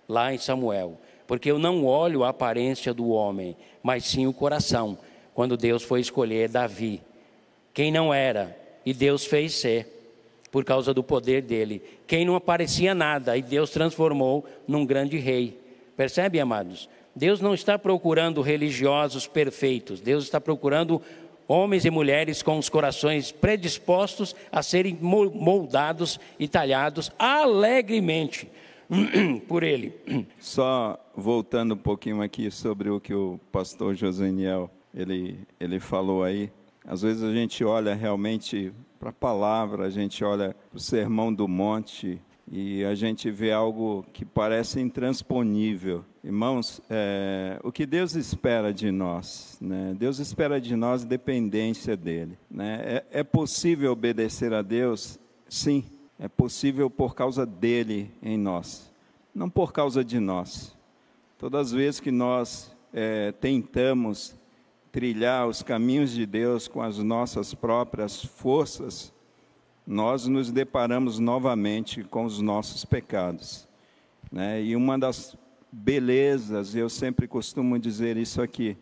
lá 0.09 0.33
em 0.33 0.37
Samuel, 0.39 0.99
porque 1.27 1.51
eu 1.51 1.59
não 1.59 1.85
olho 1.85 2.23
a 2.23 2.29
aparência 2.29 2.93
do 2.93 3.09
homem, 3.09 3.55
mas 3.83 4.05
sim 4.05 4.25
o 4.25 4.33
coração, 4.33 4.97
quando 5.35 5.57
Deus 5.57 5.83
foi 5.83 5.99
escolher 5.99 6.49
Davi, 6.49 7.01
quem 7.73 7.91
não 7.91 8.11
era, 8.11 8.57
e 8.83 8.93
Deus 8.93 9.25
fez 9.25 9.53
ser 9.53 9.96
por 10.57 10.65
causa 10.65 10.91
do 10.91 11.03
poder 11.03 11.43
dele. 11.43 11.83
Quem 12.07 12.25
não 12.25 12.35
aparecia 12.35 12.95
nada 12.95 13.37
e 13.37 13.43
Deus 13.43 13.69
transformou 13.69 14.43
num 14.67 14.87
grande 14.87 15.15
rei. 15.19 15.55
Percebe, 15.95 16.39
amados? 16.39 16.89
Deus 17.15 17.39
não 17.39 17.53
está 17.53 17.77
procurando 17.77 18.41
religiosos 18.41 19.27
perfeitos, 19.27 20.01
Deus 20.01 20.23
está 20.23 20.41
procurando 20.41 20.99
homens 21.47 21.85
e 21.85 21.91
mulheres 21.91 22.41
com 22.41 22.57
os 22.57 22.69
corações 22.69 23.31
predispostos 23.31 24.35
a 24.51 24.63
serem 24.63 24.97
moldados 24.99 26.19
e 26.39 26.47
talhados 26.47 27.11
alegremente 27.19 28.49
por 29.47 29.61
Ele. 29.61 29.93
Só 30.39 30.99
voltando 31.15 31.75
um 31.75 31.77
pouquinho 31.77 32.23
aqui 32.23 32.49
sobre 32.49 32.89
o 32.89 32.99
que 32.99 33.13
o 33.13 33.39
pastor 33.51 33.93
Joseniel 33.93 34.71
ele, 34.91 35.37
ele 35.59 35.79
falou 35.79 36.23
aí. 36.23 36.51
Às 36.83 37.03
vezes 37.03 37.21
a 37.21 37.31
gente 37.31 37.63
olha 37.63 37.93
realmente 37.93 38.73
para 38.99 39.09
a 39.09 39.13
palavra, 39.13 39.85
a 39.85 39.89
gente 39.89 40.23
olha 40.23 40.55
para 40.69 40.77
o 40.77 40.79
sermão 40.79 41.33
do 41.33 41.47
monte 41.47 42.21
e 42.51 42.83
a 42.85 42.95
gente 42.95 43.29
vê 43.29 43.51
algo 43.51 44.05
que 44.13 44.23
parece 44.23 44.79
intransponível. 44.79 46.03
Irmãos, 46.23 46.81
é, 46.89 47.59
o 47.63 47.71
que 47.71 47.85
Deus 47.85 48.15
espera 48.15 48.73
de 48.73 48.89
nós? 48.91 49.57
Né? 49.61 49.95
Deus 49.97 50.19
espera 50.19 50.59
de 50.59 50.75
nós 50.75 51.03
dependência 51.03 51.97
dEle. 51.97 52.37
Né? 52.49 52.81
É, 52.83 53.19
é 53.19 53.23
possível 53.23 53.91
obedecer 53.91 54.53
a 54.53 54.61
Deus? 54.61 55.19
Sim, 55.49 55.83
é 56.19 56.27
possível 56.27 56.89
por 56.89 57.15
causa 57.15 57.45
dEle 57.45 58.11
em 58.23 58.37
nós, 58.37 58.91
não 59.35 59.49
por 59.49 59.73
causa 59.73 60.03
de 60.03 60.19
nós. 60.19 60.75
Todas 61.37 61.67
as 61.67 61.71
vezes 61.71 61.99
que 61.99 62.11
nós 62.11 62.75
é, 62.93 63.31
tentamos 63.33 64.36
trilhar 64.97 65.47
os 65.47 65.61
caminhos 65.61 66.09
de 66.09 66.25
Deus 66.25 66.67
com 66.67 66.81
as 66.81 66.97
nossas 66.97 67.53
próprias 67.53 68.25
forças, 68.25 69.13
nós 69.85 70.25
nos 70.25 70.51
deparamos 70.51 71.19
novamente 71.19 72.03
com 72.03 72.25
os 72.25 72.41
nossos 72.41 72.83
pecados. 72.83 73.67
Né? 74.31 74.63
E 74.63 74.75
uma 74.75 74.97
das 74.97 75.37
belezas, 75.71 76.73
eu 76.73 76.89
sempre 76.89 77.27
costumo 77.27 77.77
dizer 77.77 78.17
isso 78.17 78.41
aqui, 78.41 78.75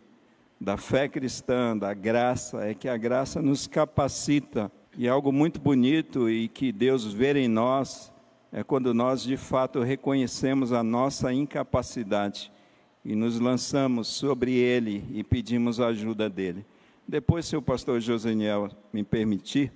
da 0.58 0.78
fé 0.78 1.06
cristã, 1.06 1.76
da 1.76 1.92
graça, 1.92 2.64
é 2.64 2.72
que 2.72 2.88
a 2.88 2.96
graça 2.96 3.42
nos 3.42 3.66
capacita. 3.66 4.72
E 4.96 5.06
algo 5.06 5.30
muito 5.30 5.60
bonito 5.60 6.30
e 6.30 6.48
que 6.48 6.72
Deus 6.72 7.12
vê 7.12 7.34
em 7.38 7.46
nós 7.46 8.10
é 8.50 8.64
quando 8.64 8.94
nós 8.94 9.22
de 9.22 9.36
fato 9.36 9.82
reconhecemos 9.82 10.72
a 10.72 10.82
nossa 10.82 11.30
incapacidade 11.30 12.50
e 13.06 13.14
nos 13.14 13.38
lançamos 13.38 14.08
sobre 14.08 14.52
ele 14.54 15.04
e 15.14 15.22
pedimos 15.22 15.78
a 15.78 15.86
ajuda 15.86 16.28
dele. 16.28 16.66
Depois, 17.06 17.46
se 17.46 17.56
o 17.56 17.62
pastor 17.62 18.00
Joseniel 18.00 18.68
me 18.92 19.04
permitir, 19.04 19.70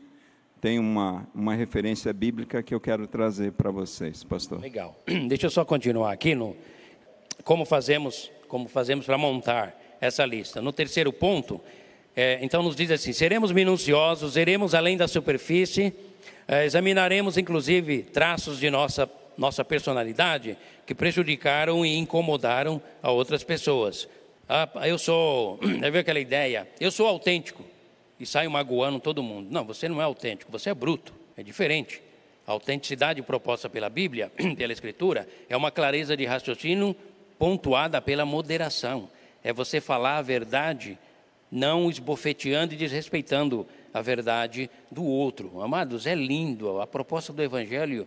tem 0.61 0.81
uma, 0.81 1.29
uma 1.33 1.55
referência 1.55 2.13
bíblica 2.13 2.61
que 2.61 2.75
eu 2.75 2.81
quero 2.81 3.07
trazer 3.07 3.53
para 3.53 3.71
vocês, 3.71 4.25
pastor. 4.25 4.61
Legal. 4.61 4.99
Deixa 5.29 5.47
eu 5.47 5.51
só 5.51 5.65
continuar 5.65 6.11
aqui 6.11 6.35
no 6.35 6.57
como 7.45 7.65
fazemos, 7.65 8.33
como 8.49 8.69
fazemos 8.69 9.07
para 9.07 9.17
montar 9.17 9.81
essa 10.01 10.27
lista. 10.27 10.61
No 10.61 10.73
terceiro 10.73 11.13
ponto, 11.13 11.61
é, 12.17 12.41
então 12.43 12.65
nos 12.65 12.75
diz 12.75 12.91
assim: 12.91 13.13
seremos 13.13 13.53
minuciosos, 13.53 14.37
iremos 14.37 14.75
além 14.75 14.97
da 14.97 15.07
superfície, 15.07 15.95
é, 16.49 16.65
examinaremos 16.65 17.39
inclusive 17.39 18.03
traços 18.03 18.59
de 18.59 18.69
nossa 18.71 19.09
nossa 19.37 19.65
personalidade 19.65 20.57
que 20.87 20.95
prejudicaram 20.95 21.85
e 21.85 21.97
incomodaram 21.97 22.81
a 23.03 23.11
outras 23.11 23.45
pessoas. 23.45 24.09
Ah, 24.49 24.69
eu 24.87 24.99
sou, 24.99 25.59
é 25.83 25.91
ver 25.91 26.01
aquela 26.01 26.21
ideia, 26.21 26.69
eu 26.81 26.91
sou 26.91 27.07
autêntico 27.07 27.65
e 28.19 28.27
saio 28.27 28.51
magoando 28.51 29.01
todo 29.01 29.23
mundo. 29.23 29.49
Não, 29.51 29.65
você 29.65 29.89
não 29.89 30.01
é 30.01 30.05
autêntico, 30.05 30.51
você 30.53 30.71
é 30.71 30.75
bruto, 30.75 31.15
é 31.37 31.43
diferente. 31.43 32.03
A 32.47 32.53
autenticidade 32.53 33.23
proposta 33.23 33.71
pela 33.71 33.89
Bíblia, 33.89 34.33
pela 34.59 34.73
Escritura, 34.73 35.29
é 35.49 35.57
uma 35.57 35.71
clareza 35.71 36.17
de 36.17 36.25
raciocínio 36.25 36.97
pontuada 37.39 38.03
pela 38.03 38.27
moderação. 38.27 39.09
É 39.43 39.53
você 39.53 39.81
falar 39.81 40.19
a 40.19 40.23
verdade, 40.23 40.99
não 41.51 41.89
esbofeteando 41.89 42.75
e 42.75 42.77
desrespeitando 42.77 43.67
a 43.93 44.03
verdade 44.03 44.71
do 44.91 45.05
outro. 45.05 45.63
Amados, 45.63 46.07
é 46.07 46.15
lindo. 46.15 46.81
A 46.81 46.87
proposta 46.87 47.33
do 47.33 47.43
Evangelho 47.43 48.07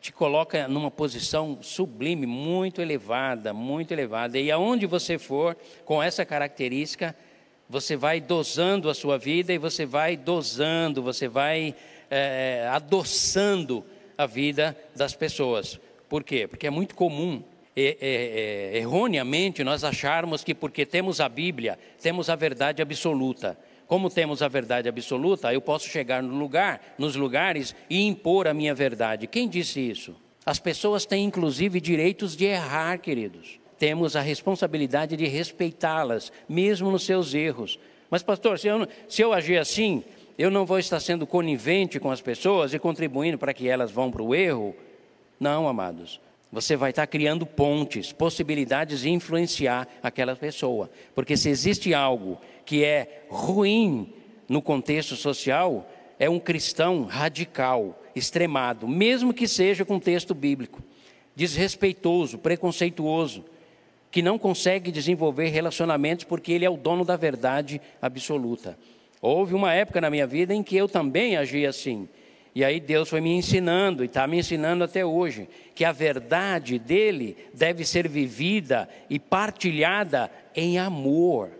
te 0.00 0.12
coloca 0.12 0.66
numa 0.66 0.90
posição 0.90 1.58
sublime, 1.62 2.26
muito 2.26 2.80
elevada, 2.80 3.52
muito 3.52 3.92
elevada. 3.92 4.38
E 4.38 4.50
aonde 4.50 4.86
você 4.86 5.18
for 5.18 5.56
com 5.84 6.02
essa 6.02 6.24
característica, 6.24 7.14
você 7.68 7.96
vai 7.96 8.20
dosando 8.20 8.90
a 8.90 8.94
sua 8.94 9.16
vida 9.16 9.52
e 9.52 9.58
você 9.58 9.86
vai 9.86 10.16
dosando, 10.16 11.02
você 11.02 11.28
vai 11.28 11.74
é, 12.10 12.68
adoçando 12.72 13.84
a 14.18 14.26
vida 14.26 14.76
das 14.94 15.14
pessoas. 15.14 15.78
Por 16.08 16.24
quê? 16.24 16.48
Porque 16.48 16.66
é 16.66 16.70
muito 16.70 16.94
comum, 16.96 17.42
é, 17.76 17.96
é, 18.00 18.78
erroneamente, 18.78 19.62
nós 19.62 19.84
acharmos 19.84 20.42
que 20.42 20.54
porque 20.54 20.84
temos 20.84 21.20
a 21.20 21.28
Bíblia, 21.28 21.78
temos 22.02 22.28
a 22.28 22.34
verdade 22.34 22.82
absoluta. 22.82 23.56
Como 23.90 24.08
temos 24.08 24.40
a 24.40 24.46
verdade 24.46 24.88
absoluta, 24.88 25.52
eu 25.52 25.60
posso 25.60 25.88
chegar 25.88 26.22
no 26.22 26.38
lugar, 26.38 26.94
nos 26.96 27.16
lugares 27.16 27.74
e 27.90 28.06
impor 28.06 28.46
a 28.46 28.54
minha 28.54 28.72
verdade. 28.72 29.26
Quem 29.26 29.48
disse 29.48 29.80
isso? 29.80 30.14
As 30.46 30.60
pessoas 30.60 31.04
têm 31.04 31.24
inclusive 31.24 31.80
direitos 31.80 32.36
de 32.36 32.44
errar, 32.44 32.98
queridos. 32.98 33.58
Temos 33.80 34.14
a 34.14 34.20
responsabilidade 34.20 35.16
de 35.16 35.26
respeitá-las, 35.26 36.32
mesmo 36.48 36.88
nos 36.88 37.02
seus 37.02 37.34
erros. 37.34 37.80
Mas, 38.08 38.22
pastor, 38.22 38.60
se 38.60 38.68
eu, 38.68 38.86
se 39.08 39.22
eu 39.22 39.32
agir 39.32 39.58
assim, 39.58 40.04
eu 40.38 40.52
não 40.52 40.64
vou 40.64 40.78
estar 40.78 41.00
sendo 41.00 41.26
conivente 41.26 41.98
com 41.98 42.12
as 42.12 42.20
pessoas 42.20 42.72
e 42.72 42.78
contribuindo 42.78 43.38
para 43.38 43.52
que 43.52 43.68
elas 43.68 43.90
vão 43.90 44.08
para 44.08 44.22
o 44.22 44.36
erro? 44.36 44.72
Não, 45.40 45.66
amados. 45.66 46.20
Você 46.52 46.76
vai 46.76 46.90
estar 46.90 47.06
criando 47.08 47.44
pontes, 47.44 48.12
possibilidades 48.12 49.00
de 49.00 49.10
influenciar 49.10 49.88
aquela 50.00 50.36
pessoa. 50.36 50.90
Porque 51.12 51.36
se 51.36 51.48
existe 51.48 51.92
algo 51.92 52.40
que 52.70 52.84
é 52.84 53.24
ruim 53.28 54.12
no 54.48 54.62
contexto 54.62 55.16
social 55.16 55.90
é 56.20 56.30
um 56.30 56.38
cristão 56.38 57.02
radical, 57.02 58.00
extremado, 58.14 58.86
mesmo 58.86 59.34
que 59.34 59.48
seja 59.48 59.84
com 59.84 59.98
texto 59.98 60.36
bíblico, 60.36 60.80
desrespeitoso, 61.34 62.38
preconceituoso, 62.38 63.44
que 64.08 64.22
não 64.22 64.38
consegue 64.38 64.92
desenvolver 64.92 65.48
relacionamentos 65.48 66.24
porque 66.24 66.52
ele 66.52 66.64
é 66.64 66.70
o 66.70 66.76
dono 66.76 67.04
da 67.04 67.16
verdade 67.16 67.80
absoluta. 68.00 68.78
Houve 69.20 69.52
uma 69.52 69.74
época 69.74 70.00
na 70.00 70.08
minha 70.08 70.28
vida 70.28 70.54
em 70.54 70.62
que 70.62 70.76
eu 70.76 70.88
também 70.88 71.36
agia 71.36 71.70
assim. 71.70 72.08
E 72.54 72.64
aí 72.64 72.78
Deus 72.78 73.08
foi 73.08 73.20
me 73.20 73.32
ensinando, 73.32 74.04
e 74.04 74.06
está 74.06 74.28
me 74.28 74.38
ensinando 74.38 74.84
até 74.84 75.04
hoje, 75.04 75.48
que 75.74 75.84
a 75.84 75.90
verdade 75.90 76.78
dele 76.78 77.36
deve 77.52 77.84
ser 77.84 78.06
vivida 78.06 78.88
e 79.08 79.18
partilhada 79.18 80.30
em 80.54 80.78
amor. 80.78 81.58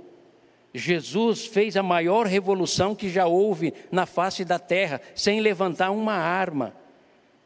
Jesus 0.72 1.46
fez 1.46 1.76
a 1.76 1.82
maior 1.82 2.26
revolução 2.26 2.94
que 2.94 3.08
já 3.08 3.26
houve 3.26 3.74
na 3.90 4.06
face 4.06 4.44
da 4.44 4.58
terra, 4.58 5.00
sem 5.14 5.40
levantar 5.40 5.90
uma 5.90 6.14
arma, 6.14 6.74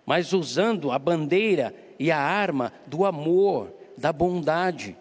mas 0.05 0.33
usando 0.33 0.91
a 0.91 0.99
bandeira 0.99 1.75
e 1.99 2.11
a 2.11 2.18
arma 2.18 2.72
do 2.87 3.05
amor, 3.05 3.72
da 3.97 4.12
bondade. 4.12 4.97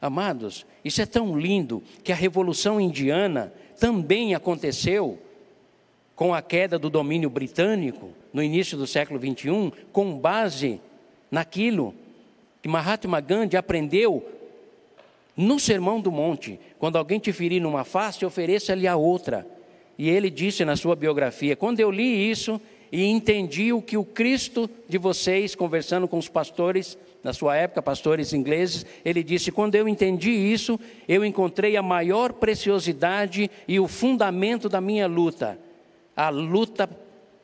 Amados, 0.00 0.66
isso 0.84 1.00
é 1.00 1.06
tão 1.06 1.38
lindo 1.38 1.82
que 2.02 2.12
a 2.12 2.16
revolução 2.16 2.80
indiana 2.80 3.52
também 3.78 4.34
aconteceu 4.34 5.18
com 6.14 6.34
a 6.34 6.42
queda 6.42 6.78
do 6.78 6.90
domínio 6.90 7.30
britânico 7.30 8.10
no 8.32 8.42
início 8.42 8.76
do 8.76 8.86
século 8.86 9.18
21, 9.18 9.72
com 9.92 10.18
base 10.18 10.80
naquilo 11.30 11.94
que 12.60 12.68
Mahatma 12.68 13.20
Gandhi 13.20 13.56
aprendeu 13.56 14.24
no 15.36 15.58
Sermão 15.58 16.00
do 16.00 16.12
Monte, 16.12 16.58
quando 16.78 16.96
alguém 16.96 17.18
te 17.18 17.32
ferir 17.32 17.60
numa 17.60 17.84
face, 17.84 18.24
ofereça-lhe 18.24 18.86
a 18.86 18.96
outra. 18.96 19.46
E 19.98 20.08
ele 20.08 20.30
disse 20.30 20.64
na 20.64 20.76
sua 20.76 20.94
biografia: 20.94 21.56
quando 21.56 21.80
eu 21.80 21.90
li 21.90 22.30
isso 22.30 22.60
e 22.90 23.04
entendi 23.04 23.72
o 23.72 23.80
que 23.80 23.96
o 23.96 24.04
Cristo 24.04 24.68
de 24.88 24.98
vocês, 24.98 25.54
conversando 25.54 26.06
com 26.06 26.18
os 26.18 26.28
pastores, 26.28 26.98
na 27.22 27.32
sua 27.32 27.56
época, 27.56 27.80
pastores 27.80 28.32
ingleses, 28.32 28.84
ele 29.04 29.22
disse: 29.22 29.52
quando 29.52 29.74
eu 29.74 29.88
entendi 29.88 30.30
isso, 30.30 30.78
eu 31.08 31.24
encontrei 31.24 31.76
a 31.76 31.82
maior 31.82 32.32
preciosidade 32.34 33.50
e 33.66 33.78
o 33.78 33.88
fundamento 33.88 34.68
da 34.68 34.80
minha 34.80 35.06
luta, 35.06 35.58
a 36.16 36.28
luta 36.28 36.88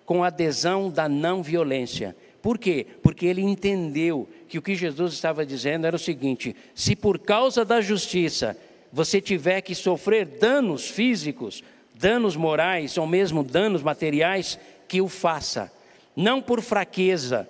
com 0.04 0.24
adesão 0.24 0.90
da 0.90 1.08
não 1.08 1.42
violência 1.42 2.16
Por 2.40 2.58
quê? 2.58 2.86
Porque 3.02 3.26
ele 3.26 3.42
entendeu 3.42 4.28
que 4.48 4.58
o 4.58 4.62
que 4.62 4.74
Jesus 4.74 5.12
estava 5.12 5.44
dizendo 5.44 5.86
era 5.86 5.96
o 5.96 5.98
seguinte: 5.98 6.54
se 6.74 6.94
por 6.94 7.18
causa 7.18 7.64
da 7.64 7.80
justiça 7.80 8.56
você 8.92 9.20
tiver 9.20 9.60
que 9.60 9.74
sofrer 9.74 10.24
danos 10.24 10.88
físicos, 10.88 11.62
danos 11.94 12.36
morais 12.36 12.96
ou 12.96 13.06
mesmo 13.06 13.42
danos 13.42 13.82
materiais, 13.82 14.58
que 14.86 15.00
o 15.00 15.08
faça, 15.08 15.70
não 16.16 16.40
por 16.40 16.62
fraqueza, 16.62 17.46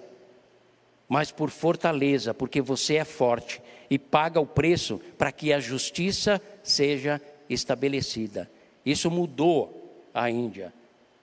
mas 1.09 1.30
por 1.30 1.51
fortaleza, 1.51 2.34
porque 2.34 2.61
você 2.61 2.97
é 2.97 3.05
forte 3.05 3.62
e 3.89 3.99
paga 3.99 4.41
o 4.41 4.47
preço 4.47 5.01
para 5.16 5.32
que 5.32 5.53
a 5.53 5.61
justiça 5.61 6.41
seja 6.62 7.20
estabelecida. 7.49 8.51
Isso 8.84 9.11
mudou 9.11 10.11
a 10.12 10.30
Índia. 10.30 10.72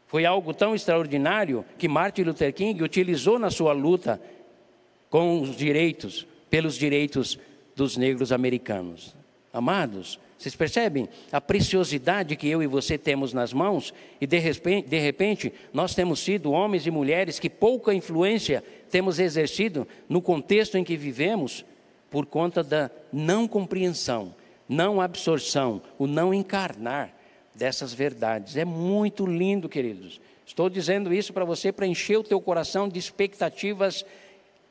Foi 0.07 0.25
algo 0.25 0.53
tão 0.53 0.75
extraordinário 0.75 1.65
que 1.77 1.87
Martin 1.87 2.23
Luther 2.23 2.53
King 2.53 2.83
utilizou 2.83 3.39
na 3.39 3.49
sua 3.49 3.73
luta 3.73 4.21
com 5.09 5.41
os 5.41 5.55
direitos, 5.55 6.27
pelos 6.49 6.75
direitos 6.75 7.39
dos 7.75 7.97
negros 7.97 8.31
americanos. 8.31 9.15
Amados, 9.51 10.19
vocês 10.37 10.55
percebem 10.55 11.07
a 11.31 11.39
preciosidade 11.39 12.35
que 12.35 12.47
eu 12.47 12.61
e 12.61 12.67
você 12.67 12.97
temos 12.97 13.33
nas 13.33 13.53
mãos? 13.53 13.93
E 14.19 14.27
de 14.27 14.37
repente, 14.37 14.87
de 14.87 14.99
repente, 14.99 15.53
nós 15.73 15.95
temos 15.95 16.19
sido 16.19 16.51
homens 16.51 16.85
e 16.85 16.91
mulheres 16.91 17.39
que 17.39 17.49
pouca 17.49 17.93
influência 17.93 18.63
temos 18.91 19.17
exercido 19.17 19.87
no 20.09 20.21
contexto 20.21 20.77
em 20.77 20.83
que 20.83 20.97
vivemos 20.97 21.65
por 22.11 22.25
conta 22.25 22.61
da 22.61 22.91
não 23.11 23.47
compreensão, 23.47 24.35
não 24.67 24.99
absorção, 24.99 25.81
o 25.97 26.05
não 26.05 26.33
encarnar 26.33 27.14
dessas 27.55 27.93
verdades. 27.93 28.57
É 28.57 28.65
muito 28.65 29.25
lindo, 29.25 29.69
queridos. 29.69 30.19
Estou 30.45 30.69
dizendo 30.69 31.13
isso 31.13 31.33
para 31.33 31.45
você 31.45 31.71
para 31.71 31.87
encher 31.87 32.17
o 32.17 32.23
teu 32.23 32.39
coração 32.39 32.87
de 32.87 32.99
expectativas 32.99 34.05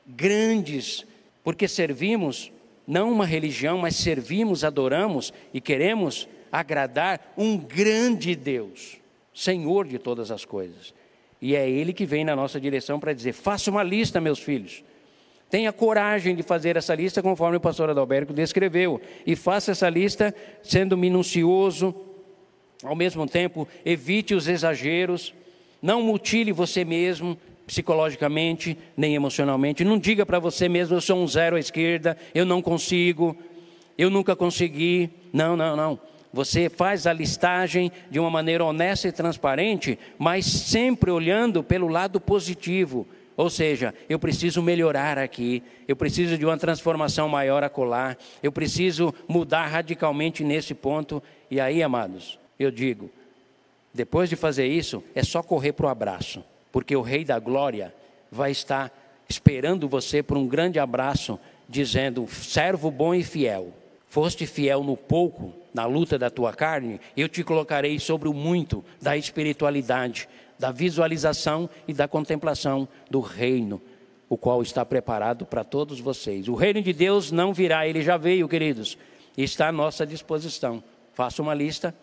grandes, 0.06 1.04
porque 1.42 1.66
servimos 1.66 2.52
não 2.86 3.10
uma 3.10 3.26
religião, 3.26 3.78
mas 3.78 3.96
servimos, 3.96 4.62
adoramos 4.62 5.32
e 5.52 5.60
queremos 5.60 6.28
agradar 6.52 7.32
um 7.36 7.56
grande 7.56 8.36
Deus, 8.36 8.98
Senhor 9.34 9.86
de 9.86 9.98
todas 9.98 10.30
as 10.30 10.44
coisas. 10.44 10.94
E 11.40 11.56
é 11.56 11.68
Ele 11.68 11.92
que 11.92 12.06
vem 12.06 12.24
na 12.24 12.36
nossa 12.36 12.60
direção 12.60 13.00
para 13.00 13.12
dizer: 13.12 13.32
faça 13.32 13.70
uma 13.70 13.82
lista, 13.82 14.20
meus 14.20 14.38
filhos. 14.38 14.84
Tenha 15.50 15.72
coragem 15.72 16.34
de 16.34 16.42
fazer 16.42 16.76
essa 16.76 16.94
lista 16.94 17.22
conforme 17.22 17.56
o 17.56 17.60
pastor 17.60 17.88
Adalberto 17.88 18.32
descreveu. 18.32 19.00
E 19.26 19.36
faça 19.36 19.70
essa 19.70 19.88
lista 19.88 20.34
sendo 20.62 20.96
minucioso, 20.96 21.94
ao 22.84 22.94
mesmo 22.94 23.26
tempo, 23.26 23.66
evite 23.84 24.34
os 24.34 24.46
exageros, 24.46 25.34
não 25.80 26.02
mutile 26.02 26.52
você 26.52 26.84
mesmo, 26.84 27.36
psicologicamente 27.66 28.76
nem 28.96 29.14
emocionalmente. 29.14 29.84
Não 29.84 29.98
diga 29.98 30.24
para 30.26 30.38
você 30.38 30.68
mesmo, 30.68 30.96
eu 30.96 31.00
sou 31.00 31.18
um 31.22 31.26
zero 31.26 31.56
à 31.56 31.60
esquerda, 31.60 32.16
eu 32.34 32.44
não 32.44 32.60
consigo, 32.60 33.36
eu 33.96 34.10
nunca 34.10 34.36
consegui. 34.36 35.10
Não, 35.32 35.56
não, 35.56 35.76
não. 35.76 35.98
Você 36.32 36.68
faz 36.68 37.06
a 37.06 37.12
listagem 37.12 37.92
de 38.10 38.18
uma 38.18 38.30
maneira 38.30 38.64
honesta 38.64 39.08
e 39.08 39.12
transparente, 39.12 39.98
mas 40.18 40.44
sempre 40.44 41.10
olhando 41.10 41.62
pelo 41.62 41.86
lado 41.86 42.20
positivo. 42.20 43.06
Ou 43.36 43.50
seja, 43.50 43.94
eu 44.08 44.18
preciso 44.18 44.62
melhorar 44.62 45.18
aqui, 45.18 45.62
eu 45.88 45.96
preciso 45.96 46.38
de 46.38 46.44
uma 46.44 46.56
transformação 46.56 47.28
maior 47.28 47.64
acolá, 47.64 48.16
eu 48.42 48.52
preciso 48.52 49.12
mudar 49.28 49.66
radicalmente 49.66 50.44
nesse 50.44 50.74
ponto. 50.74 51.22
E 51.50 51.60
aí, 51.60 51.82
amados, 51.82 52.38
eu 52.58 52.70
digo, 52.70 53.10
depois 53.92 54.28
de 54.28 54.36
fazer 54.36 54.66
isso, 54.66 55.02
é 55.14 55.22
só 55.22 55.42
correr 55.42 55.72
para 55.72 55.86
o 55.86 55.88
abraço 55.88 56.44
porque 56.74 56.96
o 56.96 57.02
Rei 57.02 57.24
da 57.24 57.38
Glória 57.38 57.94
vai 58.32 58.50
estar 58.50 58.92
esperando 59.28 59.88
você 59.88 60.24
por 60.24 60.36
um 60.36 60.44
grande 60.44 60.80
abraço, 60.80 61.38
dizendo: 61.68 62.26
servo 62.26 62.90
bom 62.90 63.14
e 63.14 63.22
fiel, 63.22 63.72
foste 64.08 64.44
fiel 64.44 64.82
no 64.82 64.96
pouco, 64.96 65.54
na 65.72 65.86
luta 65.86 66.18
da 66.18 66.30
tua 66.30 66.52
carne, 66.52 67.00
eu 67.16 67.28
te 67.28 67.44
colocarei 67.44 68.00
sobre 68.00 68.28
o 68.28 68.34
muito 68.34 68.84
da 69.00 69.16
espiritualidade, 69.16 70.28
da 70.58 70.72
visualização 70.72 71.70
e 71.86 71.92
da 71.92 72.08
contemplação 72.08 72.88
do 73.08 73.20
reino, 73.20 73.80
o 74.28 74.36
qual 74.36 74.60
está 74.60 74.84
preparado 74.84 75.46
para 75.46 75.62
todos 75.62 76.00
vocês. 76.00 76.48
O 76.48 76.56
reino 76.56 76.82
de 76.82 76.92
Deus 76.92 77.30
não 77.30 77.54
virá, 77.54 77.86
ele 77.86 78.02
já 78.02 78.16
veio, 78.16 78.48
queridos, 78.48 78.98
está 79.38 79.68
à 79.68 79.72
nossa 79.72 80.04
disposição. 80.04 80.82
Faça 81.12 81.40
uma 81.40 81.54
lista, 81.54 81.94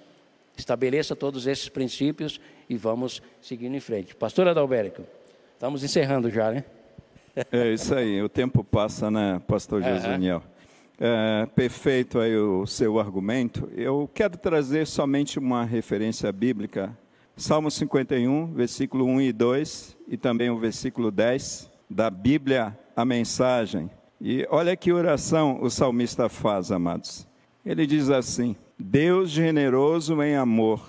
estabeleça 0.62 1.16
todos 1.16 1.48
esses 1.48 1.68
princípios 1.68 2.40
e 2.70 2.78
vamos 2.78 3.22
seguindo 3.42 3.76
em 3.76 3.80
frente. 3.80 4.16
Pastor 4.16 4.48
Adalberico, 4.48 5.04
estamos 5.54 5.84
encerrando 5.84 6.30
já, 6.30 6.52
né? 6.52 6.64
É 7.52 7.74
isso 7.74 7.96
aí, 7.96 8.22
o 8.22 8.30
tempo 8.30 8.64
passa, 8.64 9.10
né, 9.10 9.42
pastor 9.48 9.82
Josuniel? 9.82 10.38
Uhum. 10.38 10.52
É, 11.04 11.46
perfeito 11.48 12.20
aí 12.20 12.38
o 12.38 12.68
seu 12.68 13.00
argumento. 13.00 13.70
Eu 13.76 14.10
quero 14.14 14.38
trazer 14.38 14.86
somente 14.86 15.40
uma 15.40 15.66
referência 15.66 16.32
bíblica. 16.32 16.96
Salmo 17.36 17.72
51, 17.72 18.54
versículo 18.54 19.06
1 19.06 19.22
e 19.22 19.34
2, 19.34 19.98
e 20.10 20.18
também 20.18 20.50
o 20.50 20.60
versículo 20.60 21.10
10 21.10 21.72
da 21.90 22.10
Bíblia, 22.10 22.78
a 22.96 23.04
mensagem. 23.04 23.90
E 24.20 24.46
olha 24.52 24.76
que 24.76 24.92
oração 24.92 25.58
o 25.62 25.70
salmista 25.70 26.30
faz, 26.30 26.72
amados. 26.72 27.28
Ele 27.66 27.88
diz 27.88 28.10
assim: 28.12 28.56
Deus 28.84 29.30
generoso 29.30 30.24
em 30.24 30.36
amor, 30.36 30.82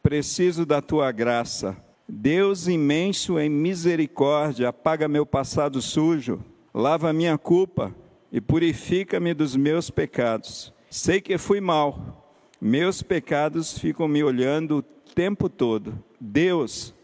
preciso 0.00 0.64
da 0.64 0.80
tua 0.80 1.10
graça. 1.10 1.76
Deus 2.08 2.68
imenso 2.68 3.40
em 3.40 3.50
misericórdia, 3.50 4.68
apaga 4.68 5.08
meu 5.08 5.26
passado 5.26 5.82
sujo, 5.82 6.40
lava 6.72 7.12
minha 7.12 7.36
culpa 7.36 7.92
e 8.30 8.40
purifica-me 8.40 9.34
dos 9.34 9.56
meus 9.56 9.90
pecados. 9.90 10.72
Sei 10.88 11.20
que 11.20 11.36
fui 11.38 11.60
mal, 11.60 12.48
meus 12.60 13.02
pecados 13.02 13.76
ficam 13.76 14.06
me 14.06 14.22
olhando 14.22 14.78
o 14.78 14.82
tempo 14.82 15.48
todo. 15.48 15.98
Deus 16.20 16.94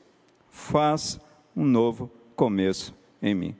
faz 0.48 1.18
um 1.56 1.64
novo 1.64 2.08
começo 2.36 2.94
em 3.20 3.34
mim. 3.34 3.56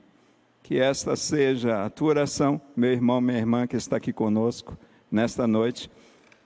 Que 0.63 0.79
esta 0.79 1.17
seja 1.17 1.83
a 1.83 1.89
tua 1.89 2.09
oração, 2.09 2.61
meu 2.77 2.93
irmão, 2.93 3.19
minha 3.19 3.37
irmã 3.37 3.67
que 3.67 3.75
está 3.75 3.97
aqui 3.97 4.13
conosco 4.13 4.77
nesta 5.11 5.45
noite, 5.45 5.89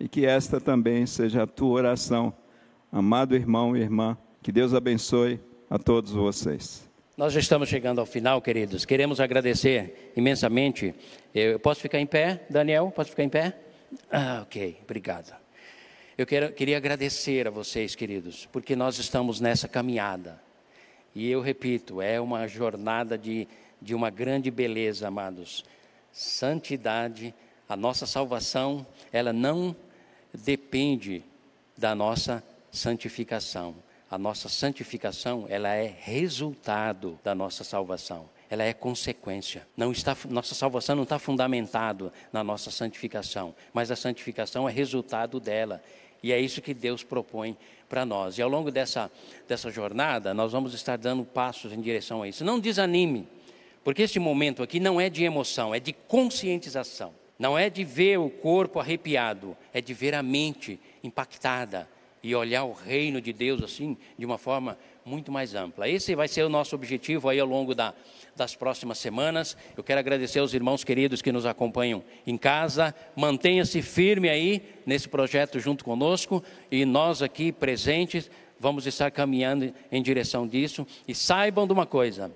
e 0.02 0.08
que 0.08 0.26
esta 0.26 0.60
também 0.60 1.06
seja 1.06 1.43
a 1.43 1.47
tua 1.47 1.70
oração 1.70 2.34
Amado 2.93 3.38
irmão 3.38 3.78
e 3.78 3.80
irmã, 3.80 4.18
que 4.43 4.52
Deus 4.52 4.74
abençoe 4.74 5.39
a 5.70 5.80
todos 5.80 6.12
vocês. 6.12 6.89
Nós 7.16 7.32
já 7.32 7.39
estamos 7.39 7.70
chegando 7.70 8.02
ao 8.02 8.06
final, 8.06 8.41
queridos. 8.41 8.84
Queremos 8.84 9.22
agradecer 9.22 10.12
imensamente. 10.14 10.93
Eu 11.34 11.58
posso 11.58 11.80
ficar 11.80 12.02
em 12.02 12.06
pé, 12.06 12.45
Daniel? 12.49 12.91
Posso 12.93 13.12
ficar 13.12 13.24
em 13.24 13.30
pé? 13.30 13.58
Ah, 14.12 14.41
ok, 14.41 14.78
obrigado. 14.84 15.34
Eu 16.18 16.26
quero, 16.26 16.52
queria 16.52 16.76
agradecer 16.76 17.47
a 17.47 17.49
vocês, 17.49 17.95
queridos, 17.95 18.45
porque 18.52 18.76
nós 18.76 18.99
estamos 18.99 19.39
nessa 19.39 19.70
caminhada. 19.70 20.41
E 21.16 21.32
eu 21.32 21.39
repito, 21.39 22.02
é 22.02 22.20
uma 22.20 22.45
jornada 22.45 23.18
de, 23.18 23.47
de 23.82 23.95
uma 23.95 24.10
grande 24.10 24.52
beleza, 24.52 25.08
amados. 25.08 25.64
Santidade, 26.12 27.34
a 27.70 27.78
nossa 27.78 28.06
salvação, 28.06 28.86
ela 29.14 29.32
não 29.32 29.74
depende 30.34 31.23
da 31.77 31.95
nossa 31.95 32.43
santificação. 32.71 33.75
A 34.09 34.17
nossa 34.17 34.49
santificação, 34.49 35.45
ela 35.49 35.69
é 35.69 35.93
resultado 35.99 37.17
da 37.23 37.34
nossa 37.34 37.63
salvação. 37.63 38.29
Ela 38.49 38.63
é 38.63 38.73
consequência. 38.73 39.65
Não 39.77 39.91
está, 39.91 40.15
nossa 40.29 40.53
salvação 40.53 40.95
não 40.95 41.03
está 41.03 41.17
fundamentado 41.17 42.11
na 42.34 42.43
nossa 42.43 42.69
santificação, 42.69 43.55
mas 43.73 43.89
a 43.89 43.95
santificação 43.95 44.67
é 44.67 44.71
resultado 44.71 45.39
dela. 45.39 45.82
E 46.21 46.34
é 46.34 46.39
isso 46.39 46.61
que 46.61 46.73
Deus 46.73 47.03
propõe 47.03 47.57
para 47.88 48.05
nós. 48.05 48.38
E 48.38 48.41
ao 48.41 48.49
longo 48.49 48.69
dessa, 48.69 49.09
dessa 49.47 49.71
jornada, 49.71 50.34
nós 50.34 50.51
vamos 50.51 50.73
estar 50.73 50.97
dando 50.97 51.23
passos 51.23 51.71
em 51.71 51.79
direção 51.79 52.21
a 52.21 52.27
isso. 52.27 52.43
Não 52.43 52.59
desanime, 52.59 53.27
porque 53.84 54.01
este 54.03 54.19
momento 54.19 54.61
aqui 54.61 54.79
não 54.79 54.99
é 54.99 55.09
de 55.09 55.23
emoção, 55.23 55.73
é 55.73 55.79
de 55.79 55.93
conscientização. 55.93 57.13
Não 57.42 57.58
é 57.58 57.72
de 57.72 57.84
ver 57.84 58.20
o 58.20 58.30
corpo 58.30 58.80
arrepiado, 58.80 59.58
é 59.74 59.82
de 59.82 59.96
ver 59.96 60.14
a 60.14 60.22
mente 60.22 60.80
impactada, 61.04 61.89
e 62.22 62.36
olhar 62.36 62.66
o 62.66 62.72
reino 62.72 63.20
de 63.20 63.34
Deus 63.34 63.64
assim, 63.64 63.98
de 64.16 64.24
uma 64.24 64.38
forma 64.38 64.78
muito 65.04 65.32
mais 65.32 65.56
ampla. 65.56 65.89
Esse 65.89 66.14
vai 66.14 66.28
ser 66.28 66.44
o 66.44 66.50
nosso 66.50 66.76
objetivo 66.76 67.28
aí 67.28 67.39
ao 67.39 67.48
longo 67.48 67.74
da, 67.74 67.96
das 68.36 68.54
próximas 68.56 69.00
semanas. 69.00 69.58
Eu 69.76 69.84
quero 69.84 70.00
agradecer 70.00 70.38
aos 70.38 70.54
irmãos 70.54 70.84
queridos 70.84 71.20
que 71.20 71.32
nos 71.32 71.48
acompanham 71.48 72.04
em 72.28 72.38
casa. 72.38 72.94
Mantenha-se 73.16 73.82
firme 73.82 74.30
aí 74.30 74.62
nesse 74.86 75.10
projeto 75.10 75.60
junto 75.60 75.84
conosco 75.84 76.44
e 76.70 76.86
nós 76.86 77.24
aqui 77.24 77.52
presentes 77.52 78.30
vamos 78.60 78.86
estar 78.86 79.10
caminhando 79.10 79.74
em 79.92 80.04
direção 80.04 80.48
disso. 80.48 80.86
E 81.08 81.16
saibam 81.16 81.66
de 81.66 81.74
uma 81.74 81.88
coisa: 81.88 82.32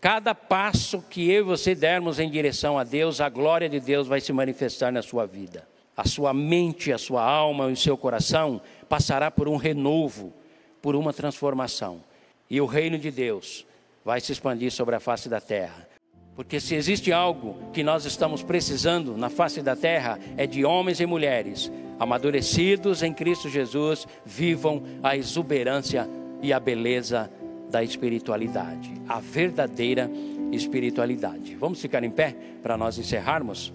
cada 0.00 0.34
passo 0.34 1.02
que 1.02 1.30
eu 1.30 1.40
e 1.40 1.42
você 1.42 1.74
dermos 1.74 2.18
em 2.18 2.30
direção 2.30 2.78
a 2.78 2.84
Deus, 2.84 3.20
a 3.20 3.28
glória 3.28 3.68
de 3.68 3.78
Deus 3.78 4.08
vai 4.08 4.20
se 4.20 4.32
manifestar 4.32 4.90
na 4.90 5.02
sua 5.02 5.26
vida. 5.26 5.68
A 5.96 6.06
sua 6.08 6.32
mente, 6.32 6.92
a 6.92 6.98
sua 6.98 7.22
alma, 7.22 7.66
o 7.66 7.76
seu 7.76 7.96
coração 7.96 8.60
passará 8.88 9.30
por 9.30 9.48
um 9.48 9.56
renovo, 9.56 10.32
por 10.80 10.96
uma 10.96 11.12
transformação. 11.12 12.02
E 12.48 12.60
o 12.60 12.66
reino 12.66 12.98
de 12.98 13.10
Deus 13.10 13.66
vai 14.04 14.20
se 14.20 14.32
expandir 14.32 14.72
sobre 14.72 14.94
a 14.94 15.00
face 15.00 15.28
da 15.28 15.40
terra. 15.40 15.86
Porque 16.34 16.58
se 16.58 16.74
existe 16.74 17.12
algo 17.12 17.70
que 17.72 17.82
nós 17.82 18.06
estamos 18.06 18.42
precisando 18.42 19.16
na 19.16 19.28
face 19.28 19.60
da 19.60 19.76
terra, 19.76 20.18
é 20.38 20.46
de 20.46 20.64
homens 20.64 21.00
e 21.00 21.06
mulheres 21.06 21.70
amadurecidos 21.98 23.02
em 23.02 23.12
Cristo 23.12 23.50
Jesus, 23.50 24.08
vivam 24.24 24.82
a 25.02 25.14
exuberância 25.18 26.08
e 26.40 26.50
a 26.50 26.58
beleza 26.58 27.30
da 27.70 27.82
espiritualidade, 27.82 28.92
a 29.08 29.20
verdadeira 29.20 30.10
espiritualidade. 30.52 31.54
Vamos 31.54 31.80
ficar 31.80 32.02
em 32.02 32.10
pé 32.10 32.34
para 32.62 32.76
nós 32.76 32.98
encerrarmos? 32.98 33.72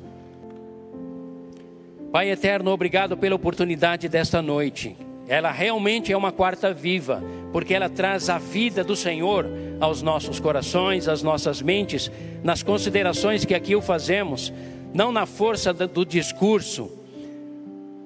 Pai 2.11 2.29
eterno, 2.29 2.71
obrigado 2.71 3.17
pela 3.17 3.35
oportunidade 3.35 4.07
desta 4.07 4.41
noite. 4.41 4.95
Ela 5.27 5.51
realmente 5.51 6.11
é 6.13 6.17
uma 6.17 6.31
quarta 6.31 6.73
viva, 6.73 7.23
porque 7.51 7.73
ela 7.73 7.89
traz 7.89 8.29
a 8.29 8.37
vida 8.37 8.83
do 8.83 8.95
Senhor 8.95 9.45
aos 9.79 10.01
nossos 10.01 10.39
corações, 10.39 11.07
às 11.07 11.23
nossas 11.23 11.61
mentes, 11.61 12.11
nas 12.43 12.61
considerações 12.61 13.43
que 13.43 13.55
aqui 13.55 13.75
o 13.75 13.81
fazemos, 13.81 14.53
não 14.93 15.11
na 15.11 15.25
força 15.25 15.73
do 15.73 16.05
discurso, 16.05 16.91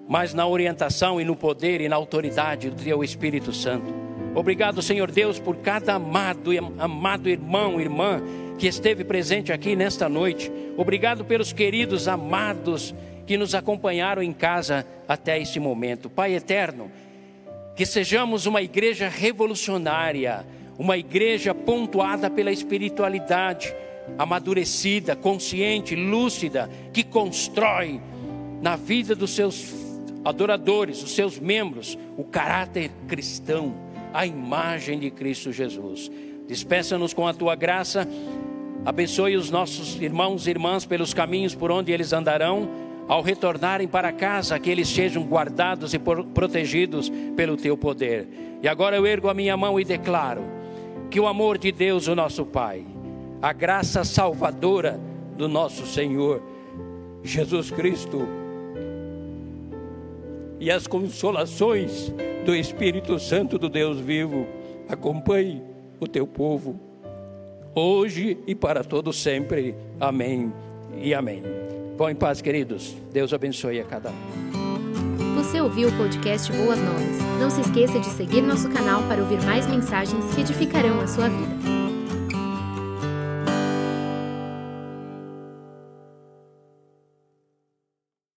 mas 0.07 0.33
na 0.33 0.47
orientação 0.47 1.21
e 1.21 1.25
no 1.25 1.35
poder 1.35 1.81
e 1.81 1.89
na 1.89 1.95
autoridade 1.95 2.69
do 2.69 2.81
Teu 2.81 3.03
Espírito 3.03 3.53
Santo. 3.53 3.98
Obrigado, 4.35 4.81
Senhor 4.81 5.11
Deus, 5.11 5.39
por 5.39 5.57
cada 5.57 5.95
amado, 5.95 6.51
amado 6.77 7.27
irmão, 7.27 7.81
irmã 7.81 8.21
que 8.59 8.67
esteve 8.67 9.03
presente 9.03 9.51
aqui 9.51 9.75
nesta 9.75 10.07
noite. 10.07 10.51
Obrigado 10.77 11.25
pelos 11.25 11.51
queridos 11.51 12.07
amados 12.07 12.93
que 13.25 13.37
nos 13.37 13.55
acompanharam 13.55 14.21
em 14.21 14.33
casa 14.33 14.85
até 15.07 15.39
este 15.39 15.59
momento. 15.59 16.09
Pai 16.09 16.35
eterno, 16.35 16.91
que 17.75 17.85
sejamos 17.85 18.45
uma 18.45 18.61
igreja 18.61 19.07
revolucionária, 19.07 20.45
uma 20.77 20.97
igreja 20.97 21.55
pontuada 21.55 22.29
pela 22.29 22.51
espiritualidade, 22.51 23.73
amadurecida, 24.17 25.15
consciente, 25.15 25.95
lúcida, 25.95 26.69
que 26.93 27.03
constrói 27.03 28.01
na 28.61 28.75
vida 28.75 29.15
dos 29.15 29.31
seus 29.31 29.73
adoradores, 30.23 31.01
os 31.01 31.15
seus 31.15 31.39
membros, 31.39 31.97
o 32.17 32.23
caráter 32.23 32.91
cristão, 33.07 33.88
a 34.13 34.25
imagem 34.25 34.99
de 34.99 35.09
Cristo 35.09 35.51
Jesus. 35.51 36.11
Despeça-nos 36.47 37.13
com 37.13 37.27
a 37.27 37.33
tua 37.33 37.55
graça, 37.55 38.07
abençoe 38.85 39.35
os 39.35 39.51
nossos 39.51 40.01
irmãos 40.01 40.47
e 40.47 40.49
irmãs 40.49 40.85
pelos 40.85 41.13
caminhos 41.13 41.53
por 41.53 41.71
onde 41.71 41.91
eles 41.91 42.11
andarão 42.11 42.69
ao 43.07 43.21
retornarem 43.21 43.87
para 43.87 44.11
casa, 44.11 44.59
que 44.59 44.69
eles 44.69 44.87
sejam 44.87 45.23
guardados 45.23 45.93
e 45.93 45.99
protegidos 45.99 47.11
pelo 47.35 47.57
teu 47.57 47.75
poder. 47.75 48.27
E 48.61 48.67
agora 48.67 48.95
eu 48.95 49.05
ergo 49.05 49.29
a 49.29 49.33
minha 49.33 49.57
mão 49.57 49.79
e 49.79 49.83
declaro 49.83 50.43
que 51.09 51.19
o 51.19 51.27
amor 51.27 51.57
de 51.57 51.71
Deus, 51.71 52.07
o 52.07 52.15
nosso 52.15 52.45
Pai, 52.45 52.85
a 53.41 53.51
graça 53.51 54.03
salvadora 54.03 54.99
do 55.35 55.47
nosso 55.47 55.87
Senhor 55.87 56.41
Jesus 57.23 57.71
Cristo 57.71 58.38
e 60.59 60.69
as 60.69 60.87
consolações 60.87 62.13
do 62.45 62.55
Espírito 62.55 63.17
Santo 63.19 63.57
do 63.57 63.69
Deus 63.69 63.99
vivo 63.99 64.47
acompanhe 64.87 65.61
o 65.99 66.07
teu 66.07 66.25
povo 66.27 66.79
hoje 67.73 68.37
e 68.45 68.55
para 68.55 68.83
todo 68.83 69.13
sempre. 69.13 69.75
Amém 69.99 70.51
e 71.01 71.13
amém. 71.13 71.43
Vão 71.97 72.09
em 72.09 72.15
paz, 72.15 72.41
queridos. 72.41 72.95
Deus 73.11 73.33
abençoe 73.33 73.79
a 73.79 73.83
cada 73.83 74.09
um. 74.09 75.35
Você 75.35 75.61
ouviu 75.61 75.89
o 75.89 75.97
podcast 75.97 76.51
Boas 76.51 76.79
Novas. 76.79 77.17
Não 77.39 77.49
se 77.49 77.61
esqueça 77.61 77.99
de 77.99 78.07
seguir 78.07 78.41
nosso 78.41 78.69
canal 78.69 79.01
para 79.03 79.21
ouvir 79.21 79.41
mais 79.43 79.65
mensagens 79.67 80.33
que 80.33 80.41
edificarão 80.41 80.99
a 80.99 81.07
sua 81.07 81.29
vida. 81.29 81.78